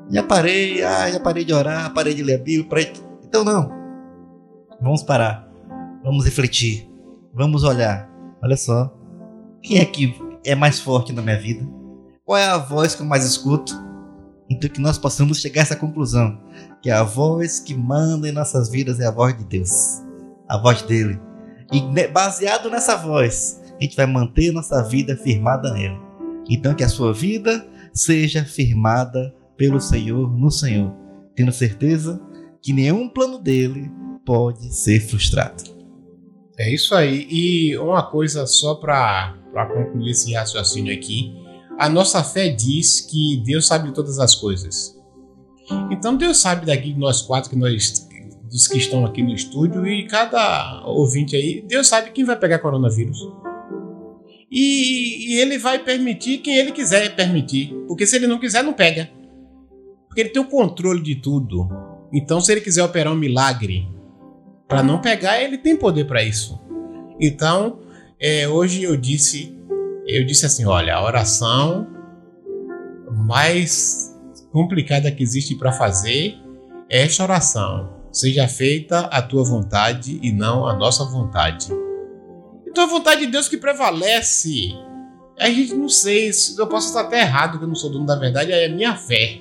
Já 0.09 0.23
parei, 0.23 0.81
ah, 0.81 1.11
já 1.11 1.19
parei 1.19 1.43
de 1.43 1.53
orar, 1.53 1.93
parei 1.93 2.13
de 2.13 2.23
ler 2.23 2.35
a 2.35 2.37
Bíblia, 2.37 2.69
parei... 2.69 2.93
Então, 3.23 3.43
não. 3.43 3.69
Vamos 4.81 5.03
parar. 5.03 5.45
Vamos 6.03 6.25
refletir. 6.25 6.89
Vamos 7.33 7.63
olhar. 7.63 8.09
Olha 8.41 8.57
só. 8.57 8.93
Quem 9.61 9.79
é 9.79 9.85
que 9.85 10.15
é 10.43 10.55
mais 10.55 10.79
forte 10.79 11.13
na 11.13 11.21
minha 11.21 11.37
vida? 11.37 11.65
Qual 12.31 12.39
é 12.39 12.45
a 12.45 12.57
voz 12.57 12.95
que 12.95 13.01
eu 13.01 13.05
mais 13.05 13.25
escuto? 13.25 13.73
Então, 14.49 14.69
que 14.69 14.79
nós 14.79 14.97
possamos 14.97 15.41
chegar 15.41 15.59
a 15.59 15.63
essa 15.63 15.75
conclusão: 15.75 16.39
que 16.81 16.89
a 16.89 17.03
voz 17.03 17.59
que 17.59 17.75
manda 17.75 18.25
em 18.25 18.31
nossas 18.31 18.69
vidas 18.69 19.01
é 19.01 19.05
a 19.05 19.11
voz 19.11 19.37
de 19.37 19.43
Deus, 19.43 20.01
a 20.47 20.57
voz 20.57 20.81
dele. 20.81 21.19
E 21.73 21.81
baseado 22.07 22.69
nessa 22.69 22.95
voz, 22.95 23.61
a 23.77 23.83
gente 23.83 23.97
vai 23.97 24.05
manter 24.05 24.53
nossa 24.53 24.81
vida 24.81 25.17
firmada 25.17 25.73
nele. 25.73 25.99
Então, 26.49 26.73
que 26.73 26.85
a 26.85 26.87
sua 26.87 27.13
vida 27.13 27.67
seja 27.93 28.45
firmada 28.45 29.35
pelo 29.57 29.81
Senhor 29.81 30.31
no 30.31 30.49
Senhor, 30.49 30.95
tendo 31.35 31.51
certeza 31.51 32.17
que 32.61 32.71
nenhum 32.71 33.09
plano 33.09 33.39
dele 33.39 33.91
pode 34.25 34.73
ser 34.73 35.01
frustrado. 35.01 35.65
É 36.57 36.73
isso 36.73 36.95
aí. 36.95 37.27
E 37.29 37.77
uma 37.77 38.09
coisa 38.09 38.47
só 38.47 38.75
para 38.75 39.35
concluir 39.75 40.11
esse 40.11 40.31
raciocínio 40.31 40.93
aqui. 40.93 41.40
A 41.81 41.89
nossa 41.89 42.23
fé 42.23 42.47
diz 42.47 43.01
que 43.01 43.41
Deus 43.43 43.65
sabe 43.65 43.87
de 43.87 43.95
todas 43.95 44.19
as 44.19 44.35
coisas. 44.35 44.95
Então 45.89 46.15
Deus 46.15 46.37
sabe 46.37 46.63
daqui 46.63 46.93
de 46.93 46.99
nós 46.99 47.23
quatro, 47.23 47.49
que 47.49 47.55
nós, 47.55 48.07
dos 48.51 48.67
que 48.67 48.77
estão 48.77 49.03
aqui 49.03 49.23
no 49.23 49.33
estúdio, 49.33 49.87
e 49.87 50.05
cada 50.05 50.85
ouvinte 50.85 51.35
aí, 51.35 51.65
Deus 51.67 51.87
sabe 51.87 52.11
quem 52.11 52.23
vai 52.23 52.37
pegar 52.37 52.59
coronavírus. 52.59 53.17
E, 54.51 55.33
e 55.33 55.39
ele 55.39 55.57
vai 55.57 55.79
permitir 55.79 56.37
quem 56.37 56.55
ele 56.55 56.71
quiser 56.71 57.15
permitir. 57.15 57.73
Porque 57.87 58.05
se 58.05 58.15
ele 58.15 58.27
não 58.27 58.37
quiser, 58.37 58.63
não 58.63 58.73
pega. 58.73 59.09
Porque 60.07 60.21
ele 60.21 60.29
tem 60.29 60.41
o 60.41 60.47
controle 60.47 61.01
de 61.01 61.15
tudo. 61.15 61.67
Então, 62.13 62.39
se 62.39 62.51
ele 62.51 62.61
quiser 62.61 62.83
operar 62.83 63.11
um 63.11 63.17
milagre 63.17 63.89
para 64.67 64.83
não 64.83 65.01
pegar, 65.01 65.41
ele 65.41 65.57
tem 65.57 65.75
poder 65.75 66.05
para 66.05 66.21
isso. 66.21 66.61
Então, 67.19 67.79
é, 68.19 68.47
hoje 68.47 68.83
eu 68.83 68.95
disse, 68.95 69.57
eu 70.05 70.25
disse 70.25 70.45
assim, 70.45 70.65
olha, 70.65 70.95
a 70.95 71.03
oração 71.03 71.87
mais 73.11 74.15
complicada 74.51 75.11
que 75.11 75.23
existe 75.23 75.55
para 75.55 75.71
fazer 75.71 76.37
é 76.89 77.03
esta 77.03 77.23
oração. 77.23 78.01
Seja 78.11 78.47
feita 78.47 79.01
a 79.01 79.21
tua 79.21 79.43
vontade 79.43 80.19
e 80.21 80.31
não 80.31 80.67
a 80.67 80.75
nossa 80.75 81.05
vontade. 81.05 81.67
Então 82.67 82.83
a 82.83 82.87
vontade 82.87 83.25
de 83.25 83.31
Deus 83.31 83.47
que 83.47 83.57
prevalece. 83.57 84.73
A 85.39 85.49
gente 85.49 85.73
não 85.73 85.89
sei, 85.89 86.31
se 86.33 86.59
eu 86.59 86.67
posso 86.67 86.87
estar 86.87 87.01
até 87.01 87.21
errado, 87.21 87.57
que 87.57 87.63
eu 87.63 87.67
não 87.67 87.75
sou 87.75 87.89
dono 87.89 88.05
da 88.05 88.15
verdade, 88.15 88.51
é 88.51 88.65
a 88.65 88.69
minha 88.69 88.95
fé. 88.95 89.39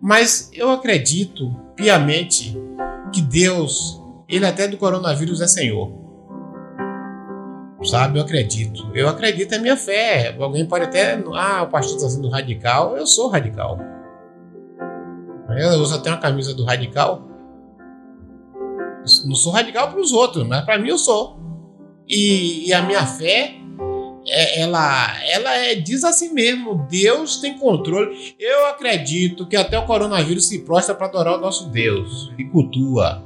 Mas 0.00 0.50
eu 0.52 0.70
acredito 0.70 1.54
piamente 1.74 2.56
que 3.12 3.20
Deus, 3.20 4.00
ele 4.28 4.46
até 4.46 4.68
do 4.68 4.76
coronavírus 4.76 5.40
é 5.40 5.48
Senhor. 5.48 5.99
Sabe, 7.82 8.18
eu 8.18 8.22
acredito. 8.24 8.90
Eu 8.94 9.08
acredito, 9.08 9.54
é 9.54 9.58
minha 9.58 9.76
fé. 9.76 10.36
Alguém 10.38 10.66
pode 10.66 10.84
até. 10.84 11.22
Ah, 11.34 11.62
o 11.62 11.68
pastor 11.68 11.96
está 11.96 12.08
sendo 12.10 12.28
radical. 12.28 12.96
Eu 12.96 13.06
sou 13.06 13.28
radical. 13.28 13.78
Eu 15.58 15.80
uso 15.80 15.94
até 15.94 16.10
uma 16.10 16.18
camisa 16.18 16.54
do 16.54 16.64
radical. 16.64 17.26
Não 19.24 19.34
sou 19.34 19.52
radical 19.52 19.90
para 19.90 20.00
os 20.00 20.12
outros, 20.12 20.46
mas 20.46 20.64
para 20.64 20.78
mim 20.78 20.90
eu 20.90 20.98
sou. 20.98 21.38
E, 22.06 22.68
e 22.68 22.72
a 22.74 22.82
minha 22.82 23.06
fé, 23.06 23.54
é- 24.28 24.60
ela, 24.60 25.24
ela 25.24 25.56
é, 25.56 25.74
diz 25.74 26.04
assim 26.04 26.34
mesmo: 26.34 26.86
Deus 26.88 27.38
tem 27.40 27.58
controle. 27.58 28.34
Eu 28.38 28.66
acredito 28.66 29.46
que 29.46 29.56
até 29.56 29.78
o 29.78 29.86
coronavírus 29.86 30.48
se 30.48 30.60
prostra 30.60 30.94
para 30.94 31.06
adorar 31.06 31.38
o 31.38 31.40
nosso 31.40 31.70
Deus 31.70 32.30
e 32.36 32.44
cultua. 32.44 33.24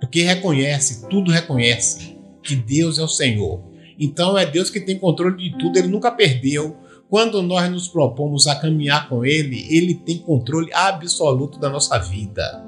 Porque 0.00 0.22
reconhece, 0.22 1.08
tudo 1.08 1.30
reconhece 1.30 2.13
que 2.44 2.54
Deus 2.54 2.98
é 2.98 3.02
o 3.02 3.08
Senhor. 3.08 3.60
Então 3.98 4.36
é 4.36 4.44
Deus 4.44 4.70
que 4.70 4.80
tem 4.80 4.98
controle 4.98 5.36
de 5.36 5.58
tudo, 5.58 5.78
ele 5.78 5.88
nunca 5.88 6.10
perdeu. 6.10 6.76
Quando 7.08 7.42
nós 7.42 7.70
nos 7.70 7.88
propomos 7.88 8.46
a 8.46 8.56
caminhar 8.56 9.08
com 9.08 9.24
Ele, 9.24 9.66
Ele 9.70 9.94
tem 9.94 10.18
controle 10.18 10.72
absoluto 10.72 11.58
da 11.58 11.70
nossa 11.70 11.96
vida. 11.98 12.64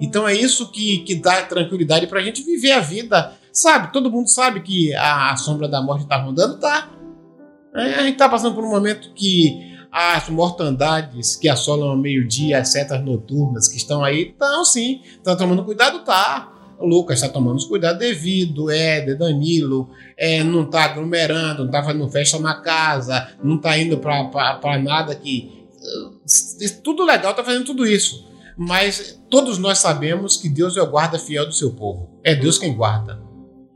Então 0.00 0.26
é 0.26 0.34
isso 0.34 0.70
que, 0.70 0.98
que 1.00 1.16
dá 1.16 1.42
tranquilidade 1.42 2.06
para 2.06 2.20
a 2.20 2.22
gente 2.22 2.42
viver 2.42 2.72
a 2.72 2.80
vida. 2.80 3.34
Sabe, 3.52 3.92
todo 3.92 4.10
mundo 4.10 4.28
sabe 4.28 4.60
que 4.60 4.94
a, 4.94 5.32
a 5.32 5.36
sombra 5.36 5.68
da 5.68 5.82
morte 5.82 6.04
está 6.04 6.16
rondando, 6.16 6.58
tá? 6.58 6.88
É, 7.74 7.94
a 7.94 8.02
gente 8.02 8.12
está 8.12 8.28
passando 8.28 8.54
por 8.54 8.64
um 8.64 8.70
momento 8.70 9.12
que 9.12 9.70
as 9.92 10.28
mortandades 10.28 11.36
que 11.36 11.48
assolam 11.48 11.90
ao 11.90 11.96
meio-dia, 11.96 12.60
as 12.60 12.68
setas 12.68 13.04
noturnas 13.04 13.66
que 13.66 13.76
estão 13.76 14.04
aí, 14.04 14.28
estão 14.28 14.64
sim. 14.64 15.02
Estão 15.04 15.36
tomando 15.36 15.64
cuidado, 15.64 16.04
tá? 16.04 16.49
Lucas 16.80 17.20
está 17.20 17.28
tomando 17.28 17.56
os 17.56 17.64
cuidados 17.64 17.98
devido, 17.98 18.70
Éder, 18.70 19.18
Danilo, 19.18 19.90
é, 20.16 20.42
não 20.42 20.62
está 20.62 20.84
aglomerando, 20.84 21.60
não 21.60 21.66
está 21.66 21.82
fazendo 21.82 22.08
festa 22.08 22.38
na 22.38 22.54
casa, 22.60 23.28
não 23.42 23.56
está 23.56 23.76
indo 23.78 23.98
para 23.98 24.78
nada 24.82 25.14
que. 25.14 25.66
eh, 26.62 26.68
Tudo 26.82 27.04
legal, 27.04 27.32
está 27.32 27.44
fazendo 27.44 27.64
tudo 27.64 27.86
isso. 27.86 28.28
Mas 28.56 29.18
todos 29.30 29.58
nós 29.58 29.78
sabemos 29.78 30.36
que 30.36 30.48
Deus 30.48 30.76
é 30.76 30.82
o 30.82 30.90
guarda 30.90 31.18
fiel 31.18 31.46
do 31.46 31.52
seu 31.52 31.72
povo. 31.72 32.20
É 32.22 32.34
Deus 32.34 32.58
quem 32.58 32.74
guarda. 32.74 33.22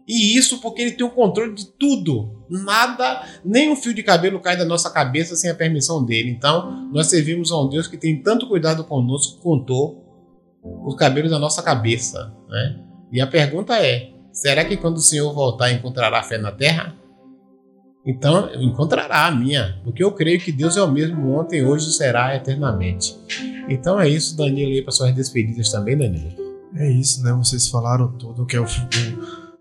E 0.06 0.36
isso 0.36 0.60
porque 0.60 0.82
ele 0.82 0.92
tem 0.92 1.06
o 1.06 1.10
controle 1.10 1.54
de 1.54 1.66
tudo. 1.66 2.44
Nada, 2.50 3.22
nem 3.42 3.70
um 3.70 3.76
fio 3.76 3.94
de 3.94 4.02
cabelo 4.02 4.40
cai 4.40 4.56
da 4.56 4.64
nossa 4.64 4.90
cabeça 4.90 5.34
sem 5.34 5.50
a 5.50 5.54
permissão 5.54 6.04
dele. 6.04 6.30
Então, 6.30 6.90
nós 6.92 7.06
servimos 7.06 7.50
a 7.50 7.58
um 7.58 7.68
Deus 7.68 7.86
que 7.86 7.96
tem 7.96 8.22
tanto 8.22 8.46
cuidado 8.46 8.84
conosco 8.84 9.36
que 9.36 9.42
contou 9.42 10.04
os 10.62 10.94
cabelos 10.96 11.30
da 11.30 11.38
nossa 11.38 11.62
cabeça. 11.62 12.34
Né? 12.48 12.80
E 13.14 13.20
a 13.20 13.28
pergunta 13.28 13.78
é: 13.78 14.10
será 14.32 14.64
que 14.64 14.76
quando 14.76 14.96
o 14.96 15.00
Senhor 15.00 15.32
voltar 15.32 15.70
encontrará 15.70 16.20
fé 16.24 16.36
na 16.36 16.50
terra? 16.50 16.92
Então, 18.04 18.50
encontrará 18.56 19.26
a 19.26 19.30
minha, 19.30 19.80
porque 19.84 20.02
eu 20.02 20.12
creio 20.12 20.40
que 20.40 20.50
Deus 20.50 20.76
é 20.76 20.82
o 20.82 20.90
mesmo 20.90 21.30
ontem, 21.30 21.64
hoje 21.64 21.88
e 21.88 21.92
será 21.92 22.34
eternamente. 22.34 23.16
Então 23.68 23.98
é 23.98 24.08
isso, 24.08 24.36
Danilo, 24.36 24.72
aí 24.72 24.82
para 24.82 24.92
suas 24.92 25.14
despedidas 25.14 25.70
também, 25.70 25.96
Danilo. 25.96 26.34
É 26.74 26.90
isso, 26.90 27.22
né? 27.22 27.32
Vocês 27.32 27.68
falaram 27.68 28.08
tudo 28.18 28.44
que 28.44 28.56
é 28.56 28.60
o, 28.60 28.66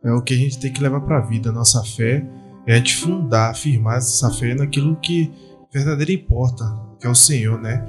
é 0.03 0.11
o 0.11 0.21
que 0.21 0.33
a 0.33 0.37
gente 0.37 0.59
tem 0.59 0.73
que 0.73 0.81
levar 0.81 0.99
vida. 1.21 1.51
A 1.51 1.53
nossa 1.53 1.81
fé 1.83 2.25
é 2.65 2.73
a 2.73 2.77
gente 2.77 2.95
fundar, 2.95 3.51
afirmar 3.51 3.99
essa 3.99 4.31
fé 4.31 4.55
naquilo 4.55 4.95
que 4.97 5.31
verdadeiro 5.71 6.11
importa, 6.11 6.65
que 6.99 7.05
é 7.05 7.09
o 7.09 7.15
Senhor, 7.15 7.61
né? 7.61 7.85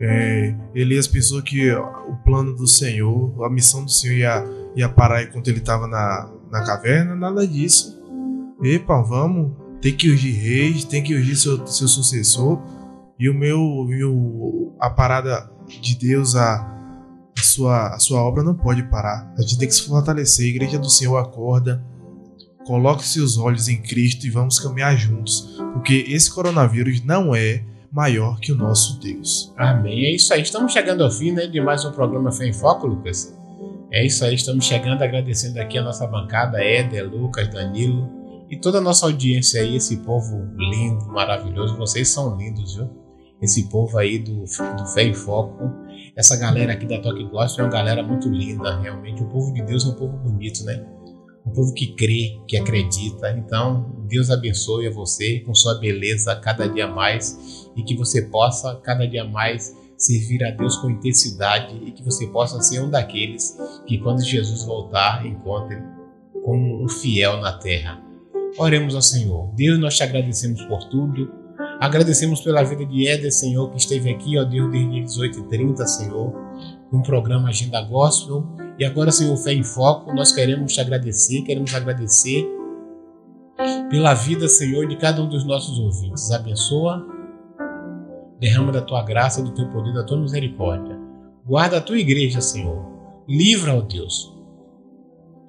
É, 0.00 0.54
Elias 0.74 1.06
pensou 1.06 1.42
que 1.42 1.70
o 1.72 2.16
plano 2.24 2.54
do 2.56 2.66
Senhor, 2.66 3.44
a 3.44 3.50
missão 3.50 3.84
do 3.84 3.90
Senhor 3.90 4.16
ia, 4.16 4.59
ia 4.76 4.88
parar 4.88 5.22
enquanto 5.22 5.48
ele 5.48 5.58
estava 5.58 5.86
na, 5.86 6.30
na 6.50 6.64
caverna, 6.64 7.14
nada 7.14 7.46
disso. 7.46 7.98
Epa, 8.62 9.00
vamos, 9.02 9.52
tem 9.80 9.96
que 9.96 10.10
ungir 10.10 10.34
reis, 10.34 10.84
tem 10.84 11.02
que 11.02 11.14
ungir 11.14 11.36
seu, 11.36 11.66
seu 11.66 11.88
sucessor. 11.88 12.60
E 13.18 13.28
o 13.28 13.34
meu, 13.34 13.60
o, 13.60 14.74
a 14.80 14.90
parada 14.90 15.50
de 15.80 15.96
Deus, 15.96 16.34
a, 16.34 16.56
a 17.38 17.42
sua, 17.42 17.94
a 17.94 17.98
sua 17.98 18.20
obra 18.22 18.42
não 18.42 18.54
pode 18.54 18.82
parar. 18.84 19.32
A 19.36 19.42
gente 19.42 19.58
tem 19.58 19.68
que 19.68 19.74
se 19.74 19.86
fortalecer. 19.86 20.46
A 20.46 20.48
igreja 20.48 20.78
do 20.78 20.90
Senhor 20.90 21.16
acorda. 21.16 21.84
Coloque 22.66 23.06
seus 23.06 23.38
olhos 23.38 23.68
em 23.68 23.80
Cristo 23.80 24.26
e 24.26 24.30
vamos 24.30 24.60
caminhar 24.60 24.96
juntos. 24.96 25.56
Porque 25.72 26.04
esse 26.08 26.30
coronavírus 26.30 27.02
não 27.02 27.34
é 27.34 27.64
maior 27.90 28.38
que 28.38 28.52
o 28.52 28.56
nosso 28.56 29.00
Deus. 29.00 29.52
Amém. 29.56 30.04
É 30.04 30.14
isso 30.14 30.32
aí. 30.32 30.42
Estamos 30.42 30.72
chegando 30.72 31.02
ao 31.02 31.10
fim 31.10 31.32
né, 31.32 31.46
de 31.46 31.60
mais 31.60 31.84
um 31.84 31.92
programa 31.92 32.30
Fé 32.30 32.46
em 32.46 32.52
Foco, 32.52 32.86
Lucas. 32.86 33.36
É 33.92 34.06
isso 34.06 34.24
aí. 34.24 34.34
Estamos 34.34 34.64
chegando, 34.64 35.02
agradecendo 35.02 35.60
aqui 35.60 35.76
a 35.76 35.82
nossa 35.82 36.06
bancada, 36.06 36.62
Éder, 36.62 37.10
Lucas, 37.10 37.48
Danilo 37.48 38.08
e 38.48 38.56
toda 38.56 38.78
a 38.78 38.80
nossa 38.80 39.06
audiência 39.06 39.62
aí, 39.62 39.76
esse 39.76 39.96
povo 39.98 40.48
lindo, 40.56 41.06
maravilhoso. 41.08 41.76
Vocês 41.76 42.08
são 42.08 42.36
lindos, 42.36 42.76
viu? 42.76 42.88
Esse 43.42 43.68
povo 43.68 43.98
aí 43.98 44.18
do, 44.18 44.44
do 44.44 44.86
Fé 44.86 45.04
em 45.04 45.14
Foco. 45.14 45.70
Essa 46.14 46.36
galera 46.36 46.72
aqui 46.72 46.86
da 46.86 47.00
Toque 47.00 47.24
Gospel 47.24 47.64
é 47.64 47.68
uma 47.68 47.72
galera 47.72 48.02
muito 48.02 48.28
linda, 48.28 48.78
realmente. 48.78 49.22
O 49.22 49.26
povo 49.26 49.52
de 49.52 49.62
Deus 49.62 49.84
é 49.84 49.88
um 49.88 49.94
povo 49.94 50.16
bonito, 50.18 50.62
né? 50.64 50.84
Um 51.44 51.50
povo 51.50 51.72
que 51.72 51.94
crê, 51.94 52.38
que 52.46 52.56
acredita. 52.56 53.30
Então, 53.30 54.04
Deus 54.08 54.30
abençoe 54.30 54.86
a 54.86 54.90
você 54.90 55.40
com 55.40 55.54
sua 55.54 55.78
beleza 55.78 56.36
cada 56.36 56.68
dia 56.68 56.86
mais 56.86 57.70
e 57.74 57.82
que 57.82 57.96
você 57.96 58.22
possa 58.22 58.76
cada 58.84 59.06
dia 59.06 59.24
mais 59.24 59.74
servir 60.00 60.42
a 60.44 60.50
Deus 60.50 60.76
com 60.78 60.90
intensidade 60.90 61.78
e 61.84 61.92
que 61.92 62.02
você 62.02 62.26
possa 62.28 62.60
ser 62.62 62.80
um 62.80 62.88
daqueles 62.88 63.56
que 63.86 63.98
quando 63.98 64.24
Jesus 64.24 64.64
voltar 64.64 65.24
encontre 65.26 65.76
como 66.42 66.82
um 66.82 66.88
fiel 66.88 67.36
na 67.36 67.52
terra. 67.52 68.02
Oremos 68.58 68.94
ao 68.94 69.02
Senhor. 69.02 69.52
Deus, 69.54 69.78
nós 69.78 69.96
te 69.96 70.02
agradecemos 70.02 70.62
por 70.64 70.82
tudo. 70.88 71.30
Agradecemos 71.78 72.40
pela 72.40 72.62
vida 72.62 72.84
de 72.84 73.06
Éder, 73.06 73.30
Senhor, 73.30 73.70
que 73.70 73.76
esteve 73.76 74.10
aqui, 74.10 74.38
ó 74.38 74.44
Deus, 74.44 74.70
desde 74.70 75.02
18h30, 75.02 75.86
Senhor, 75.86 76.32
com 76.90 76.98
o 76.98 77.02
programa 77.02 77.50
Agenda 77.50 77.80
Gospel. 77.82 78.46
E 78.78 78.84
agora, 78.84 79.12
Senhor, 79.12 79.36
Fé 79.36 79.52
em 79.52 79.62
Foco, 79.62 80.14
nós 80.14 80.32
queremos 80.32 80.72
te 80.72 80.80
agradecer, 80.80 81.42
queremos 81.42 81.74
agradecer 81.74 82.48
pela 83.90 84.14
vida, 84.14 84.48
Senhor, 84.48 84.86
de 84.86 84.96
cada 84.96 85.22
um 85.22 85.28
dos 85.28 85.44
nossos 85.44 85.78
ouvintes. 85.78 86.30
Abençoa, 86.30 87.06
derrama 88.40 88.72
da 88.72 88.80
tua 88.80 89.02
graça, 89.02 89.42
do 89.42 89.52
teu 89.52 89.68
poder, 89.68 89.92
da 89.92 90.02
tua 90.02 90.18
misericórdia. 90.18 90.98
Guarda 91.46 91.76
a 91.76 91.80
tua 91.80 91.98
igreja, 91.98 92.40
Senhor. 92.40 92.84
Livra, 93.28 93.74
ó 93.76 93.80
Deus, 93.82 94.34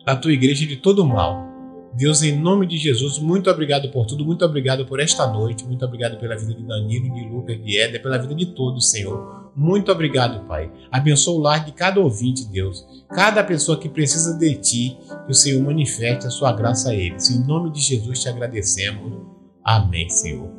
a 0.05 0.15
tua 0.15 0.33
igreja 0.33 0.65
de 0.65 0.75
todo 0.75 1.05
mal. 1.05 1.49
Deus, 1.93 2.21
em 2.23 2.37
nome 2.37 2.65
de 2.65 2.77
Jesus, 2.77 3.19
muito 3.19 3.49
obrigado 3.49 3.89
por 3.91 4.05
tudo, 4.05 4.23
muito 4.23 4.45
obrigado 4.45 4.85
por 4.85 4.99
esta 4.99 5.27
noite, 5.27 5.65
muito 5.65 5.83
obrigado 5.83 6.17
pela 6.17 6.37
vida 6.37 6.53
de 6.53 6.63
Danilo, 6.63 7.13
de 7.13 7.27
Lucas, 7.27 7.61
de 7.61 7.77
Éder, 7.77 8.01
pela 8.01 8.17
vida 8.17 8.33
de 8.33 8.45
todos, 8.47 8.89
Senhor. 8.89 9.51
Muito 9.55 9.91
obrigado, 9.91 10.47
Pai. 10.47 10.71
Abençoa 10.89 11.35
o 11.35 11.41
lar 11.41 11.65
de 11.65 11.73
cada 11.73 11.99
ouvinte, 11.99 12.45
Deus. 12.45 12.85
Cada 13.09 13.43
pessoa 13.43 13.77
que 13.77 13.89
precisa 13.89 14.37
de 14.37 14.55
Ti, 14.55 14.97
que 15.25 15.31
o 15.31 15.35
Senhor 15.35 15.61
manifeste 15.61 16.25
a 16.25 16.29
sua 16.29 16.53
graça 16.53 16.91
a 16.91 16.95
eles. 16.95 17.29
Em 17.29 17.45
nome 17.45 17.69
de 17.71 17.81
Jesus 17.81 18.21
te 18.21 18.29
agradecemos. 18.29 19.30
Amém, 19.63 20.09
Senhor. 20.09 20.49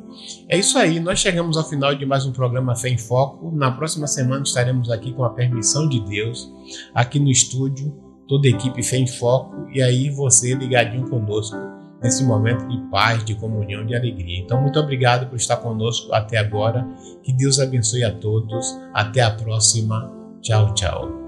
É 0.47 0.57
isso 0.57 0.77
aí, 0.77 0.99
nós 0.99 1.19
chegamos 1.19 1.57
ao 1.57 1.67
final 1.67 1.93
de 1.93 2.05
mais 2.05 2.25
um 2.25 2.31
programa 2.31 2.75
Fé 2.75 2.89
em 2.89 2.97
Foco. 2.97 3.51
Na 3.51 3.71
próxima 3.71 4.07
semana 4.07 4.43
estaremos 4.43 4.89
aqui 4.89 5.11
com 5.11 5.23
a 5.23 5.31
permissão 5.31 5.89
de 5.89 5.99
Deus, 5.99 6.51
aqui 6.93 7.19
no 7.19 7.29
estúdio 7.29 7.93
toda 8.27 8.47
a 8.47 8.51
equipe 8.51 8.81
Fé 8.81 8.97
em 8.97 9.07
Foco 9.07 9.67
e 9.71 9.81
aí 9.81 10.09
você 10.09 10.53
ligadinho 10.53 11.09
conosco 11.09 11.57
nesse 12.01 12.23
momento 12.23 12.67
de 12.67 12.77
paz, 12.89 13.23
de 13.23 13.35
comunhão, 13.35 13.85
de 13.85 13.95
alegria. 13.95 14.39
Então, 14.39 14.61
muito 14.61 14.77
obrigado 14.79 15.29
por 15.29 15.37
estar 15.37 15.57
conosco 15.57 16.13
até 16.13 16.37
agora. 16.37 16.85
Que 17.23 17.31
Deus 17.31 17.59
abençoe 17.59 18.03
a 18.03 18.11
todos. 18.11 18.77
Até 18.93 19.21
a 19.21 19.31
próxima. 19.31 20.11
Tchau, 20.41 20.73
tchau. 20.73 21.22